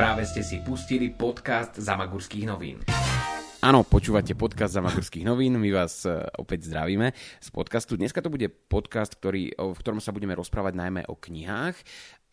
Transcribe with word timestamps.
Práve 0.00 0.24
ste 0.24 0.40
si 0.40 0.64
pustili 0.64 1.12
podcast 1.12 1.76
Zamagurských 1.76 2.48
novín. 2.48 2.80
Áno, 3.60 3.84
počúvate 3.84 4.32
podcast 4.32 4.72
Zamagurských 4.72 5.28
novín, 5.28 5.60
my 5.60 5.68
vás 5.76 6.08
e, 6.08 6.24
opäť 6.40 6.72
zdravíme 6.72 7.12
z 7.36 7.48
podcastu. 7.52 8.00
Dneska 8.00 8.24
to 8.24 8.32
bude 8.32 8.48
podcast, 8.48 9.12
ktorý, 9.20 9.52
v 9.52 9.76
ktorom 9.76 10.00
sa 10.00 10.16
budeme 10.16 10.32
rozprávať 10.32 10.72
najmä 10.72 11.04
o 11.04 11.20
knihách, 11.20 11.76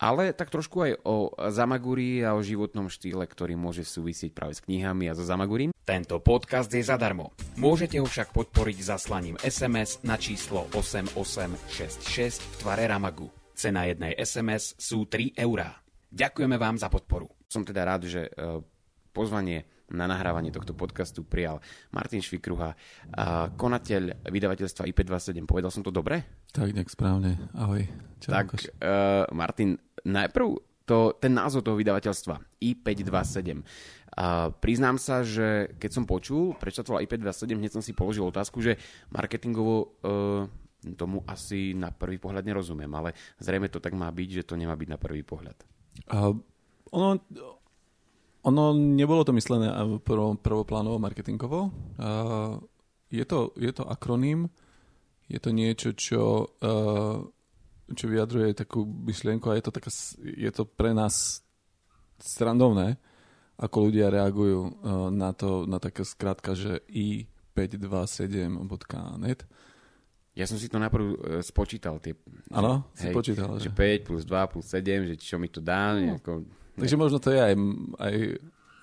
ale 0.00 0.32
tak 0.32 0.48
trošku 0.48 0.80
aj 0.80 0.92
o 1.04 1.36
Zamaguri 1.52 2.24
a 2.24 2.32
o 2.32 2.40
životnom 2.40 2.88
štýle, 2.88 3.28
ktorý 3.28 3.60
môže 3.60 3.84
súvisieť 3.84 4.32
práve 4.32 4.56
s 4.56 4.64
knihami 4.64 5.04
a 5.04 5.12
so 5.12 5.28
Zamagurím. 5.28 5.76
Tento 5.84 6.24
podcast 6.24 6.72
je 6.72 6.80
zadarmo. 6.80 7.36
Môžete 7.60 8.00
ho 8.00 8.08
však 8.08 8.32
podporiť 8.32 8.96
zaslaním 8.96 9.36
SMS 9.44 10.00
na 10.08 10.16
číslo 10.16 10.72
8866 10.72 12.40
v 12.40 12.54
tvare 12.64 12.88
Ramagu. 12.88 13.28
Cena 13.52 13.84
jednej 13.84 14.16
SMS 14.16 14.72
sú 14.80 15.04
3 15.04 15.36
eurá. 15.36 15.84
Ďakujeme 16.08 16.56
vám 16.56 16.80
za 16.80 16.88
podporu. 16.88 17.37
Som 17.48 17.64
teda 17.64 17.84
rád, 17.88 18.04
že 18.04 18.28
e, 18.28 18.60
pozvanie 19.16 19.64
na 19.88 20.04
nahrávanie 20.04 20.52
tohto 20.52 20.76
podcastu 20.76 21.24
prijal 21.24 21.64
Martin 21.96 22.20
Švikruha, 22.20 22.76
konateľ 23.56 24.28
vydavateľstva 24.28 24.84
IP27. 24.84 25.48
Povedal 25.48 25.72
som 25.72 25.80
to 25.80 25.88
dobre? 25.88 26.44
Tak, 26.52 26.76
nejak 26.76 26.92
správne. 26.92 27.40
Ahoj. 27.56 27.88
Čau, 28.20 28.30
tak, 28.36 28.52
uh, 28.52 29.24
Martin, 29.32 29.80
najprv 30.04 30.60
to, 30.88 31.16
ten 31.20 31.32
názov 31.36 31.64
toho 31.64 31.76
vydavateľstva 31.76 32.60
I527. 32.60 33.60
Uh, 34.18 34.52
priznám 34.60 34.96
sa, 34.96 35.20
že 35.24 35.76
keď 35.76 35.90
som 35.92 36.04
počul, 36.08 36.56
prečo 36.56 36.80
to 36.80 36.96
volá 36.96 37.04
I527, 37.04 37.54
hneď 37.54 37.72
som 37.76 37.84
si 37.84 37.92
položil 37.92 38.24
otázku, 38.24 38.64
že 38.64 38.80
marketingovo 39.12 39.76
uh, 39.76 40.44
tomu 40.96 41.24
asi 41.28 41.76
na 41.76 41.92
prvý 41.92 42.16
pohľad 42.16 42.44
nerozumiem, 42.44 42.90
ale 42.92 43.12
zrejme 43.40 43.68
to 43.68 43.80
tak 43.80 43.92
má 43.92 44.08
byť, 44.08 44.42
že 44.42 44.46
to 44.48 44.54
nemá 44.56 44.76
byť 44.76 44.88
na 44.88 44.98
prvý 44.98 45.20
pohľad. 45.22 45.56
Uh, 46.08 46.34
ono, 46.90 47.20
ono 48.42 48.72
nebolo 48.72 49.24
to 49.24 49.32
myslené 49.32 49.72
prv, 50.00 50.34
prvoplánovo 50.40 50.98
marketingovo. 50.98 51.70
Uh, 51.98 52.58
je, 53.10 53.24
to, 53.24 53.52
je 53.60 53.72
to 53.72 53.84
akroným, 53.84 54.48
je 55.28 55.40
to 55.40 55.50
niečo, 55.52 55.92
čo, 55.92 56.48
uh, 56.62 57.18
čo 57.92 58.08
vyjadruje 58.08 58.54
takú 58.56 58.86
myšlienku 58.86 59.50
a 59.50 59.54
je 59.60 59.64
to, 59.68 59.72
taká, 59.74 59.90
je 60.22 60.50
to 60.54 60.64
pre 60.64 60.94
nás 60.96 61.44
strandovné, 62.18 62.96
ako 63.58 63.90
ľudia 63.90 64.08
reagujú 64.08 64.60
uh, 64.64 64.70
na 65.10 65.34
to, 65.36 65.66
na 65.66 65.78
také 65.82 66.04
skrátka, 66.06 66.54
že 66.54 66.80
i527.net. 66.88 69.44
Ja 70.38 70.46
som 70.46 70.54
si 70.54 70.70
to 70.70 70.78
najprv 70.78 71.42
spočítal. 71.42 71.98
Áno, 72.54 72.86
si 72.94 73.10
počítal. 73.10 73.58
Že 73.58 73.74
5 73.74 74.06
plus 74.06 74.22
2 74.22 74.52
plus 74.54 74.70
7, 74.70 75.10
že 75.10 75.18
čo 75.18 75.34
mi 75.34 75.50
to 75.50 75.58
dá. 75.58 75.98
No. 75.98 76.14
Nejako, 76.14 76.46
Takže 76.78 76.96
možno 76.96 77.18
to 77.18 77.34
je 77.34 77.40
aj, 77.42 77.54
aj, 77.98 78.14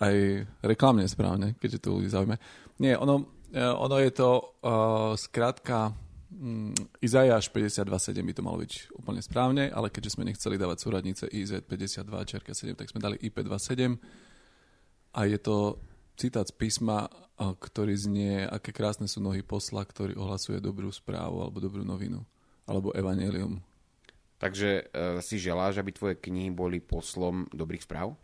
aj 0.04 0.16
reklamne 0.64 1.08
správne, 1.08 1.56
keďže 1.58 1.88
to 1.88 1.96
ľudí 1.96 2.12
zaujíma. 2.12 2.36
Nie, 2.84 3.00
ono, 3.00 3.24
e, 3.50 3.64
ono 3.64 3.96
je 4.04 4.12
to 4.12 4.30
uh, 4.62 5.16
skrátka 5.16 5.96
um, 6.36 6.76
Izajáš 7.00 7.50
52.7 7.52 8.20
by 8.20 8.34
to 8.36 8.44
malo 8.44 8.58
byť 8.60 8.74
úplne 9.00 9.22
správne, 9.24 9.72
ale 9.72 9.88
keďže 9.88 10.20
sme 10.20 10.28
nechceli 10.28 10.60
dávať 10.60 10.78
súradnice 10.84 11.26
IZ52 11.32 12.14
čerka 12.28 12.52
7, 12.52 12.76
tak 12.76 12.92
sme 12.92 13.00
dali 13.00 13.16
IP27 13.24 13.96
a 15.16 15.20
je 15.24 15.40
to 15.40 15.80
citát 16.20 16.48
z 16.48 16.56
písma, 16.56 17.08
ktorý 17.36 17.96
znie, 17.96 18.48
aké 18.48 18.72
krásne 18.72 19.08
sú 19.08 19.20
nohy 19.20 19.44
posla, 19.44 19.84
ktorý 19.84 20.16
ohlasuje 20.16 20.64
dobrú 20.64 20.92
správu 20.92 21.44
alebo 21.44 21.60
dobrú 21.60 21.84
novinu, 21.84 22.24
alebo 22.64 22.96
evanelium, 22.96 23.60
Takže 24.36 24.84
uh, 24.84 25.24
si 25.24 25.40
želáš, 25.40 25.80
aby 25.80 25.96
tvoje 25.96 26.16
knihy 26.20 26.52
boli 26.52 26.84
poslom 26.84 27.48
dobrých 27.56 27.88
správ? 27.88 28.20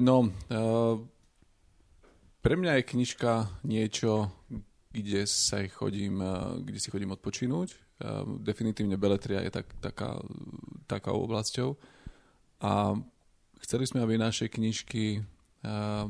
No, 0.00 0.24
uh, 0.24 0.96
pre 2.40 2.54
mňa 2.56 2.80
je 2.80 2.90
knižka 2.90 3.32
niečo, 3.62 4.32
kde 4.90 5.28
sa 5.28 5.62
chodím, 5.68 6.18
uh, 6.24 6.58
kde 6.64 6.80
si 6.80 6.88
chodím 6.88 7.12
odpočinúť. 7.12 7.76
Uh, 8.02 8.40
definitívne 8.40 8.96
beletria 8.96 9.44
je 9.44 9.52
tak, 9.52 9.68
taká, 9.78 10.16
taká 10.88 11.12
oblasťou. 11.12 11.76
A 12.64 12.96
chceli 13.62 13.84
sme, 13.84 14.00
aby 14.00 14.16
naše 14.16 14.48
knižky 14.48 15.20
uh, 15.20 16.08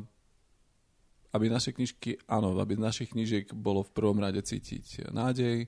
aby 1.33 1.49
naše 1.49 1.73
knižky, 1.73 2.21
áno, 2.29 2.53
aby 2.61 2.77
z 2.77 2.85
našich 2.85 3.09
knižiek 3.11 3.49
bolo 3.57 3.81
v 3.81 3.93
prvom 3.93 4.21
rade 4.21 4.39
cítiť 4.39 5.09
nádej, 5.09 5.65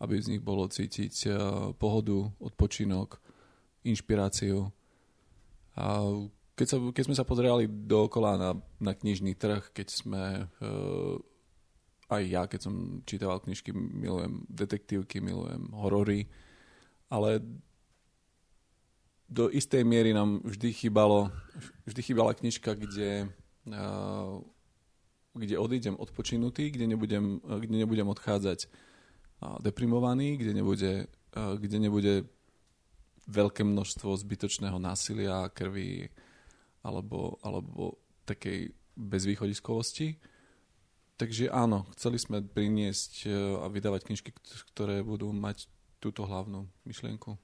aby 0.00 0.14
z 0.20 0.36
nich 0.36 0.42
bolo 0.44 0.68
cítiť 0.68 1.14
eh, 1.26 1.34
pohodu, 1.80 2.28
odpočinok, 2.36 3.16
inšpiráciu. 3.88 4.68
A 5.76 5.84
keď, 6.56 6.66
sa, 6.66 6.76
keď 6.80 7.02
sme 7.04 7.16
sa 7.16 7.28
pozerali 7.28 7.68
dookola 7.68 8.40
na, 8.40 8.50
na 8.80 8.92
knižný 8.96 9.36
trh, 9.36 9.76
keď 9.76 9.88
sme, 9.92 10.24
uh, 10.48 11.14
aj 12.08 12.22
ja, 12.24 12.42
keď 12.48 12.60
som 12.64 13.04
čítal 13.04 13.36
knižky, 13.44 13.76
milujem 13.76 14.48
detektívky, 14.48 15.20
milujem 15.20 15.68
horory, 15.76 16.32
ale 17.12 17.44
do 19.28 19.52
istej 19.52 19.84
miery 19.84 20.16
nám 20.16 20.40
vždy 20.48 20.72
chýbalo, 20.72 21.28
vždy 21.84 22.00
chýbala 22.00 22.32
knižka, 22.32 22.72
kde 22.72 23.28
uh, 23.68 24.40
kde 25.36 25.60
odídem 25.60 25.94
odpočinutý, 26.00 26.72
kde 26.72 26.88
nebudem, 26.96 27.38
kde 27.44 27.76
nebudem 27.84 28.08
odchádzať 28.08 28.66
deprimovaný, 29.60 30.40
kde 30.40 30.52
nebude, 30.56 30.92
kde 31.36 31.76
nebude 31.76 32.14
veľké 33.28 33.62
množstvo 33.62 34.16
zbytočného 34.16 34.80
násilia, 34.80 35.52
krvi 35.52 36.08
alebo, 36.80 37.36
alebo 37.44 38.00
takej 38.24 38.72
bezvýchodiskovosti. 38.96 40.16
Takže 41.16 41.48
áno, 41.48 41.88
chceli 41.96 42.20
sme 42.20 42.44
priniesť 42.44 43.28
a 43.60 43.66
vydávať 43.72 44.08
knižky, 44.08 44.30
ktoré 44.72 45.00
budú 45.04 45.32
mať 45.32 45.68
túto 45.96 46.28
hlavnú 46.28 46.68
myšlienku. 46.84 47.36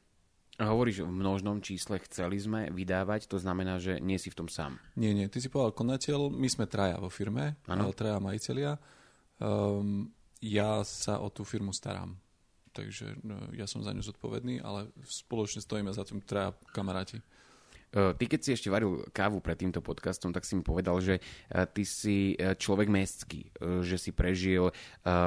A 0.61 0.69
hovoríš 0.69 1.01
v 1.01 1.09
množnom 1.09 1.65
čísle 1.65 1.97
chceli 2.05 2.37
sme 2.37 2.69
vydávať, 2.69 3.25
to 3.25 3.41
znamená, 3.41 3.81
že 3.81 3.97
nie 4.05 4.21
si 4.21 4.29
v 4.29 4.45
tom 4.45 4.49
sám. 4.53 4.77
Nie, 5.01 5.17
nie, 5.17 5.25
ty 5.33 5.41
si 5.41 5.49
povedal 5.49 5.73
konateľ, 5.73 6.29
my 6.29 6.49
sme 6.49 6.69
traja 6.69 7.01
vo 7.01 7.09
firme, 7.09 7.57
ano. 7.65 7.89
traja 7.97 8.21
majiteľia. 8.21 8.77
Um, 9.41 10.13
ja 10.45 10.85
sa 10.85 11.25
o 11.25 11.33
tú 11.33 11.49
firmu 11.49 11.73
starám. 11.73 12.21
Takže 12.73 13.21
no, 13.25 13.53
ja 13.57 13.65
som 13.65 13.81
za 13.81 13.97
ňu 13.97 14.05
zodpovedný, 14.05 14.61
ale 14.61 14.93
spoločne 15.05 15.65
stojíme 15.65 15.93
za 15.93 16.05
tým 16.05 16.21
traja 16.21 16.53
kamaráti. 16.73 17.21
Ty 17.93 18.25
keď 18.25 18.41
si 18.41 18.57
ešte 18.57 18.73
varil 18.73 19.05
kávu 19.13 19.45
pred 19.45 19.61
týmto 19.61 19.85
podcastom, 19.85 20.33
tak 20.33 20.49
si 20.49 20.57
mi 20.57 20.65
povedal, 20.65 20.97
že 21.05 21.21
ty 21.77 21.85
si 21.85 22.33
človek 22.41 22.89
mestský, 22.89 23.53
že 23.85 24.01
si 24.01 24.17
prežil 24.17 24.73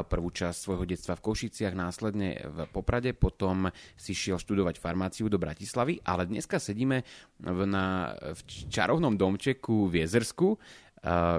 prvú 0.10 0.34
časť 0.34 0.58
svojho 0.66 0.90
detstva 0.90 1.14
v 1.14 1.30
Košiciach, 1.30 1.78
následne 1.78 2.42
v 2.42 2.66
Poprade, 2.74 3.14
potom 3.14 3.70
si 3.94 4.18
šiel 4.18 4.42
študovať 4.42 4.82
farmáciu 4.82 5.30
do 5.30 5.38
Bratislavy, 5.38 6.02
ale 6.02 6.26
dneska 6.26 6.58
sedíme 6.58 7.06
v, 7.38 7.60
na, 7.70 8.18
v 8.18 8.42
čarovnom 8.74 9.14
domčeku 9.14 9.86
v 9.86 10.02
Jezersku, 10.02 10.58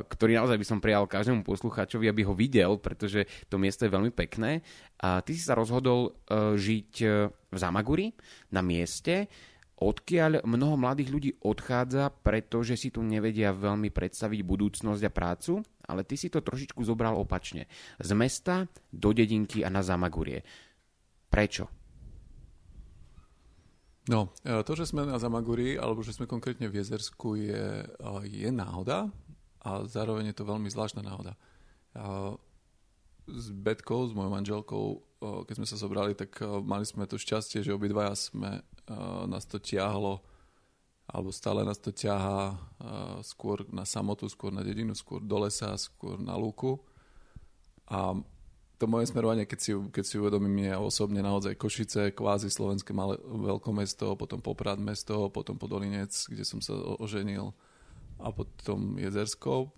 ktorý 0.06 0.38
naozaj 0.38 0.62
by 0.62 0.66
som 0.70 0.78
prijal 0.78 1.10
každému 1.10 1.42
poslucháčovi, 1.42 2.06
aby 2.06 2.22
ho 2.22 2.38
videl, 2.38 2.78
pretože 2.78 3.26
to 3.50 3.58
miesto 3.58 3.82
je 3.82 3.90
veľmi 3.90 4.14
pekné. 4.14 4.62
A 5.02 5.26
ty 5.26 5.34
si 5.34 5.42
sa 5.42 5.58
rozhodol 5.58 6.14
žiť 6.54 6.92
v 7.50 7.56
Zamaguri, 7.58 8.14
na 8.54 8.62
mieste, 8.62 9.26
odkiaľ 9.76 10.48
mnoho 10.48 10.80
mladých 10.80 11.08
ľudí 11.12 11.30
odchádza, 11.44 12.08
pretože 12.24 12.80
si 12.80 12.88
tu 12.88 13.04
nevedia 13.04 13.52
veľmi 13.52 13.92
predstaviť 13.92 14.40
budúcnosť 14.40 15.02
a 15.04 15.12
prácu, 15.12 15.52
ale 15.84 16.02
ty 16.02 16.16
si 16.16 16.32
to 16.32 16.40
trošičku 16.40 16.80
zobral 16.80 17.20
opačne. 17.20 17.68
Z 18.00 18.10
mesta 18.16 18.64
do 18.88 19.12
dedinky 19.12 19.60
a 19.60 19.68
na 19.68 19.84
Zamagurie. 19.84 20.40
Prečo? 21.28 21.68
No, 24.06 24.30
e, 24.46 24.62
to, 24.62 24.72
že 24.78 24.86
sme 24.86 25.02
na 25.02 25.18
Zamaguri, 25.18 25.74
alebo 25.74 25.98
že 25.98 26.14
sme 26.14 26.30
konkrétne 26.30 26.70
v 26.70 26.78
Jezersku, 26.78 27.34
je, 27.42 27.82
e, 27.82 28.10
je 28.30 28.50
náhoda 28.54 29.10
a 29.66 29.82
zároveň 29.82 30.30
je 30.30 30.36
to 30.38 30.46
veľmi 30.46 30.70
zvláštna 30.70 31.02
náhoda. 31.02 31.34
S 33.26 33.50
Betkou, 33.50 34.06
s 34.06 34.14
mojou 34.14 34.30
manželkou, 34.30 34.84
keď 35.46 35.54
sme 35.58 35.66
sa 35.66 35.76
zobrali, 35.76 36.14
tak 36.14 36.38
mali 36.62 36.86
sme 36.86 37.10
to 37.10 37.18
šťastie, 37.18 37.66
že 37.66 37.74
obidvaja 37.74 38.14
sme 38.14 38.62
nás 39.26 39.42
to 39.50 39.58
ťahlo 39.58 40.22
alebo 41.06 41.30
stále 41.30 41.62
nás 41.62 41.78
to 41.78 41.94
ťahá 41.94 42.58
skôr 43.22 43.62
na 43.70 43.86
samotu, 43.86 44.26
skôr 44.26 44.50
na 44.50 44.66
dedinu, 44.66 44.90
skôr 44.94 45.22
do 45.22 45.38
lesa, 45.38 45.78
skôr 45.78 46.18
na 46.18 46.34
lúku. 46.34 46.82
A 47.86 48.18
to 48.76 48.84
moje 48.90 49.08
smerovanie, 49.14 49.46
keď 49.46 49.58
si, 49.62 49.70
keď 49.72 50.04
si 50.04 50.18
uvedomím 50.18 50.66
ja 50.66 50.82
osobne 50.82 51.22
naozaj 51.22 51.54
Košice, 51.54 52.10
kvázi 52.10 52.50
slovenské 52.50 52.90
malé, 52.90 53.16
veľkomesto, 53.22 54.18
potom 54.18 54.42
Poprad 54.42 54.82
mesto, 54.82 55.30
potom 55.30 55.54
Podolinec, 55.54 56.10
kde 56.26 56.42
som 56.42 56.58
sa 56.58 56.74
oženil 56.74 57.54
a 58.18 58.34
potom 58.34 58.98
Jezersko, 58.98 59.70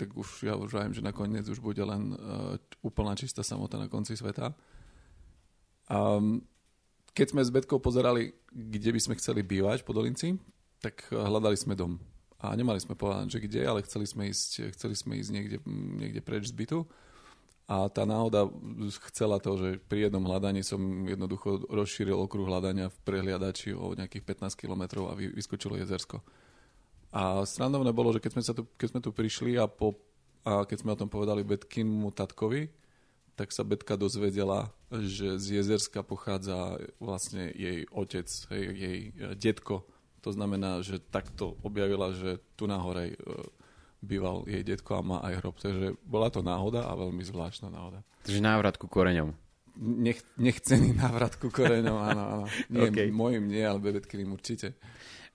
tak 0.00 0.16
už 0.16 0.48
ja 0.48 0.56
už 0.56 0.72
viem, 0.72 0.96
že 0.96 1.04
nakoniec 1.04 1.44
už 1.44 1.60
bude 1.60 1.84
len 1.84 2.16
uh, 2.16 2.56
úplná 2.80 3.12
čistá 3.12 3.44
samota 3.44 3.76
na 3.76 3.92
konci 3.92 4.16
sveta. 4.16 4.56
Um, 5.92 6.40
keď 7.12 7.36
sme 7.36 7.44
s 7.44 7.52
Betkou 7.52 7.76
pozerali, 7.76 8.32
kde 8.48 8.96
by 8.96 9.00
sme 9.02 9.18
chceli 9.20 9.44
bývať 9.44 9.84
po 9.84 9.92
Dolinci, 9.92 10.40
tak 10.80 11.04
hľadali 11.12 11.58
sme 11.60 11.76
dom. 11.76 12.00
A 12.40 12.56
nemali 12.56 12.80
sme 12.80 12.96
povedať, 12.96 13.36
že 13.36 13.44
kde, 13.44 13.68
ale 13.68 13.84
chceli 13.84 14.08
sme 14.08 14.32
ísť, 14.32 14.72
chceli 14.72 14.96
sme 14.96 15.20
ísť 15.20 15.30
niekde, 15.36 15.58
niekde 15.68 16.24
preč 16.24 16.48
z 16.48 16.56
bytu. 16.56 16.88
A 17.70 17.86
tá 17.86 18.02
náhoda 18.02 18.50
chcela 19.12 19.38
to, 19.38 19.54
že 19.54 19.68
pri 19.86 20.08
jednom 20.08 20.24
hľadaní 20.26 20.64
som 20.66 21.06
jednoducho 21.06 21.70
rozšíril 21.70 22.18
okruh 22.18 22.48
hľadania 22.48 22.90
v 22.90 22.98
prehliadači 23.06 23.76
o 23.76 23.94
nejakých 23.94 24.26
15 24.42 24.58
kilometrov 24.58 25.12
a 25.12 25.14
vyskočilo 25.14 25.78
jezersko. 25.78 26.18
A 27.10 27.42
srandovné 27.42 27.90
bolo, 27.90 28.14
že 28.14 28.22
keď 28.22 28.30
sme, 28.38 28.42
sa 28.46 28.54
tu, 28.54 28.62
keď 28.78 28.88
sme 28.94 29.00
tu 29.02 29.10
prišli 29.10 29.58
a, 29.58 29.66
po, 29.66 29.98
a 30.46 30.62
keď 30.62 30.76
sme 30.86 30.94
o 30.94 31.00
tom 31.00 31.10
povedali 31.10 31.42
Betkinmu 31.42 32.14
tatkovi, 32.14 32.70
tak 33.34 33.56
sa 33.56 33.64
Betka 33.64 33.96
dozvedela, 33.96 34.68
že 34.92 35.40
z 35.40 35.58
Jezerska 35.58 36.04
pochádza 36.04 36.76
vlastne 37.00 37.48
jej 37.56 37.88
otec, 37.88 38.28
jej, 38.28 38.68
jej 38.76 38.98
detko. 39.32 39.88
To 40.20 40.30
znamená, 40.30 40.84
že 40.84 41.00
takto 41.00 41.56
objavila, 41.64 42.12
že 42.12 42.44
tu 42.60 42.68
nahore 42.68 43.16
e, 43.16 43.24
býval 44.04 44.44
jej 44.44 44.60
detko 44.60 45.00
a 45.00 45.00
má 45.00 45.18
aj 45.24 45.34
hrob. 45.40 45.56
Takže 45.56 45.96
bola 46.04 46.28
to 46.28 46.44
náhoda 46.44 46.84
a 46.84 46.92
veľmi 46.92 47.24
zvláštna 47.24 47.72
náhoda. 47.72 48.04
Takže 48.28 48.44
návrat 48.44 48.76
ku 48.76 48.92
koreňom. 48.92 49.32
Nech, 49.80 50.20
nechcený 50.36 50.92
návrat 51.02 51.40
ku 51.40 51.48
koreňom, 51.48 51.96
áno, 51.96 52.22
áno. 52.22 52.46
Nie, 52.68 52.88
okay. 52.92 53.08
Mojim 53.08 53.48
nie, 53.48 53.64
ale 53.64 53.80
Bebetkým 53.80 54.28
určite. 54.36 54.76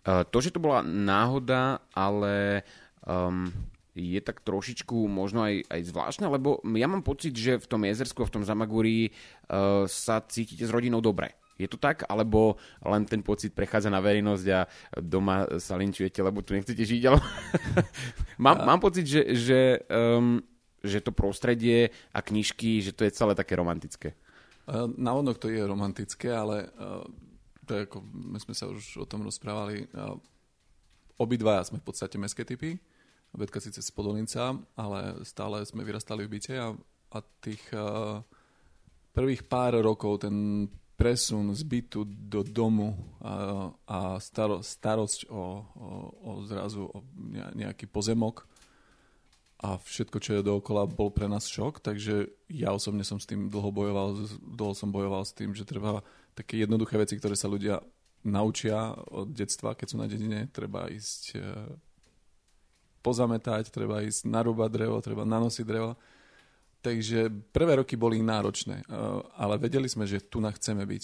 Eh, 0.06 0.24
to, 0.30 0.38
že 0.38 0.54
to 0.54 0.62
bola 0.62 0.86
náhoda, 0.86 1.81
ale 1.98 2.62
um, 3.10 3.50
je 3.98 4.22
tak 4.22 4.46
trošičku 4.46 4.94
možno 5.10 5.50
aj, 5.50 5.66
aj 5.66 5.81
zvláštne, 5.90 6.30
lebo 6.30 6.62
ja 6.78 6.86
mám 6.86 7.02
pocit, 7.02 7.34
že 7.34 7.57
v 7.57 7.66
tom 7.66 7.81
Jezersku, 7.90 8.22
v 8.22 8.34
tom 8.38 8.44
Zamagúri 8.46 9.10
uh, 9.10 9.90
sa 9.90 10.22
cítite 10.22 10.62
s 10.62 10.69
rodinou 10.69 11.02
dobre. 11.02 11.34
Je 11.57 11.66
to 11.66 11.80
tak? 11.80 12.06
Alebo 12.06 12.60
len 12.86 13.07
ten 13.07 13.24
pocit 13.25 13.56
prechádza 13.56 13.90
na 13.90 14.04
verejnosť 14.04 14.46
a 14.52 14.68
doma 15.00 15.48
sa 15.57 15.80
linčujete, 15.80 16.19
lebo 16.22 16.44
tu 16.46 16.54
nechcete 16.54 16.84
žiť? 16.84 17.02
Ale... 17.07 17.18
mám, 18.46 18.62
mám 18.68 18.80
pocit, 18.84 19.07
že, 19.10 19.34
že, 19.34 19.81
um, 19.90 20.38
že 20.86 21.02
to 21.02 21.16
prostredie 21.16 21.90
a 22.13 22.19
knižky, 22.22 22.84
že 22.84 22.94
to 22.94 23.07
je 23.07 23.16
celé 23.16 23.34
také 23.34 23.57
romantické. 23.57 24.13
Eh, 24.69 24.86
Navodnok 25.02 25.42
to 25.42 25.50
je 25.50 25.66
romantické, 25.66 26.30
ale 26.30 26.69
to 27.65 27.75
je 27.75 27.81
ako, 27.89 27.97
my 28.06 28.39
sme 28.39 28.53
sa 28.53 28.69
už 28.69 29.01
o 29.01 29.06
tom 29.09 29.25
rozprávali, 29.25 29.89
obidvaja 31.17 31.67
sme 31.67 31.81
v 31.81 31.85
podstate 31.85 32.15
mestské 32.21 32.45
typy, 32.45 32.77
Betka 33.35 33.59
síce 33.59 33.83
z 33.83 33.91
Podolinca, 33.91 34.56
ale 34.79 35.19
stále 35.27 35.59
sme 35.67 35.83
vyrastali 35.83 36.23
v 36.23 36.39
byte 36.39 36.56
a, 36.56 36.71
a 37.12 37.17
tých 37.44 37.67
prvých 39.12 39.44
pár 39.44 39.75
rokov 39.83 40.23
ten 40.23 40.67
presun 40.95 41.51
z 41.51 41.67
bytu 41.67 42.07
do 42.07 42.47
domu 42.47 42.95
a, 43.19 43.68
a 43.83 44.00
staro, 44.23 44.63
starosť 44.63 45.27
o, 45.27 45.35
o, 45.35 45.88
o 46.23 46.31
zrazu 46.47 46.88
o 46.88 47.03
nejaký 47.51 47.91
pozemok 47.91 48.47
a 49.56 49.80
všetko, 49.80 50.18
čo 50.19 50.31
je 50.36 50.48
dookola, 50.48 50.84
bol 50.84 51.16
pre 51.16 51.31
nás 51.31 51.48
šok, 51.48 51.80
takže 51.80 52.28
ja 52.52 52.75
osobne 52.75 53.07
som 53.07 53.24
s 53.24 53.28
tým 53.30 53.48
dlho 53.48 53.72
bojoval, 53.72 54.28
dlho 54.44 54.74
som 54.75 54.92
bojoval 54.92 55.24
s 55.24 55.31
tým, 55.31 55.56
že 55.56 55.63
treba 55.63 56.04
také 56.36 56.60
jednoduché 56.60 57.00
veci, 57.00 57.16
ktoré 57.16 57.40
sa 57.40 57.48
ľudia 57.48 57.80
naučia 58.28 58.92
od 59.16 59.31
detstva, 59.31 59.78
keď 59.78 59.88
sú 59.88 59.98
na 60.02 60.12
dedine. 60.12 60.52
Treba 60.52 60.92
ísť 60.92 61.24
e, 61.38 61.40
pozametať, 63.00 63.72
treba 63.72 64.04
ísť 64.04 64.28
narúbať 64.28 64.69
drevo, 64.75 64.98
treba 65.00 65.24
nanosiť 65.24 65.66
drevo. 65.66 65.96
Takže 66.84 67.31
prvé 67.56 67.80
roky 67.80 67.96
boli 67.96 68.19
náročné, 68.19 68.84
e, 68.84 68.86
ale 69.40 69.56
vedeli 69.56 69.88
sme, 69.88 70.04
že 70.04 70.25
tu 70.25 70.44
na 70.44 70.52
chceme 70.52 70.84
byť. 70.84 71.04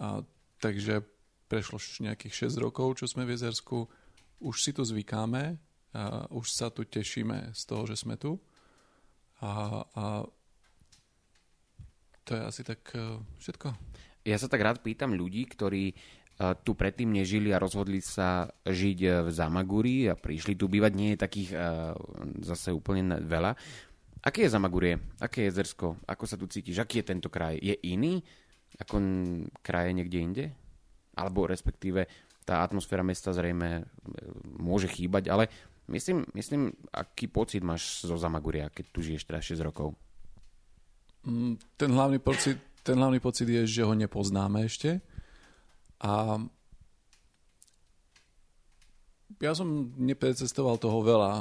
A, 0.00 0.24
takže 0.62 1.04
prešlo 1.50 1.76
nejakých 1.76 2.48
6 2.48 2.64
rokov, 2.64 3.04
čo 3.04 3.04
sme 3.04 3.28
v 3.28 3.36
Jezersku. 3.36 3.84
Už 4.40 4.64
si 4.64 4.72
tu 4.72 4.80
zvykáme, 4.80 5.60
a 5.92 6.24
už 6.32 6.48
sa 6.48 6.72
tu 6.72 6.88
tešíme 6.88 7.52
z 7.52 7.62
toho, 7.68 7.84
že 7.84 8.00
sme 8.00 8.16
tu. 8.16 8.40
A, 9.44 9.84
a 9.92 10.04
to 12.22 12.38
je 12.38 12.42
asi 12.42 12.62
tak 12.62 12.80
e, 12.94 13.18
všetko. 13.42 13.68
Ja 14.22 14.38
sa 14.38 14.46
tak 14.46 14.62
rád 14.62 14.80
pýtam 14.80 15.12
ľudí, 15.18 15.44
ktorí 15.50 15.90
e, 15.90 15.94
tu 16.62 16.78
predtým 16.78 17.10
nežili 17.10 17.50
a 17.50 17.60
rozhodli 17.60 17.98
sa 17.98 18.46
žiť 18.64 18.98
e, 19.02 19.08
v 19.26 19.28
Zamaguri 19.28 20.06
a 20.08 20.14
prišli 20.14 20.54
tu 20.54 20.70
bývať. 20.70 20.92
Nie 20.94 21.10
je 21.14 21.24
takých 21.26 21.50
zase 22.46 22.70
úplne 22.70 23.18
veľa. 23.20 23.52
Aké 24.22 24.46
je 24.46 24.54
Zamagurie? 24.54 25.02
Aké 25.18 25.42
je 25.42 25.50
Jezersko? 25.50 25.98
Ako 26.06 26.24
sa 26.30 26.38
tu 26.38 26.46
cítiš? 26.46 26.78
Aký 26.78 27.02
je 27.02 27.10
tento 27.10 27.26
kraj? 27.26 27.58
Je 27.58 27.74
iný 27.82 28.22
ako 28.78 29.02
kraje 29.60 29.90
niekde 29.92 30.18
inde? 30.22 30.44
Alebo 31.18 31.44
respektíve 31.44 32.06
tá 32.46 32.62
atmosféra 32.62 33.02
mesta 33.02 33.34
zrejme 33.34 33.86
môže 34.58 34.86
chýbať, 34.90 35.30
ale 35.30 35.50
myslím, 35.92 36.24
myslím 36.32 36.72
aký 36.90 37.28
pocit 37.28 37.60
máš 37.60 38.02
zo 38.02 38.16
Zamaguria, 38.16 38.72
keď 38.72 38.84
tu 38.90 39.04
žiješ 39.04 39.28
teraz 39.28 39.44
6 39.44 39.60
rokov? 39.62 39.94
Mm, 41.22 41.60
ten 41.76 41.90
hlavný 41.92 42.18
pocit 42.18 42.72
ten 42.82 42.98
hlavný 42.98 43.22
pocit 43.22 43.46
je, 43.46 43.62
že 43.62 43.86
ho 43.86 43.94
nepoznáme 43.94 44.66
ešte. 44.66 44.98
A 46.02 46.42
ja 49.38 49.54
som 49.54 49.94
neprecestoval 49.98 50.82
toho 50.82 51.02
veľa, 51.02 51.32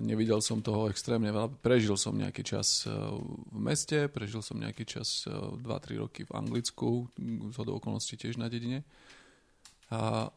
nevidel 0.00 0.40
som 0.40 0.64
toho 0.64 0.88
extrémne 0.88 1.28
veľa. 1.28 1.60
Prežil 1.60 1.96
som 2.00 2.16
nejaký 2.16 2.44
čas 2.44 2.88
e, 2.88 2.92
v 2.92 3.60
meste, 3.60 4.08
prežil 4.08 4.40
som 4.44 4.60
nejaký 4.60 4.84
čas 4.84 5.28
2-3 5.28 5.64
e, 5.64 5.96
roky 6.00 6.22
v 6.24 6.32
Anglicku, 6.32 7.08
z 7.52 7.56
okolností 7.56 8.20
tiež 8.20 8.40
na 8.40 8.52
dedine. 8.52 8.84
A, 9.92 10.28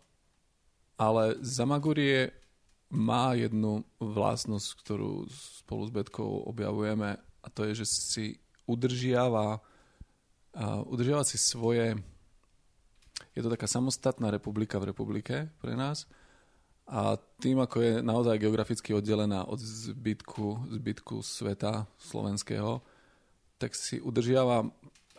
ale 1.00 1.36
Zamagurie 1.44 2.32
má 2.92 3.34
jednu 3.40 3.88
vlastnosť, 3.98 4.70
ktorú 4.84 5.26
spolu 5.32 5.84
s 5.88 5.92
Betkou 5.92 6.44
objavujeme 6.48 7.16
a 7.18 7.48
to 7.50 7.64
je, 7.72 7.82
že 7.84 7.86
si 7.88 8.26
udržiava 8.68 9.64
a 10.52 10.84
udržiavať 10.84 11.26
si 11.32 11.38
svoje... 11.40 11.96
Je 13.32 13.40
to 13.40 13.48
taká 13.48 13.64
samostatná 13.64 14.28
republika 14.28 14.76
v 14.76 14.92
republike 14.92 15.48
pre 15.64 15.74
nás 15.80 16.04
a 16.92 17.16
tým, 17.40 17.64
ako 17.64 17.78
je 17.80 17.94
naozaj 18.04 18.36
geograficky 18.36 18.92
oddelená 18.92 19.48
od 19.48 19.64
zbytku, 19.64 20.76
zbytku 20.76 21.24
sveta 21.24 21.88
slovenského, 21.96 22.84
tak 23.56 23.72
si 23.80 24.04
udržiava, 24.04 24.68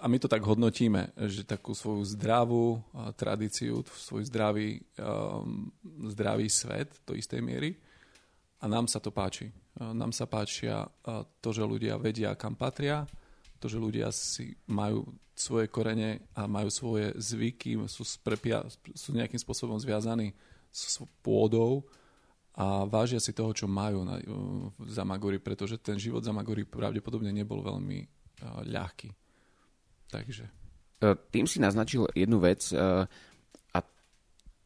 a 0.02 0.10
my 0.10 0.18
to 0.18 0.26
tak 0.26 0.42
hodnotíme, 0.42 1.14
že 1.30 1.46
takú 1.46 1.78
svoju 1.78 2.02
zdravú 2.02 2.82
tradíciu, 3.14 3.86
svoj 3.86 4.26
zdravý, 4.26 4.82
um, 4.98 5.70
zdravý 6.10 6.50
svet 6.50 6.90
do 7.06 7.14
istej 7.14 7.38
miery. 7.38 7.78
A 8.58 8.66
nám 8.66 8.90
sa 8.90 8.98
to 8.98 9.14
páči. 9.14 9.54
Nám 9.78 10.10
sa 10.10 10.26
páčia 10.26 10.86
to, 11.38 11.54
že 11.54 11.62
ľudia 11.62 11.98
vedia, 11.98 12.34
kam 12.34 12.58
patria, 12.58 13.06
to, 13.62 13.70
že 13.70 13.78
ľudia 13.78 14.10
si 14.10 14.54
majú 14.70 15.06
svoje 15.38 15.70
korene 15.70 16.26
a 16.34 16.46
majú 16.50 16.70
svoje 16.70 17.14
zvyky, 17.18 17.78
sú, 17.86 18.02
sprepia, 18.02 18.62
sú 18.94 19.14
nejakým 19.14 19.38
spôsobom 19.38 19.78
zviazaní 19.78 20.34
s 20.70 20.98
pôdou 21.22 21.86
a 22.54 22.84
vážia 22.84 23.18
si 23.18 23.32
toho, 23.32 23.50
čo 23.50 23.64
majú 23.64 24.04
na, 24.04 24.20
v 24.76 24.90
Zamagori, 24.90 25.40
pretože 25.40 25.80
ten 25.80 25.96
život 25.96 26.22
Zamagori 26.22 26.68
pravdepodobne 26.68 27.32
nebol 27.32 27.64
veľmi 27.64 28.06
ľahký. 28.66 29.21
Takže. 30.12 30.44
E, 31.00 31.16
tým 31.32 31.48
si 31.48 31.58
naznačil 31.58 32.06
jednu 32.12 32.38
vec 32.38 32.68
uh, 32.76 33.08
a 33.72 33.78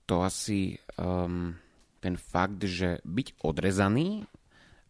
to 0.05 0.27
asi 0.27 0.75
um, 0.99 1.55
ten 2.03 2.19
fakt, 2.19 2.67
že 2.67 2.99
byť 3.07 3.47
odrezaný 3.47 4.27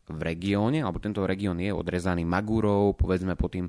v 0.06 0.20
regióne, 0.22 0.86
alebo 0.86 1.02
tento 1.02 1.26
región 1.26 1.58
je 1.58 1.74
odrezaný 1.74 2.22
Magúrov, 2.22 2.94
povedzme 2.94 3.34
potom, 3.34 3.66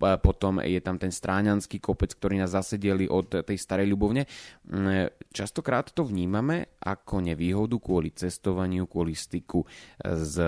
potom 0.00 0.64
je 0.64 0.80
tam 0.80 0.96
ten 0.96 1.12
stráňanský 1.12 1.76
kopec, 1.76 2.16
ktorý 2.16 2.40
nás 2.40 2.56
zasedeli 2.56 3.04
od 3.04 3.44
tej 3.44 3.58
starej 3.60 3.92
ľubovne. 3.92 4.24
Mm, 4.64 5.12
častokrát 5.28 5.92
to 5.92 6.08
vnímame 6.08 6.80
ako 6.80 7.20
nevýhodu 7.20 7.76
kvôli 7.76 8.16
cestovaniu, 8.16 8.88
kvôli 8.88 9.12
styku 9.12 9.60
s 10.00 10.40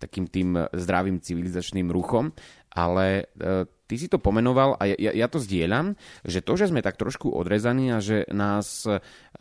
takým 0.00 0.32
tým 0.32 0.56
zdravým 0.72 1.20
civilizačným 1.20 1.88
ruchom, 1.92 2.32
ale 2.72 3.28
e, 3.36 3.64
ty 3.86 3.94
si 4.00 4.06
to 4.08 4.20
pomenoval 4.20 4.76
a 4.80 4.88
ja, 4.88 5.12
ja 5.12 5.26
to 5.28 5.40
zdieľam, 5.40 5.96
že 6.24 6.40
to, 6.40 6.56
že 6.56 6.72
sme 6.72 6.80
tak 6.80 6.96
trošku 6.96 7.28
odrezaní 7.32 7.92
a 7.92 7.98
že 8.00 8.24
nás 8.32 8.88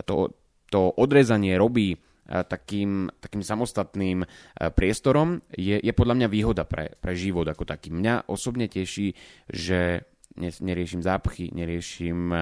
to, 0.03 0.15
to 0.67 0.81
odrezanie 0.95 1.55
robí 1.55 1.99
takým, 2.23 3.11
takým 3.19 3.43
samostatným 3.43 4.23
e, 4.23 4.27
priestorom 4.71 5.43
je, 5.51 5.75
je 5.75 5.93
podľa 5.93 6.23
mňa 6.23 6.27
výhoda 6.31 6.63
pre, 6.63 6.95
pre 6.95 7.13
život 7.19 7.43
ako 7.43 7.67
taký. 7.67 7.91
Mňa 7.91 8.31
osobne 8.31 8.71
teší, 8.71 9.11
že 9.51 10.07
neriešim 10.39 11.05
zápchy, 11.05 11.53
neriešim 11.53 12.33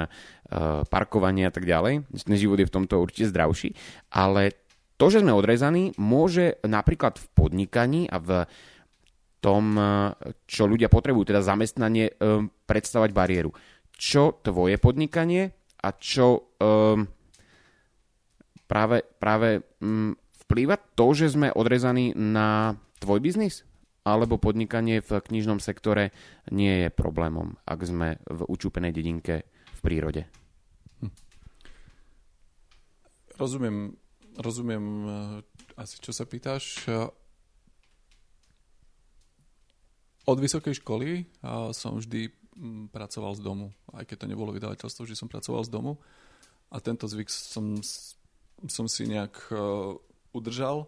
parkovanie 0.88 1.44
a 1.44 1.52
tak 1.52 1.68
ďalej. 1.68 2.08
Ten 2.08 2.38
život 2.40 2.56
je 2.56 2.70
v 2.72 2.76
tomto 2.80 3.04
určite 3.04 3.28
zdravší, 3.36 3.76
ale 4.16 4.56
to, 4.96 5.12
že 5.12 5.20
sme 5.20 5.36
odrezaní, 5.36 5.92
môže 6.00 6.62
napríklad 6.64 7.20
v 7.20 7.26
podnikaní 7.36 8.08
a 8.08 8.22
v 8.22 8.48
tom, 9.42 9.74
e, 9.74 9.84
čo 10.46 10.70
ľudia 10.70 10.88
potrebujú, 10.88 11.34
teda 11.34 11.42
zamestnanie, 11.42 12.14
predstavať 12.70 13.10
bariéru. 13.12 13.52
Čo 13.98 14.40
tvoje 14.42 14.78
podnikanie 14.78 15.52
a 15.82 15.90
čo 15.98 16.58
um, 16.62 17.06
práve, 18.70 19.04
práve 19.20 19.66
um, 19.82 20.14
vplýva 20.46 20.80
to, 20.96 21.12
že 21.12 21.36
sme 21.36 21.52
odrezaní 21.52 22.14
na 22.16 22.80
tvoj 23.02 23.20
biznis? 23.20 23.68
Alebo 24.02 24.42
podnikanie 24.42 24.98
v 25.06 25.22
knižnom 25.22 25.62
sektore 25.62 26.10
nie 26.50 26.86
je 26.86 26.90
problémom, 26.90 27.54
ak 27.70 27.80
sme 27.86 28.18
v 28.26 28.42
učúpenej 28.50 28.90
dedinke 28.90 29.46
v 29.78 29.80
prírode? 29.86 30.26
Hm. 31.06 31.14
Rozumiem, 33.38 33.78
rozumiem 34.42 34.86
eh, 35.06 35.78
asi, 35.78 36.02
čo 36.02 36.10
sa 36.10 36.26
pýtaš. 36.26 36.90
Od 40.30 40.38
vysokej 40.38 40.78
školy 40.78 41.26
som 41.74 41.98
vždy 41.98 42.30
mm, 42.30 42.94
pracoval 42.94 43.34
z 43.34 43.42
domu. 43.42 43.74
Aj 43.90 44.06
keď 44.06 44.26
to 44.26 44.30
nebolo 44.30 44.54
vydavateľstvo, 44.54 45.06
vždy 45.06 45.18
som 45.18 45.32
pracoval 45.32 45.66
z 45.66 45.74
domu. 45.74 45.98
A 46.72 46.78
tento 46.78 47.10
zvyk 47.10 47.28
som, 47.28 47.82
som 48.70 48.86
si 48.86 49.10
nejak 49.10 49.34
uh, 49.52 49.98
udržal. 50.32 50.88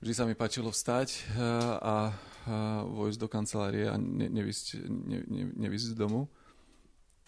Vždy 0.00 0.12
sa 0.16 0.24
mi 0.24 0.32
páčilo 0.32 0.72
vstať 0.72 1.08
uh, 1.12 1.76
a 1.82 1.94
uh, 2.08 2.88
vojsť 2.88 3.18
do 3.20 3.28
kancelárie 3.28 3.84
a 3.90 4.00
ne, 4.00 4.30
nevysť, 4.30 4.80
ne, 4.88 5.18
ne, 5.28 5.44
nevysť 5.66 5.92
z 5.92 5.96
domu. 5.98 6.30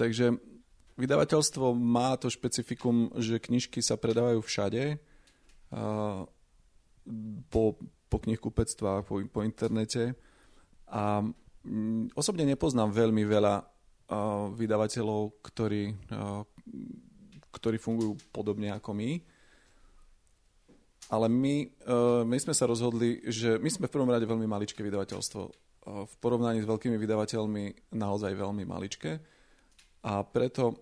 Takže 0.00 0.38
vydavateľstvo 0.96 1.76
má 1.76 2.16
to 2.16 2.32
špecifikum, 2.32 3.12
že 3.20 3.42
knižky 3.42 3.84
sa 3.84 4.00
predávajú 4.00 4.40
všade. 4.40 4.96
Po, 7.48 7.62
po 8.08 8.16
knihkupectvách, 8.20 9.08
po, 9.08 9.20
po 9.28 9.40
internete 9.44 10.16
a 10.88 11.22
mm, 11.66 12.16
osobne 12.16 12.48
nepoznám 12.48 12.90
veľmi 12.90 13.22
veľa 13.26 13.72
vydavateľov, 14.52 15.40
ktorí, 15.40 15.96
ktorí 17.48 17.76
fungujú 17.80 18.16
podobne 18.32 18.72
ako 18.72 18.92
my. 18.92 19.10
Ale 21.12 21.28
my, 21.28 21.56
uh, 21.84 22.24
my 22.24 22.38
sme 22.40 22.56
sa 22.56 22.64
rozhodli, 22.64 23.20
že 23.28 23.60
my 23.60 23.68
sme 23.68 23.84
v 23.84 23.92
prvom 23.92 24.08
rade 24.08 24.24
veľmi 24.24 24.48
maličké 24.48 24.80
vydavateľstvo. 24.80 25.42
Uh, 25.44 26.08
v 26.08 26.14
porovnaní 26.24 26.64
s 26.64 26.70
veľkými 26.70 26.96
vydavateľmi 26.96 27.92
naozaj 27.92 28.32
veľmi 28.32 28.64
maličké. 28.64 29.20
A 30.08 30.24
preto 30.24 30.72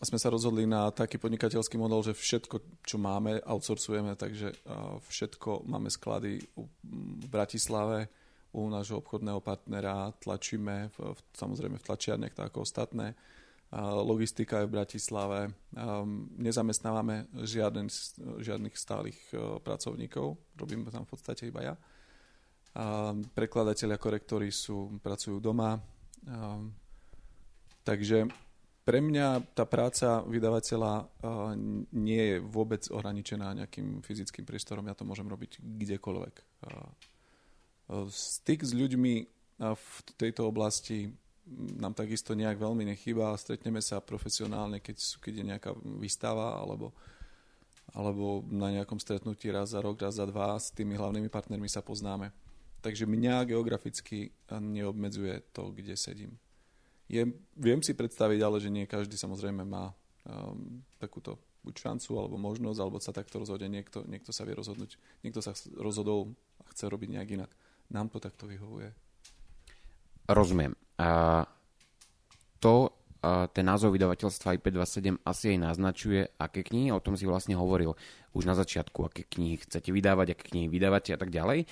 sme 0.00 0.16
sa 0.16 0.32
rozhodli 0.32 0.64
na 0.64 0.88
taký 0.88 1.20
podnikateľský 1.20 1.76
model, 1.76 2.00
že 2.00 2.16
všetko, 2.16 2.80
čo 2.80 2.96
máme, 2.96 3.44
outsourcujeme, 3.44 4.16
takže 4.16 4.56
uh, 4.64 4.96
všetko 5.04 5.68
máme 5.68 5.92
sklady 5.92 6.40
v 6.56 7.26
Bratislave, 7.28 8.08
u 8.52 8.68
nášho 8.68 9.00
obchodného 9.00 9.40
partnera, 9.40 10.12
tlačíme 10.20 10.92
v, 10.92 10.96
v, 11.16 11.20
samozrejme 11.32 11.80
v 11.80 11.86
tlačiarniach 11.88 12.36
tak 12.36 12.52
ako 12.52 12.68
ostatné. 12.68 13.16
Logistika 14.04 14.60
je 14.60 14.68
v 14.68 14.74
Bratislave. 14.76 15.40
Nezamestnávame 16.36 17.32
žiaden, 17.40 17.88
žiadnych 18.44 18.76
stálych 18.76 19.16
e, 19.32 19.56
pracovníkov, 19.64 20.36
robíme 20.60 20.92
tam 20.92 21.08
v 21.08 21.10
podstate 21.16 21.48
iba 21.48 21.72
ja. 21.72 21.74
Prekladatelia, 23.32 23.96
korektory 23.96 24.52
sú, 24.52 25.00
pracujú 25.00 25.40
doma. 25.40 25.80
Takže 27.80 28.28
pre 28.84 28.98
mňa 29.00 29.56
tá 29.56 29.64
práca 29.64 30.20
vydavateľa 30.26 30.92
e, 30.98 31.04
nie 31.94 32.22
je 32.34 32.36
vôbec 32.42 32.82
ohraničená 32.90 33.54
nejakým 33.54 34.02
fyzickým 34.02 34.42
priestorom. 34.42 34.86
Ja 34.90 34.98
to 34.98 35.06
môžem 35.06 35.30
robiť 35.30 35.62
kdekoľvek 35.62 36.34
Styk 37.90 38.62
s 38.62 38.72
ľuďmi 38.72 39.14
v 39.62 39.96
tejto 40.18 40.48
oblasti 40.48 41.12
nám 41.78 41.92
takisto 41.92 42.32
nejak 42.32 42.58
veľmi 42.58 42.86
nechýba. 42.94 43.34
Stretneme 43.34 43.82
sa 43.82 43.98
profesionálne, 43.98 44.78
keď, 44.78 44.96
keď 45.18 45.32
je 45.42 45.44
nejaká 45.54 45.70
výstava 45.98 46.58
alebo, 46.58 46.94
alebo 47.92 48.46
na 48.46 48.70
nejakom 48.70 48.98
stretnutí 49.02 49.50
raz 49.50 49.74
za 49.74 49.82
rok, 49.82 49.98
raz 50.00 50.16
za 50.18 50.26
dva. 50.26 50.56
S 50.56 50.70
tými 50.70 50.94
hlavnými 50.94 51.28
partnermi 51.28 51.66
sa 51.66 51.82
poznáme. 51.82 52.30
Takže 52.82 53.06
mňa 53.06 53.46
geograficky 53.54 54.34
neobmedzuje 54.50 55.54
to, 55.54 55.70
kde 55.70 55.94
sedím. 55.94 56.34
Je, 57.06 57.28
viem 57.58 57.82
si 57.84 57.92
predstaviť, 57.94 58.40
ale 58.42 58.58
že 58.58 58.72
nie 58.72 58.88
každý 58.88 59.14
samozrejme 59.20 59.62
má 59.62 59.92
um, 60.24 60.80
takúto 60.96 61.38
buď 61.62 61.74
šancu, 61.78 62.18
alebo 62.18 62.40
možnosť, 62.42 62.78
alebo 62.82 62.98
sa 62.98 63.14
takto 63.14 63.38
rozhodne. 63.38 63.70
Niekto, 63.70 64.02
niekto 64.10 64.34
sa 64.34 64.42
vie 64.42 64.58
rozhodnúť. 64.58 64.98
Niekto 65.22 65.38
sa 65.38 65.54
rozhodol 65.78 66.34
a 66.58 66.66
chce 66.74 66.90
robiť 66.90 67.08
nejak 67.18 67.30
inak 67.38 67.50
nám 67.92 68.08
to 68.08 68.18
takto 68.18 68.48
vyhovuje. 68.48 68.88
Rozumiem. 70.28 70.72
A 70.96 71.44
to, 72.56 72.94
a 73.20 73.46
ten 73.52 73.66
názov 73.68 73.92
vydavateľstva 73.94 74.56
IP27 74.58 75.20
asi 75.22 75.54
aj 75.54 75.58
naznačuje, 75.60 76.24
aké 76.40 76.64
knihy, 76.64 76.90
o 76.90 77.02
tom 77.04 77.14
si 77.14 77.28
vlastne 77.28 77.54
hovoril 77.54 77.92
už 78.32 78.48
na 78.48 78.56
začiatku, 78.56 79.06
aké 79.06 79.28
knihy 79.28 79.60
chcete 79.60 79.92
vydávať, 79.92 80.34
aké 80.34 80.44
knihy 80.54 80.66
vydávate 80.72 81.12
a 81.12 81.18
tak 81.20 81.28
ďalej. 81.28 81.68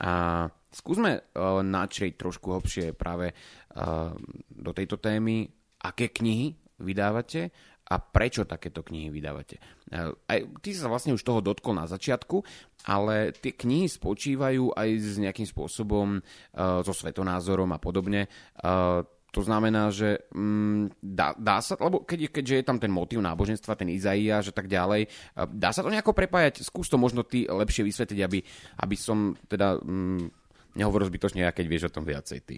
A 0.00 0.46
skúsme 0.72 1.20
uh, 1.20 1.60
načrieť 1.64 2.16
trošku 2.16 2.54
hlbšie 2.54 2.96
práve 2.96 3.32
uh, 3.32 4.14
do 4.52 4.70
tejto 4.72 4.96
témy, 5.00 5.48
aké 5.84 6.08
knihy 6.12 6.54
vydávate 6.78 7.50
a 7.88 7.94
prečo 7.98 8.44
takéto 8.44 8.84
knihy 8.84 9.08
vydávate. 9.08 9.58
E, 9.88 10.12
aj, 10.12 10.38
ty 10.60 10.76
sa 10.76 10.92
vlastne 10.92 11.16
už 11.16 11.24
toho 11.24 11.40
dotkol 11.40 11.72
na 11.72 11.88
začiatku, 11.88 12.44
ale 12.84 13.32
tie 13.32 13.56
knihy 13.56 13.88
spočívajú 13.88 14.76
aj 14.76 14.88
s 15.00 15.16
nejakým 15.18 15.48
spôsobom, 15.48 16.20
uh, 16.20 16.80
so 16.86 16.94
svetonázorom 16.94 17.68
a 17.74 17.82
podobne. 17.82 18.30
Uh, 18.60 19.02
to 19.28 19.44
znamená, 19.44 19.92
že 19.92 20.24
um, 20.32 20.88
dá, 21.04 21.36
dá 21.36 21.60
sa, 21.60 21.76
lebo 21.76 22.00
keď, 22.00 22.32
keďže 22.32 22.54
je 22.54 22.64
tam 22.64 22.80
ten 22.80 22.88
motív 22.88 23.20
náboženstva, 23.20 23.76
ten 23.76 23.92
Izaiáš 23.92 24.52
a 24.52 24.54
tak 24.56 24.72
ďalej, 24.72 25.08
uh, 25.08 25.44
dá 25.52 25.68
sa 25.74 25.84
to 25.84 25.92
nejako 25.92 26.16
prepájať? 26.16 26.64
Skús 26.64 26.88
to 26.88 26.96
možno 26.96 27.24
ty 27.24 27.44
lepšie 27.44 27.84
vysvetliť, 27.84 28.20
aby, 28.24 28.38
aby 28.80 28.96
som 28.96 29.36
teda 29.48 29.80
um, 29.84 30.32
nehovoril 30.72 31.12
zbytočne 31.12 31.44
ja, 31.44 31.52
keď 31.52 31.66
vieš 31.68 31.84
o 31.92 31.94
tom 32.00 32.08
viacej 32.08 32.40
ty. 32.44 32.56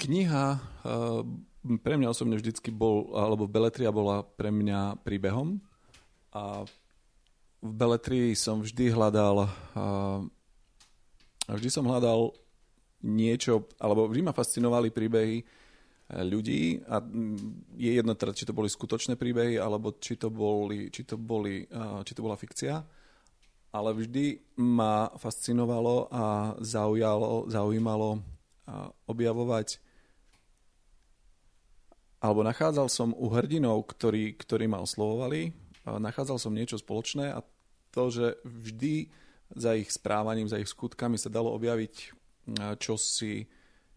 Kniha 0.00 0.46
uh, 0.56 1.26
pre 1.60 1.94
mňa 2.00 2.12
osobne 2.12 2.36
vždycky 2.40 2.72
bol, 2.72 3.12
alebo 3.16 3.50
Beletria 3.50 3.92
bola 3.92 4.24
pre 4.24 4.48
mňa 4.48 5.00
príbehom. 5.04 5.60
A 6.32 6.64
v 7.60 7.72
Beletrii 7.76 8.32
som 8.32 8.64
vždy 8.64 8.94
hľadal 8.94 9.44
uh, 9.76 10.24
vždy 11.56 11.70
som 11.70 11.86
hľadal 11.86 12.30
niečo, 13.02 13.66
alebo 13.80 14.06
vždy 14.06 14.22
ma 14.22 14.36
fascinovali 14.36 14.92
príbehy 14.92 15.42
ľudí 16.10 16.82
a 16.90 16.98
je 17.78 17.90
jedno 17.94 18.18
teda, 18.18 18.34
či 18.34 18.42
to 18.42 18.54
boli 18.54 18.66
skutočné 18.66 19.14
príbehy, 19.14 19.62
alebo 19.62 19.94
či 19.94 20.18
to, 20.18 20.26
boli, 20.26 20.90
či 20.90 21.06
to, 21.06 21.14
boli, 21.14 21.62
či 22.02 22.12
to 22.12 22.20
bola 22.20 22.34
fikcia, 22.34 22.82
ale 23.70 23.90
vždy 23.94 24.58
ma 24.58 25.06
fascinovalo 25.14 26.10
a 26.10 26.58
zaujalo, 26.58 27.46
zaujímalo 27.46 28.18
objavovať 29.06 29.78
alebo 32.20 32.44
nachádzal 32.44 32.92
som 32.92 33.16
u 33.16 33.32
hrdinov, 33.32 33.88
ktorí, 33.96 34.36
ktorí 34.36 34.68
ma 34.68 34.84
oslovovali, 34.84 35.56
nachádzal 35.88 36.36
som 36.36 36.52
niečo 36.52 36.76
spoločné 36.76 37.32
a 37.32 37.40
to, 37.90 38.12
že 38.12 38.26
vždy 38.44 39.08
za 39.50 39.74
ich 39.74 39.90
správaním, 39.90 40.46
za 40.46 40.60
ich 40.60 40.70
skutkami 40.70 41.18
sa 41.18 41.32
dalo 41.32 41.50
objaviť 41.56 42.20
čo 42.78 42.94
si, 42.98 43.46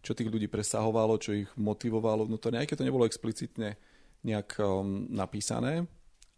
čo 0.04 0.12
tých 0.14 0.30
ľudí 0.30 0.46
presahovalo, 0.50 1.18
čo 1.18 1.34
ich 1.34 1.50
motivovalo 1.58 2.28
vnútorne, 2.28 2.60
aj 2.60 2.68
keď 2.70 2.76
to 2.82 2.86
nebolo 2.86 3.08
explicitne 3.08 3.78
nejak 4.24 4.56
um, 4.60 5.08
napísané, 5.12 5.84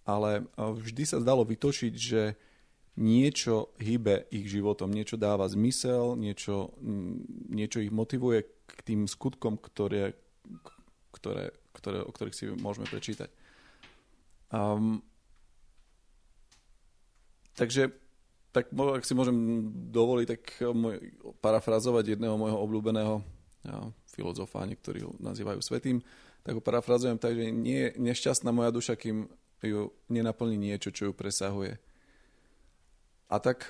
ale 0.06 0.46
vždy 0.56 1.02
sa 1.06 1.22
zdalo 1.22 1.42
vytočiť, 1.46 1.94
že 1.94 2.22
niečo 2.96 3.76
hýbe 3.76 4.30
ich 4.32 4.48
životom, 4.48 4.88
niečo 4.88 5.20
dáva 5.20 5.44
zmysel, 5.50 6.16
niečo, 6.16 6.72
niečo 7.52 7.84
ich 7.84 7.92
motivuje 7.92 8.48
k 8.64 8.72
tým 8.86 9.04
skutkom, 9.04 9.60
ktoré, 9.60 10.16
ktoré, 11.12 11.52
ktoré, 11.76 12.00
o 12.00 12.10
ktorých 12.10 12.36
si 12.36 12.44
môžeme 12.56 12.88
prečítať. 12.88 13.28
Um, 14.48 15.04
takže 17.54 17.92
tak 18.56 18.72
ak 18.72 19.04
si 19.04 19.12
môžem 19.12 19.36
dovoliť, 19.92 20.26
tak 20.32 20.42
môj, 20.72 21.12
parafrazovať 21.44 22.16
jedného 22.16 22.40
môjho 22.40 22.56
obľúbeného 22.56 23.20
ja, 23.68 23.92
filozofa, 24.08 24.64
niektorí 24.64 25.04
ho 25.04 25.12
nazývajú 25.20 25.60
svetým, 25.60 26.00
tak 26.40 26.56
ho 26.56 26.64
parafrazujem 26.64 27.20
tak, 27.20 27.36
že 27.36 27.52
nie 27.52 27.90
je 27.90 28.00
nešťastná 28.00 28.48
moja 28.56 28.72
duša, 28.72 28.96
kým 28.96 29.28
ju 29.60 29.92
nenaplní 30.08 30.56
niečo, 30.56 30.94
čo 30.94 31.10
ju 31.10 31.12
presahuje. 31.12 31.76
A 33.26 33.36
tak 33.42 33.66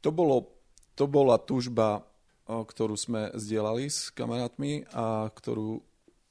to, 0.00 0.10
bolo, 0.14 0.54
to 0.94 1.10
bola 1.10 1.36
tužba, 1.36 2.06
ktorú 2.46 2.94
sme 2.94 3.34
zdieľali 3.34 3.90
s 3.90 4.14
kamarátmi 4.14 4.86
a 4.94 5.26
ktorú 5.34 5.82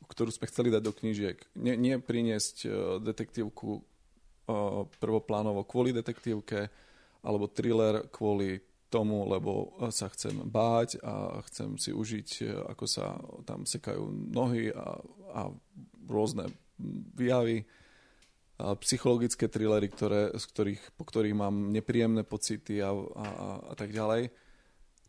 ktorú 0.07 0.29
sme 0.31 0.49
chceli 0.49 0.69
dať 0.69 0.81
do 0.85 0.93
knížiek. 0.93 1.37
Nie, 1.57 1.75
nie 1.75 1.97
priniesť 1.97 2.55
uh, 2.65 2.71
detektívku 3.01 3.81
uh, 3.81 4.85
prvoplánovo 5.01 5.65
kvôli 5.65 5.91
detektívke, 5.91 6.69
alebo 7.25 7.49
thriller 7.49 8.05
kvôli 8.13 8.61
tomu, 8.93 9.25
lebo 9.25 9.75
sa 9.89 10.07
chcem 10.13 10.45
báť 10.45 11.01
a 11.01 11.41
chcem 11.49 11.75
si 11.75 11.89
užiť, 11.89 12.47
ako 12.69 12.85
sa 12.85 13.17
tam 13.43 13.65
sekajú 13.65 14.07
nohy 14.29 14.69
a, 14.71 15.01
a 15.33 15.41
rôzne 16.05 16.53
výjavy 17.17 17.65
a 18.55 18.71
psychologické 18.79 19.51
thrillery, 19.51 19.91
ktoré, 19.91 20.31
z 20.37 20.45
ktorých, 20.47 20.95
po 20.95 21.03
ktorých 21.03 21.35
mám 21.35 21.75
nepríjemné 21.75 22.23
pocity 22.23 22.79
a, 22.79 22.95
a, 22.95 23.27
a 23.67 23.73
tak 23.75 23.91
ďalej. 23.91 24.31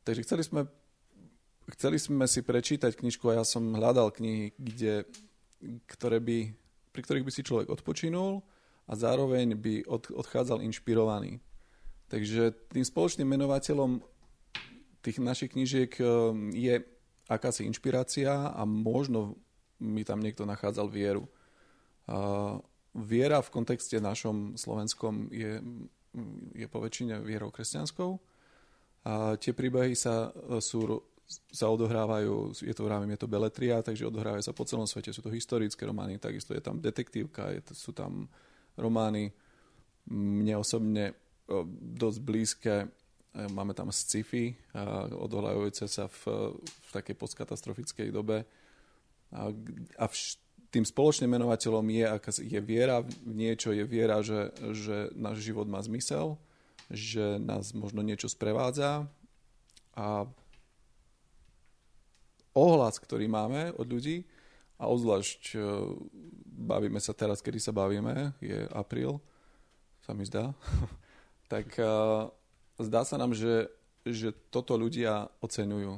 Takže 0.03 0.25
chceli 0.27 0.43
sme, 0.43 0.61
chceli 1.75 1.99
sme 1.99 2.31
si 2.31 2.47
prečítať 2.47 2.95
knižku 2.95 3.27
a 3.31 3.43
ja 3.43 3.45
som 3.47 3.75
hľadal 3.75 4.15
knihy, 4.15 4.55
kde, 4.55 5.09
ktoré 5.91 6.23
by, 6.23 6.55
pri 6.95 7.01
ktorých 7.03 7.27
by 7.27 7.33
si 7.33 7.43
človek 7.43 7.69
odpočinul 7.73 8.45
a 8.87 8.93
zároveň 8.95 9.59
by 9.59 9.87
od, 9.91 10.15
odchádzal 10.15 10.63
inšpirovaný. 10.63 11.43
Takže 12.07 12.55
tým 12.71 12.87
spoločným 12.87 13.27
menovateľom 13.27 13.99
tých 15.03 15.19
našich 15.19 15.55
knižiek 15.55 15.91
eh, 15.99 16.07
je 16.55 16.75
akási 17.27 17.67
inšpirácia 17.67 18.55
a 18.55 18.63
možno 18.63 19.35
mi 19.83 20.07
tam 20.07 20.23
niekto 20.23 20.47
nachádzal 20.47 20.87
vieru. 20.87 21.27
A 22.07 22.63
viera 22.95 23.43
v 23.43 23.53
kontexte 23.53 23.99
našom 23.99 24.55
slovenskom 24.55 25.29
je, 25.35 25.59
je 26.55 26.67
po 26.71 26.79
väčšine 26.81 27.21
vierou 27.27 27.51
kresťanskou. 27.51 28.17
A 29.07 29.37
tie 29.37 29.53
príbehy 29.53 29.95
sa, 29.99 30.31
sú, 30.63 31.03
sa 31.27 31.67
odohrávajú, 31.69 32.55
je 32.63 32.75
to, 32.75 32.83
vravím, 32.87 33.19
je 33.19 33.21
to 33.21 33.31
beletria, 33.31 33.83
takže 33.83 34.07
odohrávajú 34.07 34.47
sa 34.47 34.55
po 34.55 34.63
celom 34.63 34.87
svete. 34.87 35.11
Sú 35.11 35.27
to 35.27 35.35
historické 35.35 35.83
romány, 35.83 36.23
takisto 36.23 36.55
je 36.55 36.63
tam 36.63 36.79
detektívka, 36.79 37.51
je 37.51 37.63
to, 37.67 37.73
sú 37.75 37.91
tam 37.91 38.31
romány 38.79 39.35
mne 40.07 40.63
osobne 40.63 41.19
dosť 41.99 42.19
blízke. 42.23 42.75
Máme 43.37 43.75
tam 43.77 43.93
sci-fi, 43.93 44.55
odohľajúce 45.13 45.85
sa 45.91 46.09
v, 46.09 46.55
v 46.57 46.89
takej 46.95 47.15
postkatastrofickej 47.19 48.09
dobe. 48.15 48.47
A, 49.35 49.51
a 49.99 50.05
vš, 50.07 50.39
tým 50.71 50.87
spoločným 50.87 51.31
menovateľom 51.31 51.85
je, 51.91 52.05
aká 52.07 52.31
je 52.33 52.61
viera 52.63 53.03
v 53.03 53.33
niečo, 53.35 53.75
je 53.75 53.85
viera, 53.85 54.23
že, 54.23 54.55
že 54.73 55.11
náš 55.13 55.43
život 55.43 55.67
má 55.69 55.83
zmysel, 55.83 56.39
že 56.89 57.37
nás 57.43 57.75
možno 57.75 58.01
niečo 58.01 58.31
sprevádza 58.31 59.11
a 59.97 60.25
ohlas, 62.57 62.97
ktorý 62.97 63.29
máme 63.29 63.77
od 63.77 63.85
ľudí, 63.85 64.25
a 64.77 64.93
obzvlášť 64.93 65.57
e, 65.57 65.61
bavíme 66.69 67.01
sa 67.01 67.17
teraz, 67.17 67.41
kedy 67.41 67.61
sa 67.61 67.73
bavíme, 67.73 68.37
je 68.45 68.69
apríl, 68.73 69.21
sa 70.05 70.13
mi 70.13 70.29
zdá, 70.29 70.53
tak 71.53 71.67
uh, 71.83 72.31
zdá 72.79 73.03
sa 73.03 73.19
nám, 73.19 73.35
že, 73.35 73.67
že 74.07 74.31
toto 74.55 74.79
ľudia 74.79 75.27
oceňujú, 75.43 75.93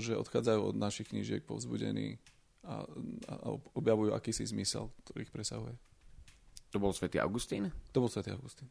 že 0.00 0.20
odchádzajú 0.20 0.60
od 0.60 0.76
našich 0.76 1.08
knížiek 1.08 1.44
povzbudení 1.48 2.20
a, 2.64 2.84
a 3.28 3.34
objavujú 3.72 4.12
akýsi 4.12 4.44
zmysel, 4.44 4.92
ktorý 5.08 5.24
ich 5.24 5.32
presahuje. 5.32 5.76
To 6.72 6.82
bol 6.82 6.92
svätý 6.92 7.20
Augustín? 7.20 7.72
To 7.96 8.04
bol 8.04 8.12
svätý 8.12 8.36
Augustín. 8.36 8.68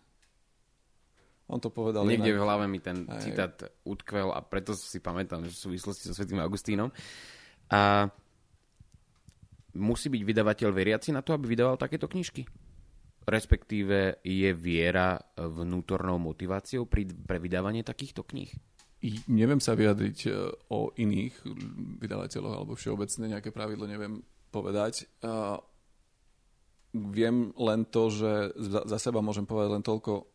On 1.51 1.59
to 1.59 1.67
povedal 1.69 2.07
Niekde 2.07 2.33
inak. 2.33 2.39
v 2.39 2.43
hlave 2.43 2.65
mi 2.71 2.79
ten 2.79 3.03
aj, 3.03 3.19
citát 3.19 3.55
utkvel 3.83 4.31
a 4.31 4.39
preto 4.39 4.71
si 4.73 5.03
pamätám, 5.03 5.43
že 5.43 5.51
v 5.51 5.63
súvislosti 5.69 6.07
so 6.07 6.15
svätým 6.15 6.39
Augustínom. 6.39 6.87
A 7.67 8.07
musí 9.75 10.07
byť 10.07 10.21
vydavateľ 10.23 10.69
veriaci 10.71 11.11
na 11.11 11.19
to, 11.19 11.35
aby 11.35 11.51
vydával 11.51 11.75
takéto 11.75 12.07
knižky? 12.07 12.47
Respektíve 13.23 14.23
je 14.23 14.51
viera 14.55 15.19
vnútornou 15.35 16.19
motiváciou 16.19 16.87
pri, 16.87 17.07
pre 17.11 17.39
vydávanie 17.39 17.83
takýchto 17.83 18.23
kníh? 18.23 18.51
neviem 19.27 19.59
sa 19.59 19.75
vyjadriť 19.75 20.19
e, 20.27 20.31
o 20.71 20.95
iných 20.95 21.43
vydavateľoch 21.99 22.55
alebo 22.55 22.79
všeobecne 22.79 23.35
nejaké 23.35 23.51
pravidlo 23.51 23.83
neviem 23.83 24.23
povedať. 24.47 25.09
Viem 26.93 27.37
len 27.57 27.89
to, 27.89 28.13
že 28.13 28.53
za 28.61 28.99
seba 29.01 29.19
môžem 29.25 29.49
povedať 29.49 29.81
len 29.81 29.83
toľko, 29.83 30.29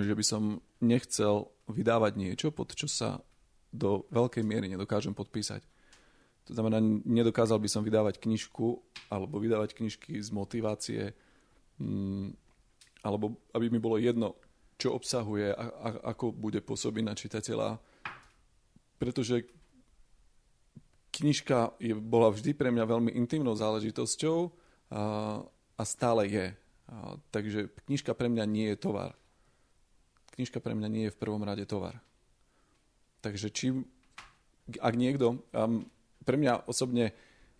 že 0.00 0.16
by 0.16 0.24
som 0.24 0.42
nechcel 0.80 1.52
vydávať 1.68 2.16
niečo, 2.16 2.48
pod 2.48 2.72
čo 2.72 2.88
sa 2.88 3.20
do 3.68 4.08
veľkej 4.08 4.40
miery 4.40 4.72
nedokážem 4.72 5.12
podpísať. 5.12 5.60
To 6.48 6.56
znamená, 6.56 6.80
nedokázal 7.04 7.60
by 7.60 7.68
som 7.68 7.84
vydávať 7.84 8.18
knižku 8.18 8.80
alebo 9.12 9.36
vydávať 9.36 9.76
knižky 9.76 10.16
z 10.16 10.28
motivácie, 10.32 11.12
mm, 11.76 12.34
alebo 13.04 13.36
aby 13.52 13.68
mi 13.68 13.78
bolo 13.78 14.00
jedno, 14.00 14.34
čo 14.80 14.96
obsahuje 14.96 15.52
a, 15.54 15.64
a 15.68 15.88
ako 16.16 16.32
bude 16.34 16.58
pôsobiť 16.64 17.02
na 17.04 17.14
čitateľa 17.14 17.78
pretože 19.02 19.50
knižka 21.10 21.74
je, 21.82 21.90
bola 21.98 22.30
vždy 22.30 22.54
pre 22.54 22.70
mňa 22.70 22.86
veľmi 22.86 23.10
intimnou 23.18 23.58
záležitosťou 23.58 24.46
a, 24.94 25.02
a 25.74 25.82
stále 25.82 26.30
je. 26.30 26.46
A, 26.86 27.18
takže 27.34 27.74
knižka 27.90 28.14
pre 28.14 28.30
mňa 28.30 28.46
nie 28.46 28.70
je 28.70 28.78
tovar. 28.78 29.18
Knižka 30.32 30.58
pre 30.64 30.72
mňa 30.72 30.88
nie 30.88 31.04
je 31.08 31.14
v 31.14 31.20
prvom 31.20 31.44
rade 31.44 31.64
tovar. 31.68 32.00
Takže 33.20 33.52
čím, 33.52 33.86
ak 34.80 34.94
niekto, 34.96 35.44
um, 35.52 35.86
pre 36.24 36.36
mňa 36.40 36.66
osobne 36.66 37.12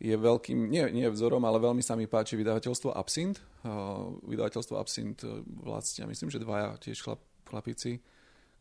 je 0.02 0.16
veľkým, 0.18 0.66
nie, 0.66 0.82
nie 0.90 1.06
vzorom, 1.06 1.44
ale 1.46 1.62
veľmi 1.62 1.84
sa 1.84 1.94
mi 1.94 2.10
páči 2.10 2.34
vydavateľstvo 2.34 2.90
Absint. 2.96 3.38
Uh, 3.62 4.18
vydavateľstvo 4.26 4.74
Absint 4.74 5.22
vlastne, 5.62 6.10
myslím, 6.10 6.32
že 6.32 6.42
dvaja 6.42 6.74
tiež 6.82 6.98
chlap, 7.04 7.22
chlapici, 7.46 8.02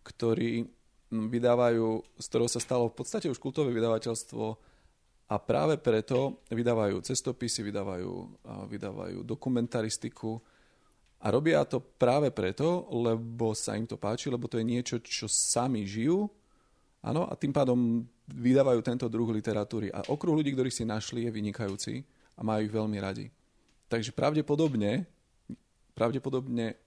ktorí 0.05 0.67
vydávajú, 1.11 1.87
z 2.19 2.25
ktorého 2.27 2.49
sa 2.51 2.63
stalo 2.63 2.87
v 2.87 2.95
podstate 2.95 3.27
už 3.27 3.39
kultové 3.39 3.75
vydavateľstvo 3.75 4.45
a 5.31 5.35
práve 5.39 5.79
preto 5.79 6.43
vydávajú 6.51 7.03
cestopisy, 7.03 7.63
vydávajú, 7.67 8.13
vydávajú 8.67 9.19
dokumentaristiku 9.23 10.39
a 11.21 11.27
robia 11.29 11.61
to 11.69 11.77
práve 11.77 12.33
preto, 12.33 12.89
lebo 12.89 13.53
sa 13.53 13.77
im 13.77 13.85
to 13.85 13.95
páči, 13.95 14.33
lebo 14.33 14.49
to 14.49 14.57
je 14.57 14.65
niečo, 14.65 14.97
čo 14.99 15.29
sami 15.29 15.85
žijú 15.85 16.25
áno, 17.01 17.25
a 17.25 17.33
tým 17.33 17.51
pádom 17.51 18.05
vydávajú 18.31 18.79
tento 18.85 19.05
druh 19.09 19.27
literatúry. 19.33 19.89
A 19.91 20.05
okruh 20.07 20.37
ľudí, 20.37 20.53
ktorých 20.53 20.73
si 20.73 20.85
našli, 20.85 21.27
je 21.27 21.31
vynikajúci 21.33 22.05
a 22.37 22.41
majú 22.45 22.61
ich 22.63 22.73
veľmi 22.73 22.97
radi. 23.01 23.27
Takže 23.91 24.15
pravdepodobne, 24.15 25.03
pravdepodobne 25.97 26.79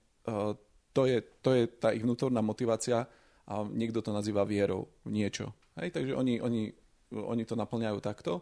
to, 0.95 1.03
je, 1.05 1.19
to 1.45 1.51
je 1.53 1.63
tá 1.69 1.93
ich 1.93 2.01
vnútorná 2.01 2.41
motivácia, 2.41 3.05
a 3.45 3.61
niekto 3.61 4.01
to 4.01 4.09
nazýva 4.09 4.41
vierou 4.49 4.89
v 5.05 5.21
niečo. 5.21 5.53
Hej, 5.77 5.93
takže 5.93 6.17
oni, 6.17 6.41
oni, 6.41 6.73
oni 7.13 7.43
to 7.45 7.53
naplňajú 7.61 7.99
takto. 8.01 8.41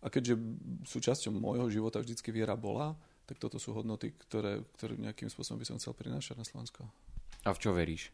A 0.00 0.08
keďže 0.08 0.40
súčasťou 0.88 1.36
môjho 1.36 1.68
života 1.68 2.00
vždycky 2.00 2.32
viera 2.32 2.56
bola, 2.56 2.96
tak 3.30 3.38
toto 3.38 3.62
sú 3.62 3.70
hodnoty, 3.70 4.10
ktoré, 4.26 4.58
ktoré 4.74 4.98
nejakým 4.98 5.30
spôsobom 5.30 5.62
by 5.62 5.70
som 5.70 5.78
chcel 5.78 5.94
prinášať 5.94 6.34
na 6.34 6.42
Slovensko. 6.42 6.82
A 7.46 7.54
v 7.54 7.62
čo 7.62 7.70
veríš? 7.70 8.10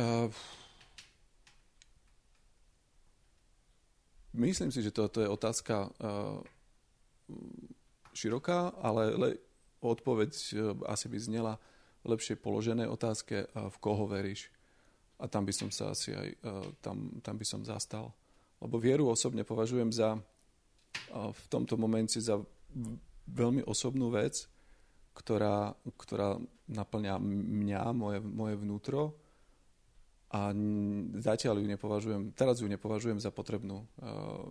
Uh, 0.00 0.32
myslím 4.32 4.72
si, 4.72 4.80
že 4.80 4.88
toto 4.88 5.20
je 5.20 5.28
otázka 5.28 5.92
uh, 6.00 6.40
široká, 8.16 8.72
ale 8.80 9.12
le, 9.20 9.30
odpoveď 9.84 10.32
uh, 10.32 10.72
asi 10.88 11.12
by 11.12 11.18
znela 11.20 11.60
lepšie 12.08 12.40
položené 12.40 12.88
otázke, 12.88 13.52
v 13.52 13.76
koho 13.84 14.08
veríš. 14.08 14.48
A 15.20 15.28
tam 15.28 15.44
by 15.44 15.52
som 15.52 15.68
sa 15.68 15.92
asi 15.92 16.16
aj, 16.16 16.30
tam, 16.80 17.20
tam 17.20 17.36
by 17.36 17.44
som 17.44 17.60
zastal. 17.66 18.16
Lebo 18.62 18.80
vieru 18.80 19.10
osobne 19.10 19.44
považujem 19.44 19.92
za 19.92 20.16
v 21.12 21.44
tomto 21.50 21.74
momente 21.76 22.16
za 22.16 22.38
veľmi 23.28 23.62
osobnú 23.64 24.12
vec, 24.12 24.48
ktorá, 25.16 25.74
ktorá 25.98 26.38
naplňa 26.70 27.18
mňa, 27.20 27.82
moje, 27.90 28.18
moje 28.22 28.54
vnútro 28.54 29.18
a 30.28 30.52
zatiaľ 31.18 31.64
ju 31.64 31.66
nepovažujem, 31.66 32.22
teraz 32.36 32.60
ju 32.60 32.68
nepovažujem 32.68 33.16
za 33.18 33.32
potrebnú 33.32 33.82
uh, 33.82 34.44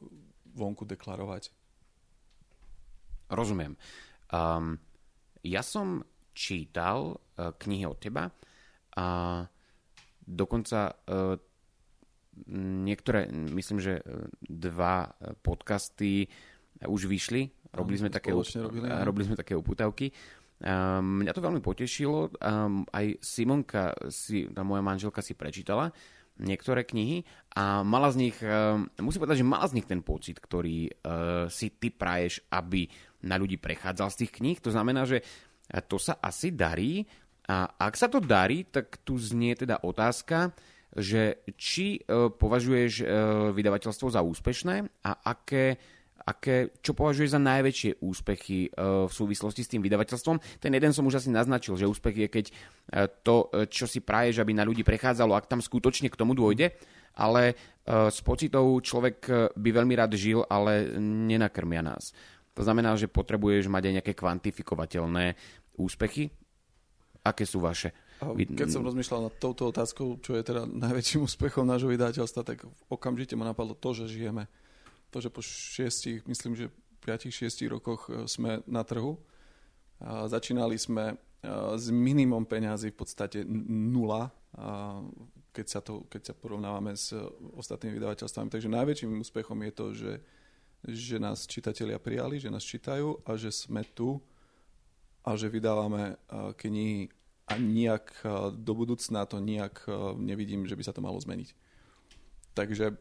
vonku 0.58 0.89
deklarovať. 0.89 1.53
Rozumiem. 3.30 3.77
Um, 4.34 4.82
ja 5.45 5.62
som 5.62 6.01
čítal 6.34 7.15
uh, 7.15 7.53
knihy 7.53 7.86
od 7.86 8.01
teba 8.01 8.34
a 8.97 9.08
dokonca 10.25 10.97
uh, 11.06 11.38
niektoré, 12.86 13.30
myslím, 13.32 13.82
že 13.82 14.01
dva 14.41 15.10
podcasty 15.41 16.30
už 16.86 17.10
vyšli. 17.10 17.49
Robili 17.73 17.97
sme, 17.99 18.10
také, 18.12 18.32
robili, 18.32 18.88
robili 18.88 19.25
sme 19.27 19.38
také 19.39 19.53
uputavky. 19.56 20.12
Um, 20.58 21.21
mňa 21.21 21.32
to 21.36 21.43
veľmi 21.43 21.62
potešilo. 21.62 22.34
Um, 22.41 22.88
aj 22.89 23.21
Simonka, 23.21 23.93
si, 24.10 24.49
tá 24.49 24.65
moja 24.65 24.82
manželka 24.82 25.21
si 25.21 25.38
prečítala 25.38 25.93
niektoré 26.38 26.86
knihy 26.86 27.25
a 27.58 27.82
mala 27.82 28.13
z 28.13 28.30
nich, 28.30 28.38
um, 28.45 28.86
musím 29.01 29.25
povedať, 29.25 29.41
že 29.41 29.49
mala 29.49 29.65
z 29.65 29.75
nich 29.82 29.89
ten 29.89 30.06
pocit, 30.06 30.38
ktorý 30.38 30.86
uh, 30.86 31.49
si 31.49 31.73
ty 31.82 31.89
praješ, 31.89 32.45
aby 32.53 32.86
na 33.25 33.41
ľudí 33.41 33.58
prechádzal 33.58 34.13
z 34.13 34.19
tých 34.21 34.32
kníh. 34.38 34.58
To 34.62 34.69
znamená, 34.69 35.10
že 35.10 35.25
to 35.89 35.99
sa 35.99 36.21
asi 36.23 36.56
darí 36.56 37.03
A 37.47 37.63
ak 37.80 37.95
sa 37.95 38.12
to 38.12 38.19
darí, 38.19 38.67
tak 38.67 38.99
tu 39.08 39.15
znie 39.15 39.56
teda 39.56 39.80
otázka, 39.80 40.51
že 40.91 41.47
či 41.56 41.95
e, 42.03 42.27
považuješ 42.27 42.93
e, 42.99 43.06
vydavateľstvo 43.56 44.08
za 44.12 44.19
úspešné 44.19 44.75
a 45.08 45.12
aké, 45.32 45.80
aké, 46.28 46.76
čo 46.84 46.92
považuješ 46.92 47.32
za 47.32 47.40
najväčšie 47.40 48.04
úspechy 48.04 48.68
e, 48.68 48.70
v 49.08 49.12
súvislosti 49.12 49.63
s 49.63 49.72
tým 49.72 49.80
vydavateľstvom. 49.80 50.60
Ten 50.60 50.76
jeden 50.76 50.92
som 50.92 51.08
už 51.08 51.24
asi 51.24 51.32
naznačil, 51.32 51.80
že 51.80 51.88
úspech 51.88 52.28
je, 52.28 52.28
keď 52.28 52.46
to, 53.24 53.48
čo 53.72 53.88
si 53.88 54.04
praješ, 54.04 54.44
aby 54.44 54.52
na 54.52 54.68
ľudí 54.68 54.84
prechádzalo, 54.84 55.36
ak 55.36 55.48
tam 55.48 55.63
skutočne 55.63 56.12
k 56.12 56.20
tomu 56.20 56.36
dôjde, 56.36 56.76
ale 57.16 57.56
s 57.84 58.20
pocitou 58.24 58.63
človek 58.80 59.52
by 59.56 59.70
veľmi 59.72 59.96
rád 59.96 60.16
žil, 60.16 60.44
ale 60.48 60.92
nenakrmia 61.00 61.84
nás. 61.84 62.12
To 62.56 62.63
znamená, 62.66 62.98
že 62.98 63.12
potrebuješ 63.12 63.70
mať 63.70 63.84
aj 63.86 63.94
nejaké 64.02 64.13
kvantifikovateľné 64.16 65.36
úspechy. 65.78 66.32
Aké 67.22 67.44
sú 67.46 67.60
vaše? 67.62 67.92
Keď 68.24 68.72
som 68.72 68.82
rozmýšľal 68.82 69.30
nad 69.30 69.36
touto 69.38 69.70
otázkou, 69.70 70.18
čo 70.26 70.34
je 70.34 70.42
teda 70.42 70.66
najväčším 70.66 71.28
úspechom 71.28 71.70
nášho 71.70 71.92
vydateľstva, 71.92 72.42
tak 72.42 72.66
okamžite 72.90 73.38
ma 73.38 73.46
napadlo 73.46 73.78
to, 73.78 73.94
že 73.94 74.10
žijeme. 74.10 74.50
To, 75.12 75.24
že 75.24 75.32
po 75.32 75.39
šiestich, 75.39 76.28
myslím, 76.28 76.56
že 76.56 76.67
5-6 77.08 77.72
rokoch 77.72 78.12
e, 78.12 78.28
sme 78.28 78.60
na 78.67 78.84
trhu. 78.84 79.15
Začínali 80.04 80.78
sme 80.78 81.13
e, 81.13 81.15
s 81.80 81.89
minimum 81.89 82.46
peňazí 82.46 82.93
v 82.93 83.00
podstate 83.00 83.39
nula, 83.48 84.30
keď 85.54 85.65
sa, 85.65 85.82
to, 85.82 86.06
keď 86.10 86.22
sa 86.22 86.34
porovnávame 86.34 86.93
s 86.93 87.13
ostatnými 87.58 87.98
vydavateľstvami. 87.98 88.50
Takže 88.50 88.70
najväčším 88.70 89.22
úspechom 89.22 89.58
je 89.65 89.74
to, 89.74 89.86
že, 89.93 90.13
že 90.86 91.15
nás 91.17 91.50
čitatelia 91.50 91.98
prijali, 91.98 92.38
že 92.38 92.54
nás 92.54 92.65
čítajú 92.65 93.22
a 93.26 93.38
že 93.38 93.50
sme 93.50 93.86
tu 93.86 94.22
a 95.26 95.34
že 95.34 95.50
vydávame 95.50 96.13
e, 96.13 96.15
knihy 96.58 97.10
a 97.48 97.56
nijak 97.56 98.28
do 98.60 98.74
budúcna 98.76 99.24
to 99.24 99.39
nijak 99.39 99.88
nevidím, 100.20 100.67
že 100.67 100.76
by 100.76 100.84
sa 100.84 100.91
to 100.91 101.00
malo 101.00 101.15
zmeniť. 101.15 101.56
Takže 102.52 102.91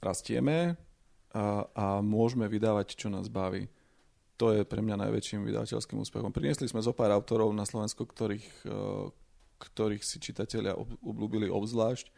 rastieme 0.00 0.80
a, 1.34 1.66
a 1.74 1.86
môžeme 1.98 2.46
vydávať, 2.46 2.94
čo 2.94 3.10
nás 3.10 3.26
baví. 3.26 3.66
To 4.38 4.54
je 4.54 4.62
pre 4.62 4.82
mňa 4.82 4.98
najväčším 4.98 5.46
vydavateľským 5.46 5.98
úspechom. 5.98 6.30
Priniesli 6.30 6.70
sme 6.70 6.82
zo 6.82 6.94
pár 6.94 7.10
autorov 7.10 7.50
na 7.50 7.66
Slovensku, 7.66 8.06
ktorých, 8.06 8.48
eh, 8.66 9.10
ktorých 9.58 10.02
si 10.06 10.22
čitatelia 10.22 10.78
obľúbili 10.78 11.50
obzvlášť. 11.50 12.10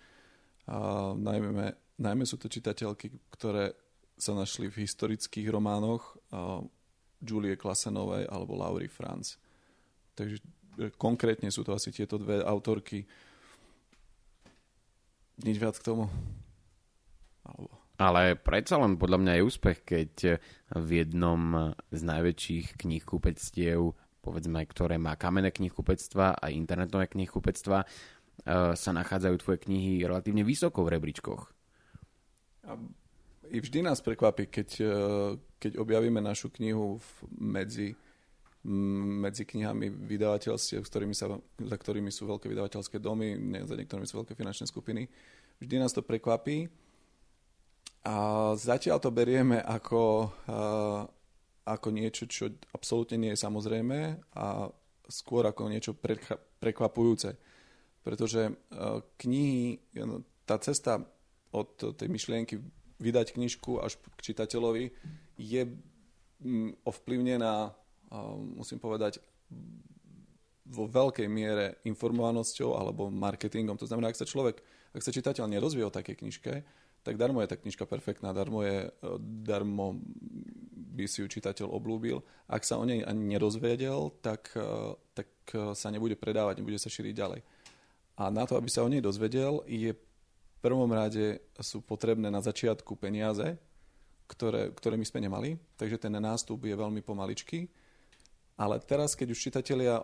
A 0.66 1.12
najmä, 1.16 1.72
najmä 1.96 2.24
sú 2.26 2.36
to 2.36 2.50
čitateľky, 2.50 3.14
ktoré 3.30 3.72
sa 4.16 4.32
našli 4.34 4.66
v 4.66 4.82
historických 4.82 5.46
románoch 5.52 6.16
Julie 7.22 7.54
Klasenovej 7.54 8.26
alebo 8.26 8.58
Laurie 8.58 8.90
Franz. 8.90 9.38
Takže 10.16 10.40
konkrétne 10.96 11.52
sú 11.52 11.64
to 11.64 11.76
asi 11.76 11.92
tieto 11.92 12.20
dve 12.20 12.40
autorky. 12.44 13.04
Nič 15.44 15.56
viac 15.60 15.76
k 15.76 15.86
tomu. 15.86 16.08
Ale 17.96 18.36
predsa 18.36 18.76
len 18.76 19.00
podľa 19.00 19.18
mňa 19.24 19.32
je 19.36 19.46
úspech, 19.46 19.78
keď 19.88 20.12
v 20.76 20.88
jednom 21.00 21.72
z 21.88 22.00
najväčších 22.04 22.76
knihkupectiev, 22.76 23.96
povedzme, 24.26 24.66
ktoré 24.66 24.98
má 24.98 25.14
kamenné 25.14 25.54
knihkupectva 25.54 26.42
a 26.42 26.46
internetové 26.50 27.06
knihkupectva, 27.06 27.78
eh, 27.86 28.74
sa 28.74 28.90
nachádzajú 28.90 29.36
tvoje 29.38 29.58
knihy 29.70 30.02
relatívne 30.02 30.42
vysoko 30.42 30.82
v 30.82 30.98
rebríčkoch. 30.98 31.42
A 32.66 32.74
i 33.46 33.62
vždy 33.62 33.86
nás 33.86 34.02
prekvapí, 34.02 34.50
keď, 34.50 34.68
eh, 34.82 34.88
keď 35.62 35.78
objavíme 35.78 36.18
našu 36.18 36.50
knihu 36.50 36.98
medzi 37.38 37.94
medzi 39.22 39.46
knihami 39.46 39.94
vydavateľstiev, 39.94 40.82
ktorými 40.82 41.14
sa, 41.14 41.38
za 41.38 41.76
ktorými 41.78 42.10
sú 42.10 42.26
veľké 42.26 42.50
vydavateľské 42.50 42.98
domy, 42.98 43.38
za 43.62 43.78
niektorými 43.78 44.10
sú 44.10 44.26
veľké 44.26 44.34
finančné 44.34 44.66
skupiny. 44.66 45.06
Vždy 45.62 45.78
nás 45.78 45.94
to 45.94 46.02
prekvapí. 46.02 46.66
A 48.06 48.14
zatiaľ 48.54 49.02
to 49.02 49.10
berieme 49.10 49.58
ako, 49.58 50.30
ako 51.66 51.88
niečo, 51.90 52.30
čo 52.30 52.54
absolútne 52.70 53.18
nie 53.18 53.34
je 53.34 53.42
samozrejme 53.42 53.98
a 54.38 54.70
skôr 55.10 55.42
ako 55.50 55.66
niečo 55.66 55.92
prekvapujúce. 56.62 57.34
Pretože 58.06 58.54
uh, 58.54 59.02
knihy, 59.18 59.82
tá 60.46 60.62
cesta 60.62 61.02
od 61.50 61.98
tej 61.98 62.06
myšlienky 62.06 62.62
vydať 63.02 63.34
knižku 63.34 63.82
až 63.82 63.98
k 63.98 64.30
čitateľovi 64.30 64.94
je 65.42 65.62
ovplyvnená 66.86 67.74
musím 68.54 68.78
povedať, 68.78 69.18
vo 70.66 70.84
veľkej 70.90 71.30
miere 71.30 71.78
informovanosťou 71.86 72.74
alebo 72.74 73.06
marketingom. 73.06 73.78
To 73.78 73.86
znamená, 73.86 74.10
ak 74.10 74.18
sa 74.18 74.26
človek, 74.26 74.58
ak 74.90 75.02
sa 75.02 75.14
čitateľ 75.14 75.46
nerozvie 75.46 75.86
o 75.86 75.94
takej 75.94 76.18
knižke, 76.18 76.52
tak 77.06 77.14
darmo 77.14 77.38
je 77.38 77.54
tá 77.54 77.54
knižka 77.54 77.86
perfektná, 77.86 78.34
darmo, 78.34 78.66
je, 78.66 78.90
darmo 79.46 80.02
by 80.98 81.06
si 81.06 81.22
ju 81.22 81.30
čitateľ 81.30 81.70
oblúbil. 81.70 82.26
Ak 82.50 82.66
sa 82.66 82.82
o 82.82 82.84
nej 82.84 83.06
ani 83.06 83.38
nerozvedel, 83.38 84.10
tak, 84.18 84.50
tak 85.14 85.30
sa 85.78 85.88
nebude 85.94 86.18
predávať, 86.18 86.58
nebude 86.58 86.82
sa 86.82 86.90
šíriť 86.90 87.14
ďalej. 87.14 87.40
A 88.18 88.32
na 88.34 88.42
to, 88.42 88.58
aby 88.58 88.66
sa 88.66 88.82
o 88.82 88.90
nej 88.90 88.98
dozvedel, 88.98 89.62
je 89.70 89.94
v 89.94 90.58
prvom 90.58 90.90
rade 90.90 91.38
sú 91.62 91.84
potrebné 91.84 92.26
na 92.26 92.42
začiatku 92.42 92.98
peniaze, 92.98 93.54
ktoré, 94.26 94.74
ktoré 94.74 94.98
my 94.98 95.06
sme 95.06 95.22
nemali, 95.22 95.50
takže 95.78 96.02
ten 96.02 96.16
nástup 96.18 96.66
je 96.66 96.74
veľmi 96.74 96.98
pomaličký 97.06 97.86
ale 98.56 98.80
teraz, 98.80 99.12
keď 99.12 99.36
už 99.36 99.42
čitatelia 99.48 100.00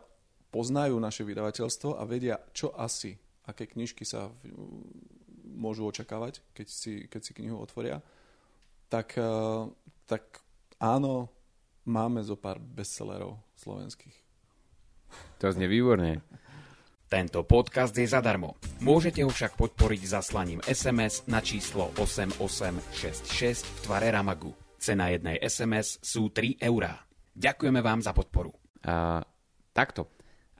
poznajú 0.52 1.00
naše 1.00 1.24
vydavateľstvo 1.24 1.96
a 1.96 2.04
vedia, 2.04 2.36
čo 2.52 2.76
asi, 2.76 3.16
aké 3.48 3.64
knižky 3.64 4.04
sa 4.04 4.28
môžu 5.62 5.86
očakávať, 5.86 6.42
keď 6.50 6.66
si, 6.66 7.06
keď 7.06 7.20
si 7.22 7.32
knihu 7.38 7.62
otvoria, 7.62 8.02
tak, 8.90 9.14
eh, 9.14 9.62
tak 10.10 10.42
áno, 10.82 11.30
máme 11.86 12.26
zo 12.26 12.34
pár 12.34 12.58
bestsellerov 12.58 13.38
slovenských. 13.54 14.16
To 15.38 15.54
znie 15.54 15.70
výborne. 15.70 16.26
Tento 17.12 17.44
podcast 17.44 17.92
je 17.92 18.08
zadarmo. 18.08 18.56
Môžete 18.80 19.20
ho 19.20 19.28
však 19.28 19.52
podporiť 19.60 20.00
zaslaním 20.08 20.64
SMS 20.64 21.28
na 21.28 21.44
číslo 21.44 21.92
8866 22.00 23.68
v 23.68 23.78
tvare 23.84 24.08
Ramagu. 24.08 24.56
Cena 24.80 25.12
jednej 25.12 25.36
SMS 25.44 26.00
sú 26.00 26.32
3 26.32 26.56
eurá. 26.64 26.96
Ďakujeme 27.36 27.84
vám 27.84 28.00
za 28.00 28.16
podporu. 28.16 28.56
A, 28.88 29.20
takto. 29.76 30.08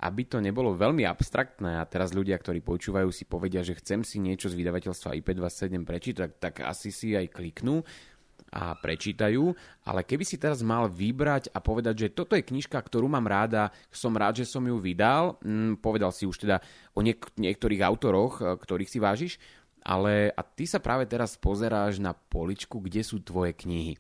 Aby 0.03 0.27
to 0.27 0.43
nebolo 0.43 0.75
veľmi 0.75 1.07
abstraktné 1.07 1.79
a 1.79 1.87
teraz 1.87 2.11
ľudia, 2.11 2.35
ktorí 2.35 2.59
počúvajú, 2.59 3.09
si 3.15 3.23
povedia, 3.23 3.63
že 3.63 3.79
chcem 3.79 4.03
si 4.03 4.19
niečo 4.19 4.51
z 4.51 4.59
vydavateľstva 4.59 5.15
IP27 5.23 5.87
prečítať, 5.87 6.31
tak 6.43 6.67
asi 6.67 6.91
si 6.91 7.15
aj 7.15 7.31
kliknú 7.31 7.87
a 8.53 8.77
prečítajú, 8.77 9.57
ale 9.89 10.05
keby 10.05 10.29
si 10.29 10.37
teraz 10.37 10.61
mal 10.61 10.85
vybrať 10.85 11.49
a 11.57 11.59
povedať, 11.65 11.95
že 11.97 12.13
toto 12.13 12.37
je 12.37 12.45
knižka, 12.45 12.77
ktorú 12.77 13.09
mám 13.09 13.25
ráda, 13.25 13.73
som 13.89 14.13
rád, 14.13 14.45
že 14.45 14.51
som 14.51 14.61
ju 14.61 14.77
vydal, 14.77 15.41
hm, 15.41 15.81
povedal 15.81 16.13
si 16.13 16.29
už 16.29 16.37
teda 16.37 16.61
o 16.93 17.01
niek- 17.01 17.33
niektorých 17.41 17.81
autoroch, 17.81 18.45
e, 18.45 18.61
ktorých 18.61 18.93
si 18.93 18.99
vážiš, 19.01 19.33
ale 19.81 20.29
a 20.37 20.45
ty 20.45 20.69
sa 20.69 20.85
práve 20.85 21.09
teraz 21.09 21.41
pozeráš 21.41 21.97
na 21.97 22.13
poličku, 22.13 22.85
kde 22.85 23.01
sú 23.01 23.25
tvoje 23.25 23.57
knihy. 23.57 23.97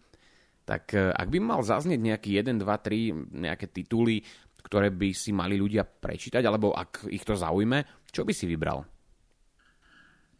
Tak 0.68 0.94
e, 0.94 1.10
ak 1.16 1.28
by 1.32 1.38
mal 1.40 1.64
zaznieť 1.64 2.00
nejaký 2.04 2.30
1, 2.36 2.60
2, 2.60 2.76
3 2.76 3.08
nejaké 3.32 3.66
tituly, 3.72 4.20
ktoré 4.62 4.94
by 4.94 5.11
si 5.12 5.35
mali 5.35 5.59
ľudia 5.59 5.85
prečítať, 5.85 6.42
alebo 6.46 6.72
ak 6.72 7.11
ich 7.11 7.27
to 7.27 7.35
zaujme, 7.35 8.07
čo 8.09 8.22
by 8.22 8.33
si 8.33 8.46
vybral? 8.46 8.87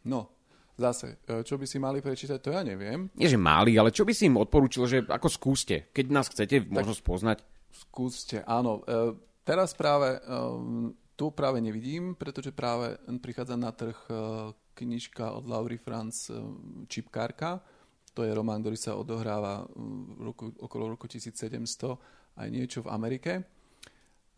No, 0.07 0.19
zase, 0.75 1.23
e, 1.27 1.43
čo 1.43 1.55
by 1.59 1.65
si 1.67 1.77
mali 1.79 1.99
prečítať, 1.99 2.39
to 2.39 2.55
ja 2.55 2.63
neviem. 2.63 3.11
Nie, 3.15 3.31
že 3.31 3.39
mali, 3.39 3.75
ale 3.75 3.91
čo 3.91 4.07
by 4.07 4.13
si 4.15 4.27
im 4.27 4.39
odporúčil, 4.39 4.83
že 4.87 4.97
ako 5.05 5.27
skúste, 5.27 5.91
keď 5.91 6.05
nás 6.11 6.27
chcete 6.31 6.67
možno 6.67 6.95
spoznať? 6.95 7.43
Skúste, 7.73 8.41
áno. 8.47 8.83
E, 8.83 9.15
teraz 9.43 9.75
práve, 9.75 10.19
tu 11.19 11.29
práve 11.35 11.59
nevidím, 11.59 12.15
pretože 12.15 12.55
práve 12.55 12.95
prichádza 13.21 13.59
na 13.59 13.75
trh 13.75 13.97
knižka 14.73 15.35
od 15.35 15.45
Laury 15.45 15.77
Franz 15.77 16.31
Čipkárka, 16.89 17.61
to 18.13 18.21
je 18.21 18.31
román, 18.31 18.61
ktorý 18.61 18.77
sa 18.77 18.93
odohráva 18.93 19.65
roku, 20.21 20.53
okolo 20.61 20.93
roku 20.93 21.09
1700 21.09 22.37
aj 22.37 22.47
niečo 22.49 22.85
v 22.85 22.91
Amerike. 22.93 23.31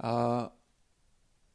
A, 0.02 0.48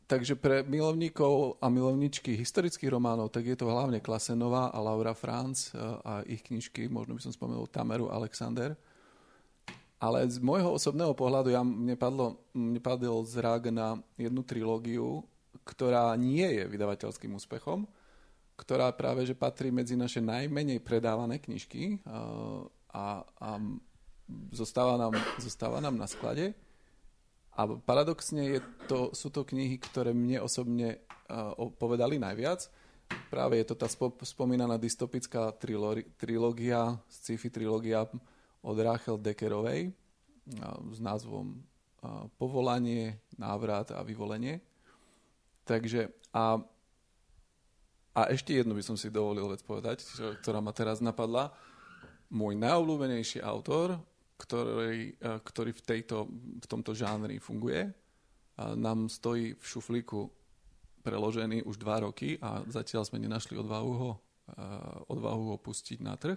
takže 0.09 0.35
pre 0.35 0.65
milovníkov 0.65 1.61
a 1.61 1.69
milovničky 1.69 2.35
historických 2.35 2.91
románov, 2.91 3.31
tak 3.31 3.47
je 3.47 3.57
to 3.57 3.69
hlavne 3.69 4.01
Klasenová 4.01 4.73
a 4.73 4.79
Laura 4.81 5.13
Franz 5.13 5.71
e, 5.71 5.79
a 5.81 6.25
ich 6.25 6.41
knižky, 6.41 6.89
možno 6.89 7.17
by 7.17 7.21
som 7.21 7.33
spomenul 7.33 7.69
Tameru 7.69 8.09
Alexander. 8.09 8.75
Ale 10.01 10.25
z 10.33 10.41
môjho 10.41 10.73
osobného 10.73 11.13
pohľadu 11.13 11.53
ja, 11.53 11.61
mne, 11.61 11.93
padlo, 11.93 12.41
mne 12.57 12.81
padol 12.81 13.21
zrak 13.29 13.69
na 13.69 14.01
jednu 14.17 14.41
trilógiu, 14.41 15.21
ktorá 15.69 16.17
nie 16.17 16.49
je 16.57 16.65
vydavateľským 16.65 17.37
úspechom, 17.37 17.85
ktorá 18.57 18.93
práve 18.97 19.29
že 19.29 19.37
patrí 19.37 19.69
medzi 19.69 20.01
naše 20.01 20.25
najmenej 20.25 20.81
predávané 20.81 21.37
knižky 21.37 22.01
a, 22.93 23.25
a 23.25 23.51
zostáva, 24.53 24.97
nám, 24.97 25.15
zostáva 25.37 25.85
nám 25.85 25.97
na 26.01 26.09
sklade. 26.09 26.57
A 27.61 27.69
paradoxne 27.85 28.57
je 28.57 28.61
to, 28.89 29.13
sú 29.13 29.29
to 29.29 29.45
knihy, 29.45 29.77
ktoré 29.77 30.17
mne 30.17 30.41
osobne 30.41 30.97
uh, 31.29 31.53
povedali 31.77 32.17
najviac. 32.17 32.73
Práve 33.29 33.61
je 33.61 33.69
to 33.69 33.77
tá 33.77 33.85
spomínaná 34.25 34.81
dystopická 34.81 35.53
trilógia, 36.17 36.97
sci-fi 37.05 37.53
trilógia 37.53 38.09
od 38.65 38.77
Rachel 38.81 39.21
Deckerovej 39.21 39.93
uh, 39.93 40.81
s 40.89 40.99
názvom 41.05 41.61
uh, 42.01 42.33
Povolanie, 42.41 43.21
návrat 43.37 43.93
a 43.93 44.01
vyvolenie. 44.01 44.65
Takže 45.69 46.17
a, 46.33 46.57
a 48.17 48.21
ešte 48.33 48.57
jednu 48.57 48.73
by 48.73 48.83
som 48.89 48.97
si 48.97 49.13
dovolil 49.13 49.53
vec 49.53 49.61
povedať, 49.61 50.01
ktorá 50.41 50.65
ma 50.65 50.73
teraz 50.73 51.05
napadla. 51.05 51.53
Môj 52.33 52.57
najobľúbenejší 52.57 53.45
autor, 53.45 54.01
ktorý, 54.41 55.13
e, 55.21 55.37
ktorý 55.45 55.71
v, 55.77 55.83
tejto, 55.85 56.17
v 56.61 56.67
tomto 56.67 56.97
žánri 56.97 57.37
funguje, 57.37 57.93
nám 58.61 59.09
stojí 59.09 59.57
v 59.57 59.65
šuflíku 59.65 60.29
preložený 61.01 61.65
už 61.65 61.81
dva 61.81 62.05
roky 62.05 62.37
a 62.45 62.61
zatiaľ 62.69 63.09
sme 63.09 63.21
nenašli 63.21 63.57
odvahu 63.57 63.93
ho, 63.97 64.11
e, 64.17 64.59
odvahu 65.09 65.55
ho 65.55 65.57
pustiť 65.57 65.99
na 66.05 66.17
trh. 66.17 66.37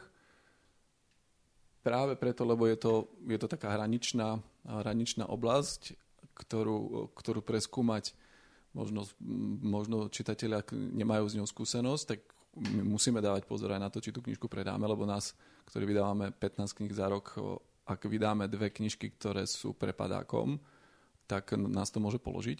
Práve 1.83 2.15
preto, 2.15 2.47
lebo 2.47 2.63
je 2.63 2.79
to, 2.79 3.11
je 3.27 3.35
to 3.35 3.47
taká 3.51 3.75
hraničná, 3.75 4.39
hraničná 4.63 5.27
oblasť, 5.27 5.99
ktorú, 6.31 7.11
ktorú 7.11 7.43
preskúmať 7.43 8.15
možno, 8.71 9.03
možno 9.59 10.07
čitatelia 10.07 10.63
nemajú 10.71 11.27
s 11.27 11.35
ňou 11.35 11.43
skúsenosť, 11.43 12.03
tak 12.07 12.19
my 12.55 12.87
musíme 12.87 13.19
dávať 13.19 13.43
pozor 13.43 13.75
aj 13.75 13.83
na 13.83 13.91
to, 13.91 13.99
či 13.99 14.15
tú 14.15 14.23
knižku 14.23 14.47
predáme, 14.47 14.87
lebo 14.87 15.03
nás, 15.03 15.35
ktorí 15.67 15.91
vydávame 15.91 16.31
15 16.31 16.71
kníh 16.71 16.93
za 16.95 17.11
rok, 17.11 17.35
ak 17.83 18.07
vydáme 18.07 18.47
dve 18.47 18.71
knižky, 18.71 19.11
ktoré 19.19 19.43
sú 19.43 19.75
prepadákom, 19.75 20.59
tak 21.27 21.55
nás 21.55 21.91
to 21.91 21.99
môže 21.99 22.19
položiť. 22.19 22.59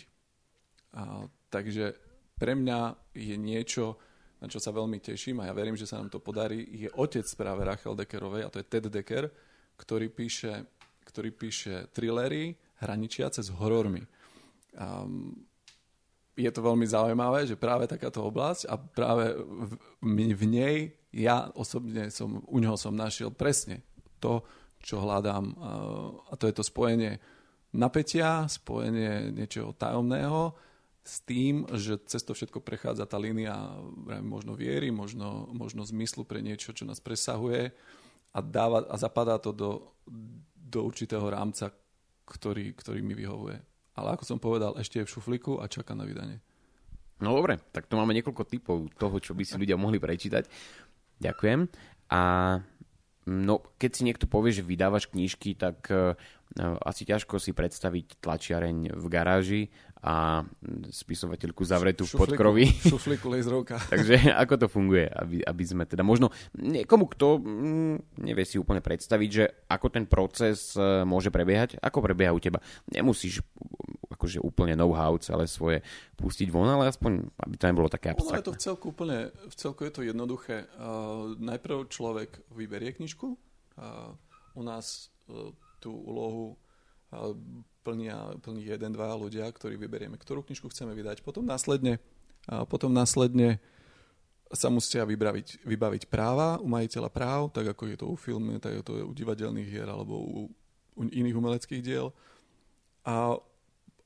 A, 0.93 1.27
takže 1.47 1.95
pre 2.36 2.53
mňa 2.55 3.12
je 3.15 3.36
niečo, 3.39 3.95
na 4.43 4.51
čo 4.51 4.59
sa 4.59 4.75
veľmi 4.75 4.99
teším 4.99 5.39
a 5.39 5.47
ja 5.47 5.53
verím, 5.55 5.79
že 5.79 5.88
sa 5.88 5.99
nám 5.99 6.12
to 6.12 6.19
podarí, 6.19 6.59
je 6.75 6.91
otec 6.99 7.23
práve 7.39 7.63
Rachel 7.63 7.95
Deckerovej 7.95 8.43
a 8.43 8.51
to 8.51 8.59
je 8.59 8.67
Ted 8.67 8.86
Decker, 8.91 9.31
ktorý 9.79 10.12
píše, 10.12 10.67
ktorý 11.07 11.31
píše 11.31 11.88
thrillery 11.95 12.55
hraničiace 12.83 13.39
s 13.39 13.49
horormi. 13.55 14.03
Um, 14.75 15.47
je 16.33 16.49
to 16.49 16.65
veľmi 16.65 16.83
zaujímavé, 16.89 17.45
že 17.45 17.55
práve 17.55 17.86
takáto 17.86 18.25
oblasť 18.25 18.65
a 18.65 18.75
práve 18.75 19.38
v, 19.38 19.71
v 20.33 20.43
nej 20.49 20.75
ja 21.13 21.53
osobne 21.53 22.09
som, 22.09 22.41
u 22.49 22.57
neho 22.57 22.73
som 22.73 22.97
našiel 22.97 23.29
presne 23.29 23.86
to, 24.17 24.41
čo 24.84 25.00
hľadám 25.00 25.56
a 26.28 26.34
to 26.36 26.46
je 26.52 26.54
to 26.54 26.63
spojenie 26.67 27.24
napätia, 27.72 28.46
spojenie 28.52 29.32
niečoho 29.32 29.72
tajomného 29.74 30.54
s 31.04 31.24
tým, 31.24 31.67
že 31.74 32.00
cez 32.08 32.24
to 32.24 32.36
všetko 32.36 32.60
prechádza 32.60 33.08
tá 33.08 33.15
línia 33.15 33.56
možno 34.24 34.54
viery, 34.54 34.91
možno, 34.91 35.48
možno 35.52 35.88
zmyslu 35.88 36.28
pre 36.28 36.43
niečo, 36.43 36.76
čo 36.76 36.84
nás 36.84 37.00
presahuje 37.00 37.72
a, 38.36 38.39
dáva, 38.43 38.84
a 38.88 38.96
zapadá 39.00 39.39
to 39.39 39.56
do, 39.56 39.72
do 40.54 40.80
určitého 40.84 41.24
rámca, 41.28 41.72
ktorý, 42.28 42.76
ktorý 42.76 43.00
mi 43.00 43.15
vyhovuje 43.15 43.74
ale 43.93 44.17
ako 44.17 44.24
som 44.26 44.39
povedal, 44.41 44.74
ešte 44.78 45.02
je 45.02 45.06
v 45.06 45.13
šuflíku 45.13 45.62
a 45.62 45.69
čaká 45.69 45.93
na 45.93 46.06
vydanie. 46.06 46.41
No 47.22 47.38
dobre, 47.38 47.62
tak 47.72 47.86
tu 47.86 47.93
máme 47.96 48.12
niekoľko 48.17 48.43
typov 48.50 48.89
toho, 48.98 49.15
čo 49.22 49.38
by 49.38 49.46
si 49.46 49.56
ľudia 49.56 49.78
mohli 49.78 50.02
prečítať. 50.02 50.50
Ďakujem. 51.22 51.60
A 52.10 52.22
no, 53.27 53.63
keď 53.79 53.91
si 53.91 54.01
niekto 54.07 54.25
povie, 54.27 54.51
že 54.55 54.65
vydávaš 54.65 55.12
knižky, 55.12 55.55
tak 55.55 55.88
uh, 55.89 56.13
asi 56.86 57.03
ťažko 57.07 57.41
si 57.41 57.51
predstaviť 57.55 58.21
tlačiareň 58.21 58.93
v 58.93 59.05
garáži 59.09 59.63
a 60.03 60.43
spisovateľku 60.91 61.63
zavretú 61.63 62.03
v 62.03 62.13
podkrovi. 62.19 62.65
Šuflíku 62.91 63.31
laserovka. 63.31 63.79
Takže 63.95 64.36
ako 64.36 64.53
to 64.59 64.67
funguje, 64.67 65.07
aby, 65.07 65.39
aby 65.39 65.63
sme 65.63 65.88
teda 65.88 66.03
možno 66.03 66.29
niekomu, 66.59 67.07
kto 67.07 67.39
mm, 67.39 68.19
nevie 68.19 68.43
si 68.43 68.59
úplne 68.59 68.83
predstaviť, 68.83 69.29
že 69.31 69.45
ako 69.71 69.88
ten 69.88 70.03
proces 70.03 70.75
e, 70.75 71.07
môže 71.07 71.31
prebiehať, 71.31 71.79
ako 71.79 72.03
prebieha 72.03 72.36
u 72.36 72.43
teba. 72.43 72.59
Nemusíš 72.91 73.39
akože 74.23 74.39
úplne 74.39 74.79
know-how 74.79 75.19
celé 75.19 75.43
svoje 75.51 75.83
pustiť 76.15 76.47
von, 76.47 76.63
ale 76.63 76.88
aspoň, 76.88 77.27
aby 77.43 77.55
to 77.59 77.67
nebolo 77.67 77.91
také 77.91 78.15
abstraktné. 78.15 78.39
Je 78.39 78.47
to 78.47 78.55
v 78.55 78.63
celku 78.63 78.86
úplne, 78.95 79.19
v 79.36 79.55
celku 79.59 79.83
je 79.83 79.91
to 79.91 80.01
jednoduché. 80.07 80.71
Uh, 80.79 81.36
najprv 81.36 81.91
človek 81.91 82.39
vyberie 82.55 82.95
knižku. 82.95 83.36
Uh, 83.75 84.15
u 84.55 84.63
nás 84.63 85.12
uh, 85.27 85.51
tú 85.83 85.91
úlohu 85.91 86.55
uh, 87.12 87.36
plnia, 87.83 88.39
plní 88.39 88.63
jeden, 88.63 88.95
dva 88.95 89.12
ľudia, 89.12 89.43
ktorí 89.51 89.75
vyberieme, 89.75 90.15
ktorú 90.15 90.47
knižku 90.47 90.71
chceme 90.71 90.95
vydať. 90.95 91.19
Potom 91.19 91.43
následne, 91.43 91.99
a 92.47 92.63
potom 92.63 92.95
následne 92.95 93.59
sa 94.53 94.71
musia 94.71 95.03
vybaviť, 95.03 95.67
vybaviť 95.67 96.07
práva 96.07 96.62
u 96.63 96.71
majiteľa 96.71 97.09
práv, 97.12 97.51
tak 97.51 97.75
ako 97.75 97.83
je 97.91 97.97
to 97.99 98.05
u 98.07 98.15
filmu, 98.15 98.55
tak 98.63 98.79
ako 98.79 98.83
to 98.88 98.93
je 99.01 99.03
u 99.03 99.12
divadelných 99.12 99.67
hier 99.67 99.89
alebo 99.89 100.15
u, 100.15 100.47
u 100.95 101.01
iných 101.03 101.36
umeleckých 101.36 101.83
diel. 101.83 102.15
A 103.03 103.36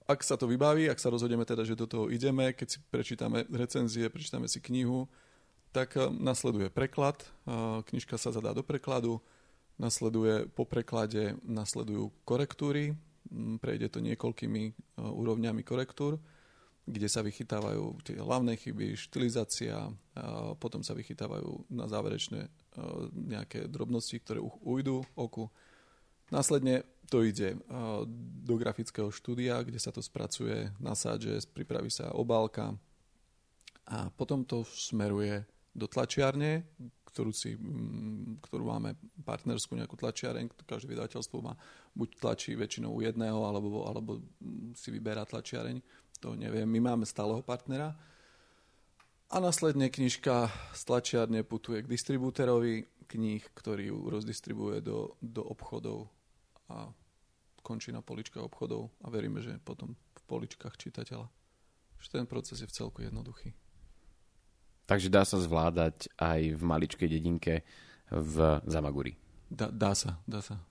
ak 0.08 0.24
sa 0.24 0.40
to 0.40 0.48
vybaví, 0.48 0.88
ak 0.88 0.98
sa 0.98 1.12
rozhodneme 1.12 1.44
teda, 1.44 1.68
že 1.68 1.76
do 1.76 1.86
toho 1.86 2.08
ideme, 2.08 2.56
keď 2.56 2.68
si 2.68 2.80
prečítame 2.88 3.44
recenzie, 3.52 4.08
prečítame 4.08 4.48
si 4.48 4.64
knihu, 4.64 5.06
tak 5.76 6.00
eh, 6.00 6.08
nasleduje 6.08 6.72
preklad, 6.72 7.22
knižka 7.86 8.16
sa 8.16 8.32
zadá 8.32 8.56
do 8.56 8.64
prekladu, 8.64 9.20
nasleduje 9.78 10.50
po 10.50 10.66
preklade, 10.66 11.38
nasledujú 11.46 12.10
korektúry, 12.26 12.98
Mm, 13.28 13.60
prejde 13.60 13.92
to 13.92 14.00
niekoľkými 14.00 14.64
e, 14.68 14.72
úrovňami 15.04 15.62
korektúr, 15.64 16.16
kde 16.88 17.08
sa 17.12 17.20
vychytávajú 17.20 18.00
tie 18.08 18.16
hlavné 18.16 18.56
chyby, 18.56 18.96
štilizácia, 18.96 19.92
potom 20.56 20.88
sa 20.88 20.96
vychytávajú 20.96 21.68
na 21.68 21.84
záverečné 21.84 22.48
nejaké 23.12 23.68
drobnosti, 23.68 24.16
ktoré 24.24 24.40
ujdu 24.40 25.04
oku. 25.20 25.52
Následne 26.32 26.88
to 27.08 27.24
ide 27.24 27.56
e, 27.56 27.58
do 28.44 28.56
grafického 28.60 29.10
štúdia, 29.12 29.64
kde 29.64 29.80
sa 29.80 29.96
to 29.96 30.04
spracuje 30.04 30.72
na 30.78 30.94
sádže, 30.94 31.48
pripraví 31.52 31.88
sa 31.88 32.12
obálka 32.12 32.76
a 33.88 34.12
potom 34.12 34.44
to 34.44 34.68
smeruje 34.68 35.48
do 35.72 35.88
tlačiarne, 35.88 36.68
ktorú, 37.18 37.32
si, 37.32 37.56
mm, 37.56 38.44
ktorú 38.44 38.68
máme 38.68 38.94
partnerskú 39.24 39.80
nejakú 39.80 39.96
tlačiareň, 39.98 40.52
každé 40.68 40.94
vydavateľstvo 40.94 41.38
má 41.42 41.58
buď 41.98 42.10
tlačí 42.22 42.54
väčšinou 42.54 42.94
u 42.94 43.02
jedného, 43.02 43.42
alebo, 43.42 43.88
alebo 43.88 44.12
si 44.78 44.94
vyberá 44.94 45.26
tlačiareň, 45.26 45.82
to 46.22 46.38
neviem. 46.38 46.70
My 46.70 46.94
máme 46.94 47.10
stáleho 47.10 47.42
partnera. 47.42 47.98
A 49.28 49.44
následne 49.44 49.92
knižka 49.92 50.48
z 50.72 50.82
tlačiarne 50.88 51.44
putuje 51.44 51.84
k 51.84 51.92
distribúterovi 51.92 52.88
kníh, 53.12 53.44
ktorý 53.56 53.92
ju 53.92 53.98
rozdistribuje 54.08 54.80
do, 54.84 55.16
do 55.20 55.44
obchodov 55.44 56.08
a 56.72 56.92
končí 57.64 57.92
na 57.92 58.00
poličkách 58.00 58.44
obchodov 58.44 58.92
a 59.04 59.12
veríme, 59.12 59.44
že 59.44 59.60
potom 59.60 59.96
v 59.96 60.22
poličkách 60.28 60.80
čitateľa. 60.80 61.28
Že 61.98 62.08
ten 62.22 62.26
proces 62.30 62.64
je 62.64 62.68
v 62.70 62.76
celku 62.76 63.04
jednoduchý. 63.04 63.52
Takže 64.88 65.12
dá 65.12 65.28
sa 65.28 65.36
zvládať 65.36 66.08
aj 66.16 66.56
v 66.56 66.62
maličkej 66.64 67.10
dedinke 67.12 67.68
v 68.08 68.64
Zamaguri. 68.64 69.20
Dá, 69.52 69.68
dá 69.68 69.92
sa, 69.92 70.16
dá 70.24 70.40
sa. 70.40 70.64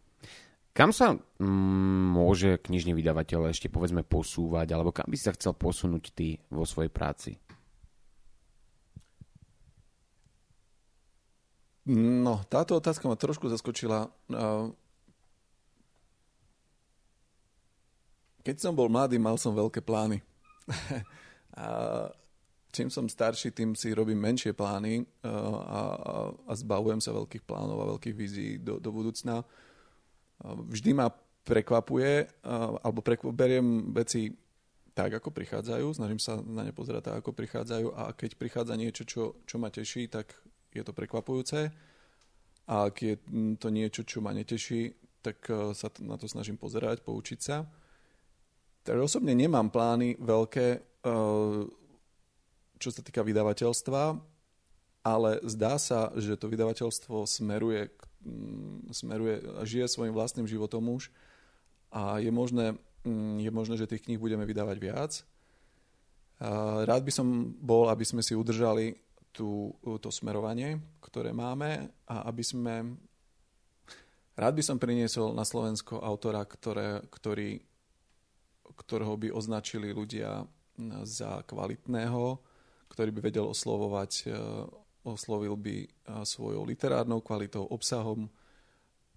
Kam 0.76 0.92
sa 0.92 1.16
mm, 1.16 2.04
môže 2.12 2.60
knižný 2.60 2.92
vydavateľ 2.96 3.48
ešte 3.52 3.72
povedzme 3.72 4.04
posúvať, 4.04 4.72
alebo 4.72 4.92
kam 4.92 5.08
by 5.08 5.16
sa 5.16 5.32
chcel 5.32 5.56
posunúť 5.56 6.12
ty 6.12 6.36
vo 6.52 6.68
svojej 6.68 6.92
práci? 6.92 7.40
No, 11.88 12.44
táto 12.50 12.76
otázka 12.76 13.08
ma 13.08 13.16
trošku 13.16 13.46
zaskočila. 13.48 14.10
Keď 18.46 18.62
som 18.62 18.78
bol 18.78 18.86
mladý, 18.86 19.18
mal 19.18 19.34
som 19.34 19.50
veľké 19.50 19.82
plány. 19.82 20.22
čím 22.70 22.94
som 22.94 23.10
starší, 23.10 23.50
tým 23.50 23.74
si 23.74 23.90
robím 23.90 24.22
menšie 24.22 24.54
plány 24.54 25.02
uh, 25.02 25.26
a, 25.26 25.80
a, 25.98 26.14
a 26.46 26.52
zbavujem 26.54 27.02
sa 27.02 27.10
veľkých 27.10 27.42
plánov 27.42 27.82
a 27.82 27.90
veľkých 27.98 28.14
vízií 28.14 28.62
do, 28.62 28.78
do 28.78 28.94
budúcna. 28.94 29.42
Uh, 29.42 30.62
vždy 30.70 30.94
ma 30.94 31.10
prekvapuje, 31.42 32.30
uh, 32.46 32.78
alebo 32.86 33.02
prekv- 33.02 33.34
beriem 33.34 33.90
veci 33.90 34.30
tak, 34.94 35.18
ako 35.18 35.34
prichádzajú, 35.34 35.98
snažím 35.98 36.22
sa 36.22 36.38
na 36.38 36.62
ne 36.62 36.70
pozerať 36.70 37.10
tak, 37.10 37.16
ako 37.26 37.34
prichádzajú 37.34 37.86
a 37.98 38.14
keď 38.14 38.30
prichádza 38.38 38.78
niečo, 38.78 39.02
čo, 39.02 39.42
čo 39.42 39.58
ma 39.58 39.74
teší, 39.74 40.06
tak 40.06 40.38
je 40.70 40.86
to 40.86 40.94
prekvapujúce. 40.94 41.72
A 42.70 42.74
ak 42.88 42.96
je 43.02 43.14
to 43.58 43.74
niečo, 43.74 44.06
čo 44.06 44.22
ma 44.22 44.30
neteší, 44.30 44.94
tak 45.20 45.42
sa 45.74 45.90
na 46.00 46.16
to 46.16 46.30
snažím 46.30 46.56
pozerať, 46.56 47.04
poučiť 47.04 47.40
sa. 47.42 47.68
Takže 48.86 49.02
osobne 49.02 49.34
nemám 49.34 49.66
plány 49.66 50.14
veľké, 50.22 50.66
čo 52.78 52.88
sa 52.94 53.00
týka 53.02 53.26
vydavateľstva, 53.26 54.02
ale 55.02 55.30
zdá 55.42 55.74
sa, 55.82 56.14
že 56.14 56.38
to 56.38 56.46
vydavateľstvo 56.46 57.26
smeruje, 57.26 57.90
mm, 58.22 58.94
smeruje 58.94 59.42
žije 59.66 59.86
svojim 59.90 60.14
vlastným 60.14 60.46
životom 60.46 60.86
už 60.94 61.10
a 61.90 62.22
je 62.22 62.30
možné 62.30 62.78
mm, 63.06 63.38
je 63.46 63.50
možné, 63.54 63.74
že 63.78 63.86
tých 63.86 64.02
kníh 64.02 64.18
budeme 64.18 64.42
vydávať 64.42 64.76
viac. 64.82 65.12
Rád 66.84 67.02
by 67.06 67.12
som 67.14 67.56
bol, 67.62 67.88
aby 67.88 68.04
sme 68.04 68.20
si 68.20 68.36
udržali 68.36 68.92
tú, 69.32 69.72
to 70.02 70.12
smerovanie, 70.12 70.76
ktoré 71.00 71.32
máme 71.32 71.88
a 72.04 72.28
aby 72.28 72.44
sme... 72.44 72.74
Rád 74.36 74.52
by 74.52 74.62
som 74.64 74.76
priniesol 74.76 75.32
na 75.32 75.48
Slovensko 75.48 75.96
autora, 75.96 76.44
ktoré, 76.44 77.00
ktorý, 77.08 77.56
ktorého 78.74 79.14
by 79.14 79.28
označili 79.30 79.94
ľudia 79.94 80.42
za 81.06 81.40
kvalitného, 81.46 82.38
ktorý 82.92 83.10
by 83.12 83.20
vedel 83.24 83.46
oslovovať, 83.48 84.12
e, 84.26 84.36
oslovil 85.06 85.56
by 85.56 85.76
e, 85.84 85.88
svojou 86.22 86.64
literárnou 86.64 87.24
kvalitou, 87.24 87.64
obsahom 87.68 88.28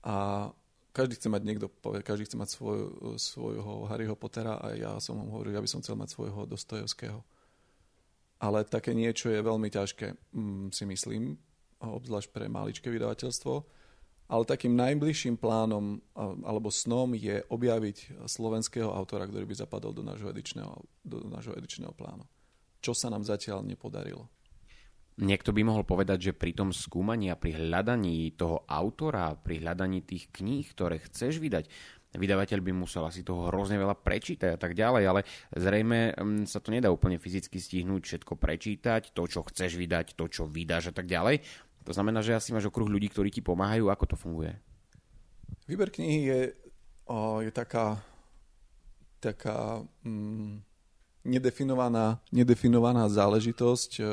a 0.06 0.48
každý 0.96 1.16
chce 1.20 1.30
mať 1.30 1.42
niekto, 1.46 1.68
každý 2.02 2.26
chce 2.26 2.38
mať 2.40 2.50
svoj, 2.50 2.80
svojho 3.20 3.86
Harryho 3.88 4.16
Pottera 4.18 4.58
a 4.58 4.74
ja 4.74 4.94
som 4.98 5.20
mu 5.20 5.32
hovoril, 5.32 5.56
ja 5.56 5.64
by 5.64 5.70
som 5.70 5.82
chcel 5.84 6.00
mať 6.00 6.16
svojho 6.16 6.50
Dostojevského. 6.50 7.20
Ale 8.40 8.64
také 8.64 8.96
niečo 8.96 9.28
je 9.28 9.44
veľmi 9.44 9.68
ťažké, 9.68 10.08
si 10.72 10.84
myslím, 10.88 11.36
obzvlášť 11.84 12.32
pre 12.32 12.48
maličké 12.48 12.88
vydavateľstvo 12.88 13.79
ale 14.30 14.46
takým 14.46 14.78
najbližším 14.78 15.42
plánom 15.42 15.98
alebo 16.46 16.70
snom 16.70 17.18
je 17.18 17.42
objaviť 17.50 18.30
slovenského 18.30 18.94
autora, 18.94 19.26
ktorý 19.26 19.50
by 19.50 19.56
zapadol 19.58 19.90
do 19.90 20.06
nášho 20.06 20.30
edičného, 20.30 20.86
do 21.02 21.26
nášho 21.26 21.58
edičného 21.58 21.92
plánu. 21.98 22.30
Čo 22.80 22.94
sa 22.94 23.10
nám 23.10 23.26
zatiaľ 23.26 23.66
nepodarilo. 23.66 24.30
Niekto 25.20 25.52
by 25.52 25.68
mohol 25.68 25.84
povedať, 25.84 26.32
že 26.32 26.38
pri 26.38 26.56
tom 26.56 26.72
skúmaní 26.72 27.28
a 27.28 27.36
pri 27.36 27.60
hľadaní 27.60 28.40
toho 28.40 28.64
autora, 28.64 29.36
pri 29.36 29.60
hľadaní 29.60 30.00
tých 30.08 30.32
kníh, 30.32 30.64
ktoré 30.72 31.04
chceš 31.04 31.44
vydať, 31.44 31.68
vydavateľ 32.16 32.60
by 32.64 32.72
musel 32.72 33.04
asi 33.04 33.22
toho 33.22 33.52
hrozne 33.52 33.76
veľa 33.78 34.00
prečítať 34.00 34.56
a 34.56 34.60
tak 34.62 34.74
ďalej, 34.74 35.04
ale 35.06 35.22
zrejme 35.54 36.16
mm, 36.16 36.44
sa 36.48 36.64
to 36.64 36.72
nedá 36.72 36.88
úplne 36.88 37.20
fyzicky 37.20 37.60
stihnúť 37.60 38.02
všetko 38.08 38.34
prečítať, 38.40 39.12
to, 39.12 39.24
čo 39.28 39.44
chceš 39.46 39.76
vydať, 39.76 40.16
to, 40.16 40.26
čo 40.32 40.48
vydáš 40.48 40.90
a 40.90 40.94
tak 40.96 41.06
ďalej. 41.06 41.44
To 41.90 41.98
znamená, 41.98 42.22
že 42.22 42.38
asi 42.38 42.54
máš 42.54 42.70
okruh 42.70 42.86
ľudí, 42.86 43.10
ktorí 43.10 43.34
ti 43.34 43.42
pomáhajú. 43.42 43.90
Ako 43.90 44.14
to 44.14 44.14
funguje? 44.14 44.54
Výber 45.66 45.90
knihy 45.90 46.22
je, 46.22 46.40
o, 47.10 47.42
je 47.42 47.50
taká, 47.50 47.98
taká 49.18 49.82
mm, 50.06 50.62
nedefinovaná, 51.26 52.22
nedefinovaná 52.30 53.10
záležitosť. 53.10 53.92
E, 53.98 54.04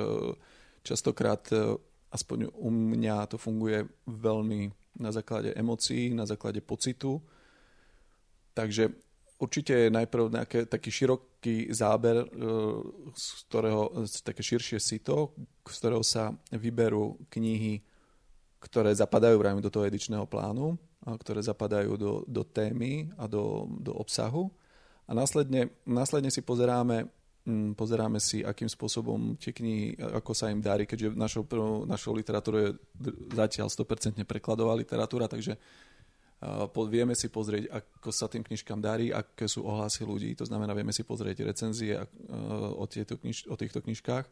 častokrát, 0.89 1.45
e, 1.53 1.77
aspoň 2.17 2.49
u 2.57 2.73
mňa 2.73 3.29
to 3.29 3.37
funguje 3.37 3.85
veľmi 4.09 4.73
na 4.97 5.13
základe 5.13 5.53
emócií, 5.53 6.17
na 6.17 6.25
základe 6.25 6.65
pocitu. 6.65 7.21
Takže 8.57 8.89
určite 9.37 9.77
je 9.77 9.89
najprv 9.93 10.33
nejaký 10.33 10.65
taký 10.65 10.89
široký 11.47 11.73
záber, 11.73 12.17
e, 12.17 12.27
z 13.15 13.27
ktorého, 13.47 13.83
také 14.27 14.43
širšie 14.43 14.79
sito, 14.83 15.33
z 15.63 15.77
ktorého 15.79 16.03
sa 16.03 16.35
vyberú 16.51 17.19
knihy, 17.31 17.83
ktoré 18.59 18.91
zapadajú 18.91 19.39
vrajme 19.39 19.63
do 19.63 19.71
toho 19.71 19.87
edičného 19.87 20.27
plánu, 20.27 20.75
a 21.07 21.15
ktoré 21.15 21.39
zapadajú 21.39 21.95
do, 21.95 22.13
do 22.27 22.43
témy 22.43 23.15
a 23.15 23.31
do, 23.31 23.71
do 23.79 23.95
obsahu. 23.95 24.51
A 25.07 25.15
následne, 25.15 25.71
následne 25.87 26.35
si 26.35 26.43
pozeráme, 26.43 27.07
mm, 27.47 27.79
pozeráme 27.79 28.19
si, 28.19 28.43
akým 28.43 28.67
spôsobom 28.67 29.39
tie 29.39 29.55
knihy, 29.55 29.95
ako 30.03 30.35
sa 30.35 30.51
im 30.51 30.59
darí, 30.59 30.83
keďže 30.83 31.15
našou, 31.15 31.47
našou 31.87 32.11
literatúrou 32.11 32.59
je 32.59 32.71
zatiaľ 33.39 33.71
100% 33.71 34.27
prekladová 34.27 34.75
literatúra, 34.75 35.31
takže 35.31 35.55
vieme 36.93 37.17
si 37.17 37.33
pozrieť, 37.33 37.73
ako 37.73 38.11
sa 38.13 38.29
tým 38.29 38.45
knižkám 38.45 38.81
darí, 38.81 39.09
aké 39.09 39.49
sú 39.49 39.65
ohlasy 39.65 40.05
ľudí, 40.05 40.37
to 40.37 40.45
znamená, 40.45 40.77
vieme 40.77 40.93
si 40.93 41.01
pozrieť 41.01 41.49
recenzie 41.49 41.97
o, 41.97 42.85
tieto 42.85 43.17
kniž, 43.17 43.49
o 43.49 43.57
týchto 43.57 43.81
knižkách. 43.81 44.27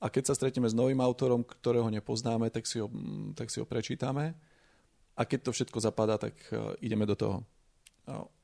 A 0.00 0.06
keď 0.08 0.32
sa 0.32 0.36
stretneme 0.36 0.68
s 0.68 0.76
novým 0.76 1.00
autorom, 1.04 1.44
ktorého 1.44 1.88
nepoznáme, 1.92 2.48
tak 2.48 2.64
si 2.64 2.80
ho, 2.80 2.88
tak 3.36 3.52
si 3.52 3.60
ho 3.60 3.66
prečítame. 3.68 4.36
A 5.14 5.22
keď 5.22 5.48
to 5.48 5.54
všetko 5.54 5.78
zapadá, 5.78 6.18
tak 6.18 6.34
e, 6.50 6.80
ideme 6.82 7.06
do 7.06 7.14
toho. 7.14 7.36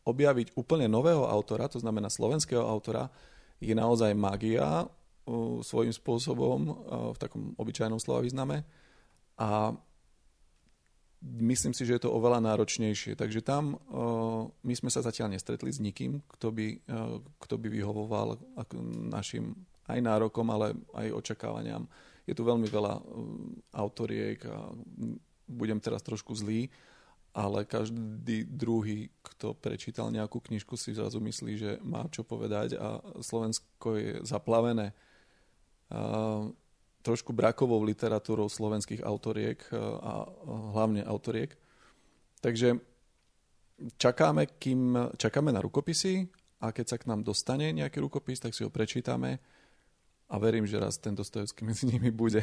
Objaviť 0.08 0.56
úplne 0.56 0.88
nového 0.88 1.28
autora, 1.28 1.68
to 1.68 1.76
znamená 1.76 2.08
slovenského 2.08 2.64
autora, 2.64 3.12
je 3.60 3.76
naozaj 3.76 4.16
magia 4.16 4.88
svojím 5.60 5.92
spôsobom 5.92 6.58
v 7.12 7.18
takom 7.20 7.52
obyčajnom 7.60 8.00
slova 8.00 8.24
význame. 8.24 8.64
A 9.36 9.76
myslím 11.20 11.76
si, 11.76 11.84
že 11.84 12.00
je 12.00 12.02
to 12.08 12.14
oveľa 12.16 12.40
náročnejšie. 12.40 13.12
Takže 13.16 13.44
tam 13.44 13.76
uh, 13.76 14.48
my 14.64 14.74
sme 14.76 14.88
sa 14.88 15.04
zatiaľ 15.04 15.36
nestretli 15.36 15.68
s 15.68 15.80
nikým, 15.80 16.24
kto 16.36 16.48
by, 16.52 16.66
uh, 16.88 17.20
kto 17.44 17.54
by 17.60 17.68
vyhovoval 17.68 18.40
našim 19.12 19.54
aj 19.90 20.00
nárokom, 20.00 20.46
ale 20.48 20.72
aj 20.96 21.12
očakávaniam. 21.12 21.84
Je 22.24 22.32
tu 22.32 22.42
veľmi 22.46 22.68
veľa 22.68 22.94
uh, 22.96 23.02
autoriek 23.76 24.40
a 24.48 24.72
budem 25.50 25.82
teraz 25.82 26.00
trošku 26.00 26.32
zlý, 26.32 26.70
ale 27.30 27.62
každý 27.68 28.42
druhý, 28.48 29.10
kto 29.22 29.54
prečítal 29.54 30.10
nejakú 30.10 30.42
knižku, 30.42 30.74
si 30.74 30.96
zrazu 30.96 31.22
myslí, 31.22 31.52
že 31.58 31.70
má 31.86 32.06
čo 32.10 32.26
povedať 32.26 32.74
a 32.74 32.98
Slovensko 33.22 33.88
je 33.98 34.12
zaplavené. 34.26 34.94
Trošku 37.00 37.32
brakovou 37.32 37.80
literatúrou 37.80 38.48
slovenských 38.52 39.00
autoriek 39.00 39.60
e, 39.72 39.76
a 39.80 40.28
hlavne 40.76 41.00
autoriek. 41.04 41.56
Takže 42.44 42.76
čakáme, 43.96 44.46
kým, 44.60 44.96
čakáme 45.16 45.52
na 45.52 45.64
rukopisy 45.64 46.28
a 46.60 46.72
keď 46.76 46.86
sa 46.86 46.96
k 47.00 47.08
nám 47.08 47.24
dostane 47.24 47.72
nejaký 47.72 48.04
rukopis, 48.04 48.40
tak 48.40 48.52
si 48.52 48.64
ho 48.64 48.70
prečítame 48.72 49.40
a 50.30 50.38
verím, 50.38 50.62
že 50.62 50.78
raz 50.78 50.94
ten 51.00 51.10
Dostojevský 51.10 51.66
medzi 51.66 51.90
nimi 51.90 52.14
bude. 52.14 52.38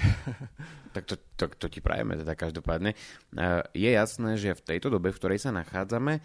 tak 0.96 1.08
to, 1.08 1.16
to, 1.40 1.48
to 1.56 1.68
ti 1.72 1.80
prajeme 1.80 2.20
teda 2.20 2.36
každopádne. 2.36 2.92
E, 2.92 2.98
je 3.72 3.90
jasné, 3.94 4.36
že 4.36 4.58
v 4.58 4.66
tejto 4.76 4.92
dobe, 4.92 5.14
v 5.14 5.20
ktorej 5.22 5.40
sa 5.40 5.56
nachádzame, 5.56 6.20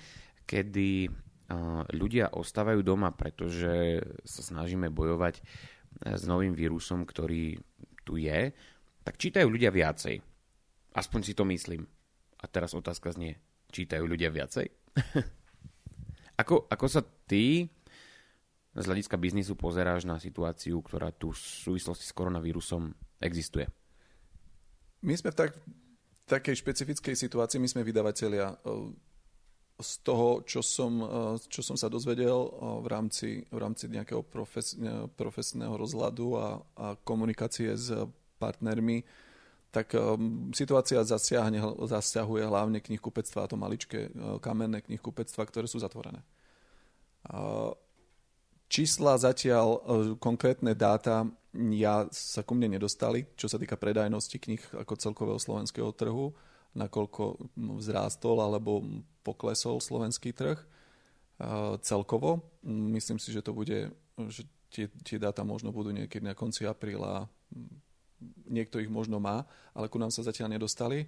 kedy 0.49 1.07
e, 1.07 1.11
ľudia 1.95 2.35
ostávajú 2.35 2.83
doma, 2.83 3.14
pretože 3.14 4.03
sa 4.27 4.42
snažíme 4.42 4.90
bojovať 4.90 5.45
s 6.03 6.23
novým 6.27 6.57
vírusom, 6.57 7.07
ktorý 7.07 7.61
tu 8.03 8.19
je, 8.19 8.53
tak 9.03 9.19
čítajú 9.19 9.47
ľudia 9.47 9.71
viacej. 9.75 10.23
Aspoň 10.93 11.21
si 11.25 11.33
to 11.33 11.43
myslím. 11.49 11.87
A 12.43 12.45
teraz 12.51 12.75
otázka 12.75 13.15
znie, 13.15 13.38
čítajú 13.71 14.05
ľudia 14.05 14.29
viacej? 14.29 14.67
ako, 16.43 16.67
ako 16.69 16.87
sa 16.91 17.03
ty 17.27 17.71
z 18.73 18.85
hľadiska 18.85 19.17
biznisu 19.21 19.55
pozeráš 19.55 20.09
na 20.09 20.17
situáciu, 20.17 20.81
ktorá 20.81 21.12
tu 21.12 21.33
v 21.33 21.38
súvislosti 21.38 22.09
s 22.09 22.17
koronavírusom 22.17 22.93
existuje? 23.21 23.69
My 25.03 25.15
sme 25.19 25.35
v 25.35 25.38
tak, 25.38 25.51
takej 26.31 26.57
špecifickej 26.62 27.15
situácii, 27.19 27.59
my 27.61 27.69
sme 27.69 27.83
vydavatelia 27.87 28.55
z 29.83 30.01
toho, 30.07 30.47
čo 30.47 30.62
som, 30.62 31.03
čo 31.51 31.61
som 31.61 31.77
sa 31.77 31.90
dozvedel 31.90 32.49
v 32.81 32.87
rámci, 32.87 33.42
v 33.51 33.59
rámci 33.59 33.90
nejakého 33.90 34.23
profes, 34.23 34.79
profesného 35.18 35.75
rozhľadu 35.75 36.27
a, 36.38 36.49
a 36.79 36.87
komunikácie 37.03 37.75
s 37.75 37.90
partnermi, 38.38 39.03
tak 39.73 39.92
situácia 40.53 41.01
zasiahne, 41.01 41.59
zasiahuje 41.88 42.45
hlavne 42.45 42.79
knihkupectva, 42.85 43.45
a 43.45 43.51
to 43.51 43.57
maličké 43.57 44.12
kamenné 44.45 44.85
knihkupectva, 44.85 45.49
ktoré 45.49 45.64
sú 45.64 45.81
zatvorené. 45.81 46.21
Čísla 48.68 49.16
zatiaľ, 49.21 49.81
konkrétne 50.21 50.73
dáta 50.73 51.29
ja 51.53 52.09
sa 52.09 52.40
ku 52.40 52.57
mne 52.57 52.81
nedostali, 52.81 53.29
čo 53.37 53.45
sa 53.45 53.61
týka 53.61 53.77
predajnosti 53.77 54.37
knih 54.40 54.62
ako 54.73 54.97
celkového 54.97 55.37
slovenského 55.37 55.92
trhu 55.92 56.33
nakoľko 56.73 57.53
vzrástol 57.83 58.41
alebo 58.41 58.81
poklesol 59.21 59.79
slovenský 59.79 60.33
trh 60.33 60.57
celkovo. 61.85 62.41
Myslím 62.65 63.21
si, 63.21 63.35
že 63.35 63.45
to 63.45 63.53
bude, 63.53 63.93
že 64.31 64.43
tie, 64.73 64.89
tie 65.05 65.19
dáta 65.21 65.45
možno 65.45 65.75
budú 65.75 65.93
niekedy 65.93 66.25
na 66.25 66.33
konci 66.33 66.65
apríla, 66.65 67.29
niekto 68.49 68.79
ich 68.81 68.88
možno 68.88 69.21
má, 69.21 69.44
ale 69.77 69.90
ku 69.90 69.99
nám 70.01 70.15
sa 70.15 70.25
zatiaľ 70.25 70.57
nedostali. 70.57 71.05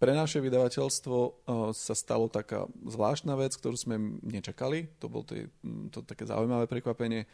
Pre 0.00 0.16
naše 0.16 0.40
vydavateľstvo 0.40 1.44
sa 1.76 1.94
stalo 1.96 2.32
taká 2.32 2.64
zvláštna 2.88 3.36
vec, 3.36 3.52
ktorú 3.52 3.76
sme 3.76 4.20
nečakali. 4.24 4.88
To 4.96 5.12
bolo 5.12 5.28
to, 5.28 5.36
to 5.92 6.00
také 6.08 6.24
zaujímavé 6.24 6.64
prekvapenie. 6.64 7.28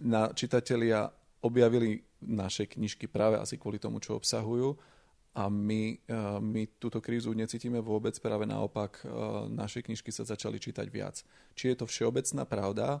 Na 0.00 0.22
čitatelia 0.32 1.12
objavili 1.44 2.00
naše 2.24 2.64
knižky 2.64 3.04
práve 3.04 3.36
asi 3.36 3.60
kvôli 3.60 3.76
tomu, 3.76 4.00
čo 4.00 4.16
obsahujú 4.16 4.72
a 5.32 5.48
my, 5.48 5.96
e, 5.96 6.20
my 6.40 6.62
túto 6.76 7.00
krízu 7.00 7.32
necítime 7.32 7.80
vôbec, 7.80 8.12
práve 8.20 8.44
naopak 8.44 9.00
e, 9.00 9.08
naše 9.48 9.80
knižky 9.80 10.12
sa 10.12 10.28
začali 10.28 10.60
čítať 10.60 10.86
viac. 10.92 11.24
Či 11.56 11.72
je 11.72 11.76
to 11.80 11.86
všeobecná 11.88 12.44
pravda 12.44 13.00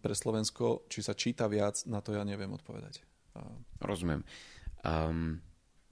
pre 0.00 0.16
Slovensko, 0.16 0.88
či 0.88 1.04
sa 1.04 1.12
číta 1.12 1.44
viac, 1.52 1.84
na 1.84 2.00
to 2.00 2.16
ja 2.16 2.24
neviem 2.24 2.48
odpovedať. 2.48 3.04
Rozumiem. 3.78 4.24
Um, 4.80 5.38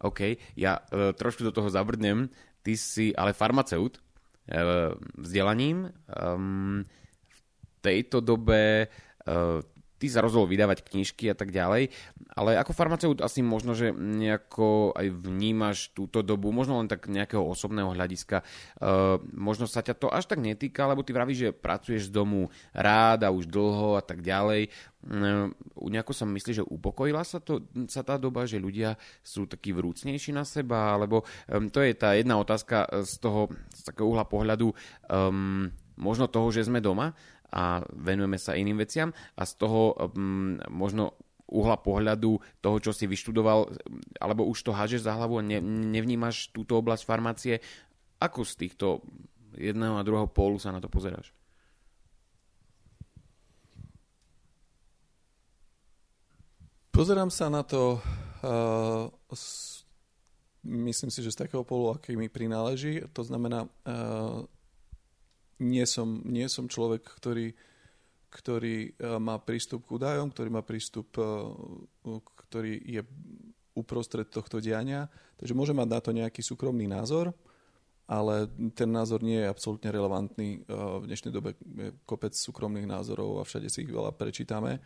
OK, 0.03 0.35
ja 0.59 0.83
uh, 0.91 1.15
trošku 1.15 1.47
do 1.47 1.55
toho 1.55 1.71
zabrdnem. 1.71 2.27
Ty 2.67 2.73
si 2.75 3.15
ale 3.15 3.31
farmaceut 3.31 3.99
uh, 3.99 4.97
vzdelaním. 5.15 5.87
Um, 6.11 6.83
tejto 7.79 8.19
dobe 8.19 8.91
ty 9.99 10.07
sa 10.07 10.23
rozhodol 10.23 10.47
vydávať 10.47 10.87
knižky 10.87 11.29
a 11.29 11.37
tak 11.37 11.51
ďalej, 11.51 11.91
ale 12.39 12.55
ako 12.57 12.73
farmaceut 12.73 13.19
asi 13.19 13.43
možno, 13.43 13.75
že 13.75 13.91
nejako 13.93 14.95
aj 14.95 15.07
vnímaš 15.11 15.91
túto 15.93 16.23
dobu, 16.23 16.55
možno 16.55 16.79
len 16.79 16.87
tak 16.87 17.11
nejakého 17.11 17.43
osobného 17.43 17.93
hľadiska, 17.93 18.47
uh, 18.79 19.19
možno 19.35 19.67
sa 19.67 19.83
ťa 19.83 19.99
to 19.99 20.09
až 20.09 20.31
tak 20.31 20.39
netýka, 20.39 20.87
lebo 20.87 21.03
ty 21.03 21.11
vravíš, 21.11 21.39
že 21.39 21.51
pracuješ 21.51 22.09
z 22.09 22.15
domu 22.15 22.49
rád 22.71 23.27
a 23.27 23.35
už 23.35 23.51
dlho 23.51 23.99
a 23.99 24.03
tak 24.03 24.23
ďalej. 24.23 24.71
Uh, 25.03 25.51
nejako 25.91 26.15
sa 26.15 26.25
myslí, 26.27 26.63
že 26.63 26.67
upokojila 26.67 27.27
sa, 27.27 27.43
to, 27.43 27.67
sa 27.91 28.07
tá 28.07 28.15
doba, 28.15 28.47
že 28.47 28.63
ľudia 28.63 28.95
sú 29.23 29.51
takí 29.51 29.75
vrúcnejší 29.75 30.31
na 30.31 30.47
seba, 30.47 30.95
alebo 30.95 31.27
um, 31.51 31.67
to 31.67 31.83
je 31.83 31.93
tá 31.99 32.15
jedna 32.15 32.39
otázka 32.39 32.87
z 33.03 33.15
toho, 33.19 33.51
z 33.75 33.83
takého 33.83 34.07
uhla 34.11 34.27
pohľadu 34.27 34.71
um, 35.11 35.67
možno 35.99 36.31
toho, 36.31 36.49
že 36.55 36.65
sme 36.65 36.79
doma, 36.79 37.11
a 37.53 37.81
venujeme 37.97 38.37
sa 38.37 38.57
iným 38.57 38.81
veciam 38.81 39.11
a 39.37 39.43
z 39.49 39.53
toho 39.57 39.97
um, 39.97 40.61
možno 40.69 41.17
uhla 41.49 41.81
pohľadu 41.81 42.61
toho, 42.61 42.77
čo 42.77 42.93
si 42.93 43.09
vyštudoval, 43.09 43.73
alebo 44.21 44.45
už 44.45 44.69
to 44.69 44.77
hážeš 44.77 45.09
za 45.09 45.17
hlavu 45.17 45.41
a 45.41 45.47
ne, 45.47 45.65
nevnímaš 45.65 46.53
túto 46.53 46.77
oblasť 46.77 47.09
farmácie. 47.09 47.55
Ako 48.21 48.45
z 48.45 48.69
týchto 48.69 49.01
jedného 49.57 49.97
a 49.97 50.05
druhého 50.05 50.29
pólu 50.29 50.61
sa 50.61 50.77
na 50.77 50.81
to 50.85 50.93
pozeráš? 50.93 51.33
Pozerám 56.93 57.31
sa 57.31 57.47
na 57.49 57.63
to, 57.63 58.03
uh, 58.43 59.07
s, 59.31 59.87
myslím 60.67 61.15
si, 61.15 61.23
že 61.23 61.31
z 61.31 61.47
takého 61.47 61.63
polu, 61.63 61.95
aký 61.95 62.19
mi 62.19 62.27
prináleží. 62.27 63.07
To 63.15 63.23
znamená, 63.23 63.71
uh, 63.87 64.43
nie 65.59 65.87
som, 65.87 66.23
nie 66.25 66.47
som 66.47 66.71
človek, 66.71 67.03
ktorý, 67.03 67.55
ktorý 68.31 68.77
e, 68.87 68.91
má 69.19 69.39
prístup 69.43 69.87
k 69.87 69.99
údajom, 69.99 70.31
ktorý 70.31 70.49
má 70.51 70.63
prístup, 70.63 71.11
e, 71.19 71.27
ktorý 72.47 72.73
je 72.83 73.03
uprostred 73.75 74.27
tohto 74.31 74.63
diania. 74.63 75.07
Takže 75.39 75.55
môže 75.55 75.75
mať 75.75 75.89
na 75.89 76.01
to 76.03 76.11
nejaký 76.15 76.43
súkromný 76.43 76.87
názor, 76.91 77.35
ale 78.09 78.49
ten 78.75 78.89
názor 78.89 79.21
nie 79.21 79.39
je 79.43 79.51
absolútne 79.51 79.91
relevantný. 79.91 80.63
E, 80.63 80.75
v 80.75 81.05
dnešnej 81.11 81.33
dobe 81.35 81.59
je 81.59 81.95
kopec 82.07 82.33
súkromných 82.35 82.87
názorov 82.87 83.43
a 83.43 83.47
všade 83.47 83.67
si 83.67 83.83
ich 83.83 83.91
veľa 83.91 84.15
prečítame. 84.15 84.79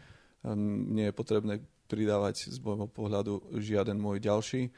Nie 0.43 1.15
je 1.15 1.15
potrebné 1.15 1.63
pridávať 1.87 2.51
z 2.51 2.59
môjho 2.59 2.91
pohľadu 2.91 3.63
žiaden 3.63 3.95
môj 3.95 4.19
ďalší. 4.19 4.75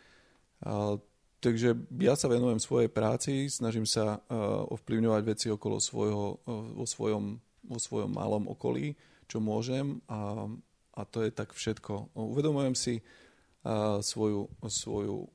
Takže 1.45 1.77
ja 2.01 2.17
sa 2.17 2.33
venujem 2.33 2.57
svojej 2.57 2.89
práci, 2.89 3.53
snažím 3.53 3.85
sa 3.85 4.17
uh, 4.17 4.65
ovplyvňovať 4.65 5.23
veci 5.29 5.53
okolo 5.53 5.77
svojho, 5.77 6.41
uh, 6.41 6.73
vo, 6.73 6.89
svojom, 6.89 7.37
vo 7.69 7.77
svojom 7.77 8.17
malom 8.17 8.49
okolí, 8.49 8.97
čo 9.29 9.45
môžem 9.45 10.01
a, 10.09 10.49
a 10.97 11.01
to 11.05 11.21
je 11.21 11.29
tak 11.29 11.53
všetko. 11.53 12.17
Uvedomujem 12.17 12.73
si 12.73 12.95
uh, 13.05 14.01
svoju, 14.01 14.49
svoju... 14.73 15.29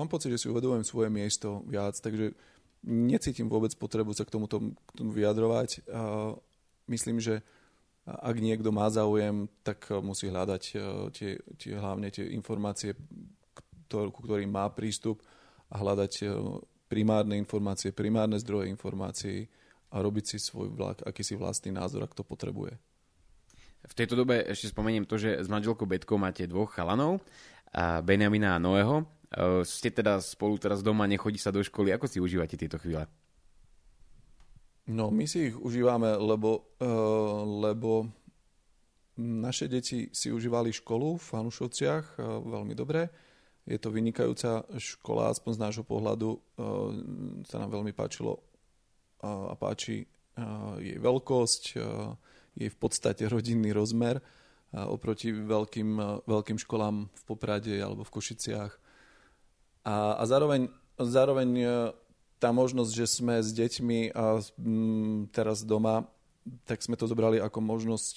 Mám 0.00 0.08
pocit, 0.08 0.32
že 0.32 0.40
si 0.40 0.48
uvedomujem 0.48 0.88
svoje 0.88 1.12
miesto 1.12 1.60
viac, 1.68 2.00
takže 2.00 2.32
necítim 2.80 3.52
vôbec 3.52 3.76
potrebu 3.76 4.16
sa 4.16 4.24
k 4.24 4.32
tomuto, 4.32 4.72
k 4.72 4.90
tomu 4.96 5.12
vyjadrovať. 5.12 5.88
Myslím, 6.84 7.18
že 7.18 7.40
ak 8.04 8.36
niekto 8.38 8.70
má 8.70 8.86
záujem, 8.92 9.48
tak 9.64 9.88
musí 10.04 10.28
hľadať 10.28 10.62
tie, 11.16 11.40
tie, 11.56 11.72
hlavne 11.80 12.12
tie 12.12 12.28
informácie 12.36 12.92
ku 13.90 14.20
ktorým 14.20 14.50
má 14.50 14.66
prístup 14.70 15.22
a 15.70 15.78
hľadať 15.78 16.12
e, 16.22 16.24
primárne 16.86 17.34
informácie, 17.38 17.90
primárne 17.90 18.38
zdroje 18.38 18.70
informácií 18.70 19.46
a 19.90 20.02
robiť 20.02 20.24
si 20.34 20.38
svoj 20.38 20.74
vlak, 20.74 21.02
akýsi 21.06 21.38
vlastný 21.38 21.74
názor, 21.74 22.06
ak 22.06 22.14
to 22.14 22.26
potrebuje. 22.26 22.74
V 23.86 23.94
tejto 23.94 24.18
dobe 24.18 24.42
ešte 24.42 24.74
spomeniem 24.74 25.06
to, 25.06 25.14
že 25.14 25.38
s 25.38 25.46
manželkou 25.46 25.86
Betkou 25.86 26.18
máte 26.18 26.42
dvoch 26.50 26.74
chalanov, 26.74 27.22
a 27.76 28.00
Benjamina 28.00 28.56
a 28.56 28.62
Noého. 28.62 29.02
E, 29.02 29.04
ste 29.68 29.92
teda 29.92 30.22
spolu 30.22 30.56
teraz 30.56 30.80
doma, 30.80 31.04
nechodí 31.04 31.36
sa 31.36 31.52
do 31.52 31.60
školy. 31.60 31.92
Ako 31.92 32.08
si 32.08 32.22
užívate 32.22 32.56
tieto 32.56 32.80
chvíle? 32.80 33.04
No, 34.86 35.10
my 35.10 35.26
si 35.26 35.50
ich 35.50 35.56
užívame, 35.58 36.14
lebo, 36.14 36.78
uh, 36.78 37.42
lebo 37.42 38.06
naše 39.18 39.66
deti 39.66 40.14
si 40.14 40.30
užívali 40.30 40.70
školu 40.70 41.18
v 41.18 41.26
Hanušovciach 41.26 42.04
uh, 42.14 42.38
veľmi 42.38 42.70
dobre 42.78 43.10
je 43.66 43.78
to 43.82 43.90
vynikajúca 43.90 44.62
škola, 44.78 45.34
aspoň 45.34 45.52
z 45.58 45.62
nášho 45.62 45.84
pohľadu 45.84 46.28
uh, 46.32 46.40
sa 47.50 47.58
nám 47.58 47.74
veľmi 47.74 47.90
páčilo 47.90 48.38
uh, 48.38 49.50
a 49.50 49.54
páči 49.58 50.06
uh, 50.06 50.78
jej 50.78 50.98
veľkosť, 51.02 51.62
jej 52.56 52.70
v 52.72 52.78
podstate 52.78 53.26
rodinný 53.28 53.74
rozmer 53.74 54.22
oproti 54.72 55.30
veľkým, 55.30 56.20
veľkým 56.26 56.58
školám 56.60 57.08
v 57.08 57.22
Poprade 57.24 57.72
alebo 57.80 58.02
v 58.02 58.12
Košiciach. 58.12 58.72
A, 59.86 60.18
a 60.18 60.22
zároveň, 60.26 60.68
zároveň 60.98 61.48
tá 62.36 62.50
možnosť, 62.52 62.90
že 62.92 63.06
sme 63.06 63.40
s 63.40 63.54
deťmi 63.56 64.12
a 64.12 64.40
um, 64.40 65.30
teraz 65.32 65.64
doma, 65.64 66.10
tak 66.66 66.82
sme 66.82 66.98
to 66.98 67.08
zobrali 67.08 67.40
ako 67.40 67.58
možnosť 67.62 68.16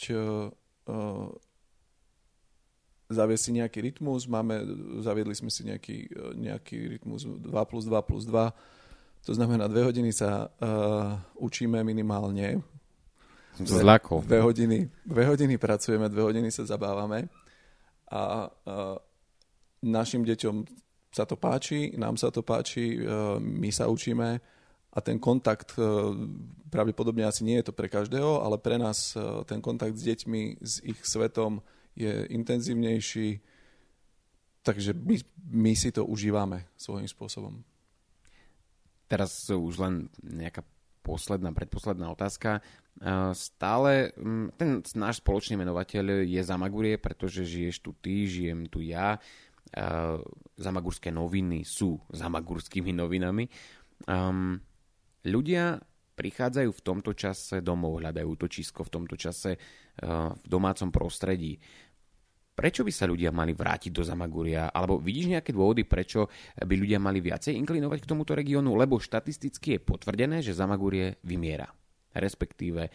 zaviesť 3.09 3.43
si 3.43 3.51
nejaký 3.57 3.79
rytmus, 3.81 4.29
máme, 4.29 4.61
zaviedli 5.01 5.33
sme 5.33 5.49
si 5.49 5.65
nejaký, 5.65 5.97
e, 6.05 6.21
nejaký 6.37 6.77
rytmus 6.97 7.25
2 7.25 7.49
plus 7.65 7.83
2 7.89 7.97
plus 8.05 8.23
2, 8.29 8.53
to 9.25 9.33
znamená, 9.35 9.67
dve 9.67 9.83
hodiny 9.83 10.15
sa 10.15 10.47
uh, 10.47 11.19
učíme 11.35 11.83
minimálne. 11.83 12.63
Zľako. 13.59 14.23
Dve 14.23 14.39
hodiny, 14.39 14.87
dve 15.03 15.27
hodiny 15.27 15.59
pracujeme, 15.59 16.07
dve 16.07 16.23
hodiny 16.23 16.47
sa 16.47 16.63
zabávame 16.63 17.27
a 18.07 18.47
uh, 18.47 18.95
našim 19.83 20.23
deťom 20.23 20.63
sa 21.11 21.27
to 21.27 21.35
páči, 21.35 21.99
nám 21.99 22.15
sa 22.15 22.31
to 22.31 22.45
páči, 22.45 22.95
my 23.41 23.73
sa 23.73 23.89
učíme 23.89 24.39
a 24.93 24.99
ten 25.01 25.17
kontakt, 25.17 25.73
pravdepodobne 26.69 27.25
asi 27.25 27.41
nie 27.41 27.57
je 27.59 27.67
to 27.69 27.73
pre 27.73 27.89
každého, 27.89 28.45
ale 28.45 28.61
pre 28.61 28.77
nás 28.77 29.17
ten 29.49 29.57
kontakt 29.57 29.97
s 29.97 30.05
deťmi, 30.05 30.61
s 30.61 30.85
ich 30.85 31.01
svetom, 31.01 31.65
je 31.99 32.31
intenzívnejší, 32.31 33.43
takže 34.63 34.95
my, 34.95 35.19
my 35.51 35.73
si 35.75 35.91
to 35.91 36.07
užívame 36.07 36.71
svojím 36.79 37.11
spôsobom. 37.11 37.59
Teraz 39.11 39.51
už 39.51 39.75
len 39.83 40.07
nejaká 40.23 40.63
posledná, 41.03 41.49
predposledná 41.51 42.07
otázka. 42.13 42.61
Stále 43.33 44.13
ten 44.55 44.85
náš 44.93 45.19
spoločný 45.23 45.57
menovateľ 45.57 46.23
je 46.29 46.41
Zamagurie, 46.43 47.01
pretože 47.01 47.47
žiješ 47.47 47.81
tu 47.81 47.91
ty, 47.97 48.29
žijem 48.29 48.69
tu 48.69 48.85
ja. 48.85 49.17
Zamagurské 50.59 51.09
noviny 51.09 51.65
sú 51.65 51.97
zamagurskými 52.13 52.93
novinami. 52.93 53.49
ľudia 55.25 55.81
prichádzajú 56.19 56.69
v 56.75 56.83
tomto 56.83 57.11
čase 57.15 57.63
domov, 57.63 58.03
hľadajú 58.03 58.27
útočisko 58.27 58.83
v 58.83 58.91
tomto 58.91 59.15
čase 59.15 59.55
v 60.03 60.47
domácom 60.47 60.91
prostredí. 60.91 61.55
Prečo 62.59 62.83
by 62.83 62.91
sa 62.91 63.07
ľudia 63.07 63.31
mali 63.31 63.55
vrátiť 63.55 63.87
do 63.87 64.03
Zamaguria? 64.03 64.67
Alebo 64.67 64.99
vidíš 64.99 65.31
nejaké 65.31 65.55
dôvody, 65.55 65.87
prečo 65.87 66.27
by 66.59 66.75
ľudia 66.75 66.99
mali 66.99 67.23
viacej 67.23 67.55
inklinovať 67.55 68.03
k 68.03 68.09
tomuto 68.11 68.35
regiónu? 68.35 68.75
Lebo 68.75 68.99
štatisticky 68.99 69.79
je 69.79 69.79
potvrdené, 69.79 70.43
že 70.43 70.51
Zamagurie 70.51 71.23
vymiera. 71.23 71.71
Respektíve 72.11 72.91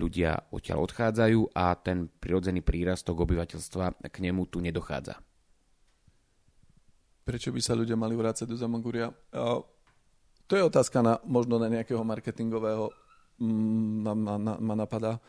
ľudia 0.00 0.48
odtiaľ 0.48 0.88
odchádzajú 0.88 1.52
a 1.52 1.76
ten 1.76 2.08
prirodzený 2.08 2.64
prírastok 2.64 3.28
obyvateľstva 3.28 4.00
k 4.08 4.16
nemu 4.24 4.48
tu 4.48 4.64
nedochádza. 4.64 5.20
Prečo 7.28 7.52
by 7.52 7.60
sa 7.60 7.76
ľudia 7.76 8.00
mali 8.00 8.16
vrácať 8.16 8.48
do 8.48 8.56
Zamaguria? 8.56 9.12
To 10.48 10.52
je 10.56 10.64
otázka 10.64 11.04
na, 11.04 11.20
možno 11.28 11.60
na 11.60 11.68
nejakého 11.68 12.00
marketingového 12.00 12.88
mm, 13.36 14.08
ma, 14.08 14.12
ma, 14.16 14.56
ma 14.56 14.72
napadá 14.72 15.20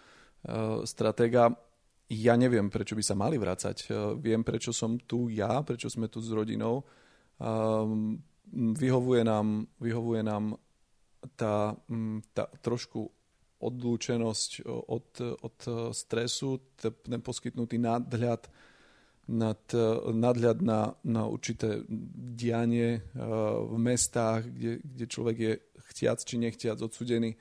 stratéga 0.87 1.51
ja 2.21 2.37
neviem, 2.37 2.69
prečo 2.69 2.93
by 2.93 3.03
sa 3.03 3.15
mali 3.17 3.41
vrácať. 3.41 3.77
E, 3.85 4.15
viem, 4.21 4.45
prečo 4.45 4.69
som 4.69 4.99
tu 5.01 5.31
ja, 5.33 5.63
prečo 5.65 5.89
sme 5.89 6.07
tu 6.11 6.21
s 6.21 6.29
rodinou. 6.29 6.85
Um, 7.41 8.21
vyhovuje 8.53 9.25
nám, 9.25 9.65
vyhovuje 9.81 10.21
nám 10.21 10.53
tá, 11.35 11.73
tá 12.33 12.45
trošku 12.61 13.09
odlúčenosť 13.63 14.67
od, 14.67 15.09
od 15.39 15.57
stresu, 15.95 16.75
ten 16.75 17.23
poskytnutý 17.23 17.79
nadhľad, 17.79 18.51
nad, 19.31 19.63
nadhľad 20.11 20.59
na, 20.59 20.91
na 21.07 21.23
určité 21.31 21.79
dianie 22.35 23.07
v 23.63 23.75
mestách, 23.79 24.51
kde, 24.51 24.83
kde 24.83 25.05
človek 25.07 25.37
je 25.39 25.53
chtiac 25.91 26.19
či 26.19 26.35
nechtiac 26.35 26.77
odsudený 26.83 27.39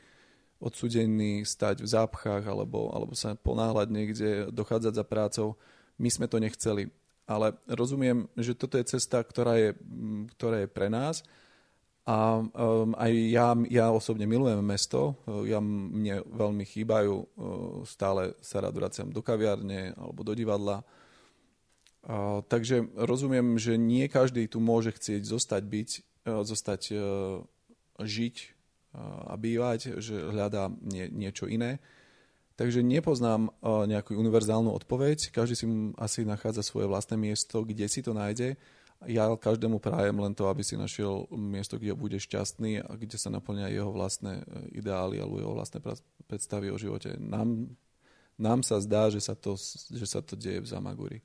odsudení 0.63 1.43
stať 1.43 1.83
v 1.83 1.91
zápchách 1.91 2.47
alebo, 2.47 2.95
alebo 2.95 3.19
sa 3.19 3.35
ponáhľať 3.35 3.89
niekde, 3.91 4.29
dochádzať 4.55 4.93
za 4.95 5.05
prácou. 5.05 5.59
My 5.99 6.07
sme 6.07 6.31
to 6.31 6.39
nechceli. 6.39 6.87
Ale 7.27 7.59
rozumiem, 7.67 8.31
že 8.39 8.55
toto 8.55 8.79
je 8.79 8.87
cesta, 8.87 9.19
ktorá 9.23 9.59
je, 9.59 9.71
ktorá 10.39 10.63
je 10.63 10.69
pre 10.71 10.87
nás 10.87 11.27
A 12.03 12.43
um, 12.43 12.99
aj 12.99 13.13
ja, 13.31 13.55
ja 13.71 13.87
osobne 13.95 14.27
milujem 14.27 14.59
mesto, 14.59 15.15
ja, 15.47 15.63
mne 15.63 16.27
veľmi 16.27 16.67
chýbajú, 16.67 17.15
uh, 17.15 17.27
stále 17.87 18.35
sa 18.43 18.59
rád 18.59 18.75
vraciam 18.75 19.07
do 19.15 19.23
kaviarne 19.23 19.95
alebo 19.95 20.27
do 20.27 20.35
divadla. 20.35 20.83
Uh, 22.03 22.43
takže 22.51 22.91
rozumiem, 22.99 23.55
že 23.55 23.79
nie 23.79 24.11
každý 24.11 24.51
tu 24.51 24.59
môže 24.59 24.91
chcieť 24.91 25.23
zostať 25.23 25.63
byť, 25.63 25.91
uh, 26.27 26.43
zostať 26.43 26.83
uh, 26.91 26.99
žiť 28.03 28.62
a 29.01 29.35
bývať, 29.41 29.99
že 30.01 30.15
hľadá 30.15 30.69
nie, 30.85 31.09
niečo 31.09 31.49
iné. 31.49 31.81
Takže 32.61 32.85
nepoznám 32.85 33.49
uh, 33.49 33.89
nejakú 33.89 34.13
univerzálnu 34.13 34.69
odpoveď, 34.77 35.33
každý 35.33 35.57
si 35.57 35.65
asi 35.97 36.29
nachádza 36.29 36.61
svoje 36.61 36.85
vlastné 36.85 37.17
miesto, 37.17 37.65
kde 37.65 37.89
si 37.89 38.05
to 38.05 38.13
nájde 38.13 38.61
ja 39.07 39.27
každému 39.35 39.83
prajem 39.83 40.15
len 40.15 40.35
to, 40.35 40.47
aby 40.47 40.63
si 40.63 40.79
našiel 40.79 41.27
miesto, 41.35 41.79
kde 41.79 41.99
bude 41.99 42.19
šťastný 42.19 42.83
a 42.83 42.91
kde 42.95 43.19
sa 43.19 43.33
naplňa 43.35 43.73
jeho 43.73 43.91
vlastné 43.91 44.43
e, 44.43 44.79
ideály 44.79 45.19
alebo 45.19 45.43
jeho 45.43 45.55
vlastné 45.55 45.83
predstavy 46.31 46.71
o 46.71 46.79
živote. 46.79 47.19
Nám, 47.19 47.73
nám 48.39 48.63
sa 48.63 48.79
zdá, 48.79 49.11
že 49.11 49.19
sa, 49.19 49.35
to, 49.35 49.59
že 49.91 50.07
sa 50.07 50.23
to 50.23 50.39
deje 50.39 50.63
v 50.63 50.71
Zamaguri. 50.71 51.19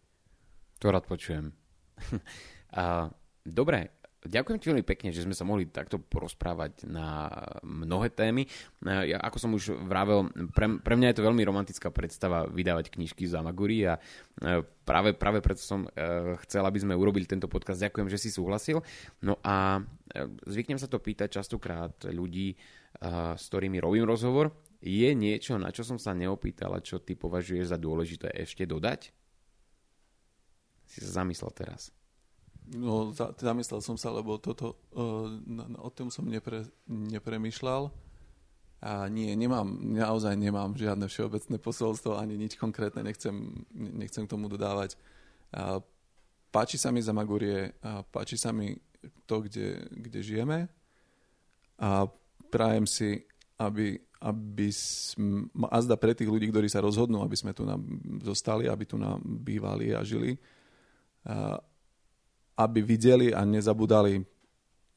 To 0.81 0.89
rád 0.89 1.05
počujem. 1.05 1.53
a, 2.81 3.09
dobre, 3.45 3.96
Ďakujem 4.27 4.59
ti 4.59 4.69
veľmi 4.69 4.85
pekne, 4.85 5.09
že 5.15 5.23
sme 5.23 5.31
sa 5.31 5.47
mohli 5.47 5.71
takto 5.71 5.97
porozprávať 5.97 6.83
na 6.83 7.31
mnohé 7.63 8.11
témy. 8.11 8.43
Ja, 8.83 9.23
ako 9.23 9.37
som 9.39 9.51
už 9.55 9.73
vravel, 9.87 10.27
pre, 10.51 10.77
pre 10.83 10.93
mňa 10.99 11.11
je 11.11 11.17
to 11.17 11.27
veľmi 11.27 11.43
romantická 11.47 11.87
predstava 11.89 12.45
vydávať 12.45 12.91
knižky 12.91 13.23
za 13.23 13.39
Maguri 13.39 13.87
a 13.87 13.95
e, 13.95 14.61
práve, 14.83 15.15
práve 15.15 15.39
preto 15.39 15.63
som 15.63 15.87
e, 15.87 15.89
chcel, 16.45 16.67
aby 16.67 16.79
sme 16.83 16.99
urobili 16.99 17.23
tento 17.23 17.47
podcast. 17.47 17.79
Ďakujem, 17.79 18.07
že 18.11 18.19
si 18.19 18.29
súhlasil. 18.29 18.83
No 19.23 19.39
a 19.41 19.79
e, 19.79 20.27
zvyknem 20.45 20.77
sa 20.77 20.91
to 20.91 20.99
pýtať 20.99 21.39
častokrát 21.39 21.95
ľudí, 22.11 22.53
s 23.37 23.43
ktorými 23.53 23.77
robím 23.77 24.09
rozhovor. 24.09 24.49
Je 24.81 25.09
niečo, 25.13 25.57
na 25.61 25.69
čo 25.69 25.85
som 25.85 26.01
sa 26.01 26.17
neopýtal 26.17 26.73
a 26.73 26.81
čo 26.81 26.97
ty 26.97 27.13
považuješ 27.13 27.73
za 27.73 27.77
dôležité 27.77 28.29
ešte 28.33 28.65
dodať? 28.65 29.13
Si 30.87 31.03
sa 31.03 31.21
zamyslel 31.21 31.51
teraz. 31.53 31.96
No, 32.75 33.15
za, 33.15 33.31
zamyslel 33.37 33.79
som 33.79 33.95
sa, 33.95 34.11
lebo 34.11 34.35
toto, 34.41 34.75
uh, 34.95 35.31
o 35.79 35.89
tom 35.91 36.11
som 36.11 36.27
nepre, 36.27 36.67
nepremýšľal. 36.87 37.87
A 38.77 39.09
nie, 39.09 39.33
nemám, 39.33 39.65
naozaj 39.81 40.37
nemám 40.37 40.77
žiadne 40.77 41.09
všeobecné 41.09 41.57
posolstvo, 41.57 42.19
ani 42.19 42.37
nič 42.37 42.59
konkrétne 42.59 43.01
nechcem, 43.01 43.65
nechcem 43.73 44.27
k 44.27 44.31
tomu 44.35 44.45
dodávať. 44.51 44.93
A 45.49 45.81
páči 46.53 46.77
sa 46.77 46.93
mi 46.93 47.01
Zamagurie, 47.01 47.73
a 47.81 48.05
páči 48.05 48.37
sa 48.37 48.53
mi 48.53 48.77
to, 49.25 49.41
kde, 49.41 49.87
kde 49.89 50.19
žijeme 50.21 50.69
a 51.77 52.09
prajem 52.49 52.85
si, 52.89 53.21
aby, 53.57 53.97
aby 54.21 54.67
sm, 54.73 55.49
a 55.69 55.77
zda 55.81 55.97
pre 55.97 56.13
tých 56.17 56.29
ľudí, 56.29 56.49
ktorí 56.49 56.69
sa 56.69 56.81
rozhodnú, 56.81 57.21
aby 57.21 57.37
sme 57.37 57.53
tu 57.53 57.65
nám 57.65 57.81
zostali, 58.25 58.65
aby 58.65 58.85
tu 58.85 58.97
nám 58.97 59.21
bývali 59.21 59.93
a 59.93 60.01
žili, 60.01 60.37
a 61.27 61.59
aby 62.57 62.81
videli 62.81 63.29
a 63.29 63.45
nezabudali, 63.45 64.25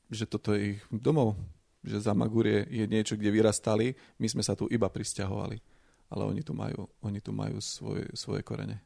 že 0.09 0.25
toto 0.25 0.57
je 0.57 0.75
ich 0.75 0.81
domov, 0.89 1.37
že 1.85 2.01
Zamagurie 2.01 2.65
je 2.69 2.85
niečo, 2.89 3.15
kde 3.15 3.31
vyrastali, 3.31 3.93
my 4.17 4.27
sme 4.27 4.43
sa 4.45 4.57
tu 4.57 4.65
iba 4.73 4.89
pristahovali, 4.89 5.61
ale 6.09 6.23
oni 6.25 6.43
tu 6.43 6.57
majú, 6.57 6.89
oni 7.05 7.21
tu 7.21 7.31
majú 7.37 7.61
svoje, 7.61 8.09
svoje 8.17 8.41
korene. 8.41 8.81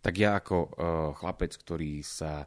Tak 0.00 0.14
ja 0.16 0.36
ako 0.36 0.56
uh, 0.56 0.68
chlapec, 1.16 1.54
ktorý 1.54 2.02
sa 2.02 2.44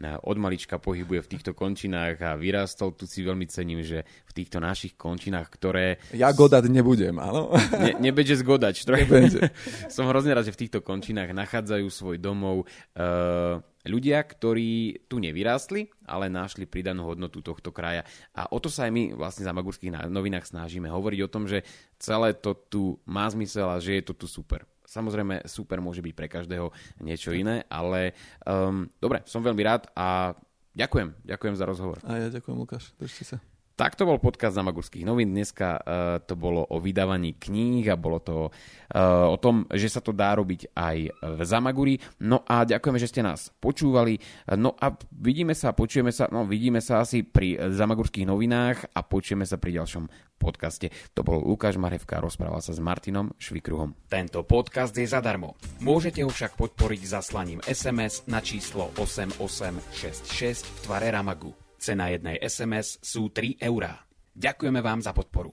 od 0.00 0.36
malička 0.40 0.80
pohybuje 0.80 1.20
v 1.24 1.30
týchto 1.36 1.52
končinách 1.52 2.16
a 2.24 2.30
vyrástol. 2.38 2.96
Tu 2.96 3.04
si 3.04 3.20
veľmi 3.20 3.44
cením, 3.46 3.84
že 3.84 4.08
v 4.24 4.32
týchto 4.32 4.58
našich 4.58 4.96
končinách, 4.96 5.52
ktoré... 5.52 6.00
Ja 6.16 6.32
godať 6.32 6.72
nebudem, 6.72 7.20
áno. 7.20 7.52
Ne, 7.76 8.00
nebeže 8.00 8.40
zgodať. 8.40 8.88
Som 9.94 10.08
hrozne 10.08 10.32
rád, 10.32 10.48
že 10.48 10.56
v 10.56 10.60
týchto 10.66 10.80
končinách 10.80 11.36
nachádzajú 11.36 11.86
svoj 11.92 12.16
domov 12.16 12.64
uh, 12.64 13.60
ľudia, 13.84 14.22
ktorí 14.22 15.04
tu 15.10 15.20
nevyrástli, 15.20 15.90
ale 16.06 16.32
našli 16.32 16.64
pridanú 16.64 17.12
hodnotu 17.12 17.44
tohto 17.44 17.74
kraja. 17.74 18.06
A 18.32 18.48
o 18.48 18.58
to 18.62 18.72
sa 18.72 18.88
aj 18.88 18.92
my 18.94 19.02
vlastne 19.12 19.44
za 19.44 19.52
Magurských 19.52 20.08
novinách 20.08 20.48
snažíme 20.48 20.88
hovoriť 20.88 21.20
o 21.26 21.32
tom, 21.32 21.44
že 21.50 21.66
celé 22.00 22.32
to 22.32 22.56
tu 22.56 22.96
má 23.04 23.28
zmysel 23.28 23.68
a 23.68 23.82
že 23.82 24.00
je 24.00 24.04
to 24.08 24.14
tu 24.14 24.26
super. 24.30 24.71
Samozrejme, 24.92 25.48
super 25.48 25.80
môže 25.80 26.04
byť 26.04 26.12
pre 26.12 26.28
každého 26.28 26.68
niečo 27.00 27.32
iné, 27.32 27.64
ale 27.72 28.12
um, 28.44 28.84
dobre, 29.00 29.24
som 29.24 29.40
veľmi 29.40 29.62
rád 29.64 29.88
a 29.96 30.36
ďakujem, 30.76 31.24
ďakujem 31.24 31.56
za 31.56 31.64
rozhovor. 31.64 31.96
A 32.04 32.20
ja 32.20 32.28
ďakujem, 32.28 32.56
Lukáš, 32.60 32.92
držte 33.00 33.24
sa. 33.24 33.51
Tak 33.72 33.96
to 33.96 34.04
bol 34.04 34.20
podcast 34.20 34.54
Zamagurských 34.60 35.08
novín. 35.08 35.32
Dneska 35.32 35.80
uh, 35.80 35.82
to 36.20 36.36
bolo 36.36 36.62
o 36.68 36.76
vydávaní 36.76 37.40
kníh 37.40 37.88
a 37.88 37.96
bolo 37.96 38.20
to 38.20 38.36
uh, 38.52 39.26
o 39.32 39.36
tom, 39.40 39.64
že 39.72 39.88
sa 39.88 40.04
to 40.04 40.12
dá 40.12 40.36
robiť 40.36 40.76
aj 40.76 40.96
v 41.08 41.40
Zamaguri. 41.40 41.94
No 42.20 42.44
a 42.44 42.68
ďakujeme, 42.68 43.00
že 43.00 43.08
ste 43.08 43.24
nás 43.24 43.48
počúvali. 43.58 44.20
No 44.60 44.76
a 44.76 44.92
vidíme 45.16 45.56
sa, 45.56 45.72
počujeme 45.72 46.12
sa, 46.12 46.28
no 46.28 46.44
vidíme 46.44 46.84
sa 46.84 47.00
asi 47.00 47.24
pri 47.24 47.72
Zamagurských 47.72 48.28
novinách 48.28 48.92
a 48.92 49.00
počujeme 49.00 49.48
sa 49.48 49.56
pri 49.56 49.80
ďalšom 49.80 50.04
podcaste. 50.42 50.90
To 51.14 51.22
bol 51.22 51.38
Lukáš 51.38 51.78
Marevka, 51.78 52.18
rozprával 52.18 52.58
sa 52.58 52.74
s 52.74 52.82
Martinom 52.82 53.30
Švikruhom. 53.38 53.94
Tento 54.10 54.42
podcast 54.42 54.90
je 54.90 55.06
zadarmo. 55.06 55.54
Môžete 55.78 56.26
ho 56.26 56.30
však 56.34 56.58
podporiť 56.58 57.00
zaslaním 57.06 57.62
SMS 57.62 58.26
na 58.26 58.42
číslo 58.42 58.90
8866 58.98 60.66
v 60.66 60.78
tvare 60.82 61.08
Ramagu. 61.14 61.61
Cena 61.82 62.14
jednej 62.14 62.38
SMS 62.38 63.02
sú 63.02 63.34
3 63.34 63.58
eurá. 63.58 64.06
Ďakujeme 64.38 64.78
vám 64.78 65.02
za 65.02 65.10
podporu. 65.10 65.50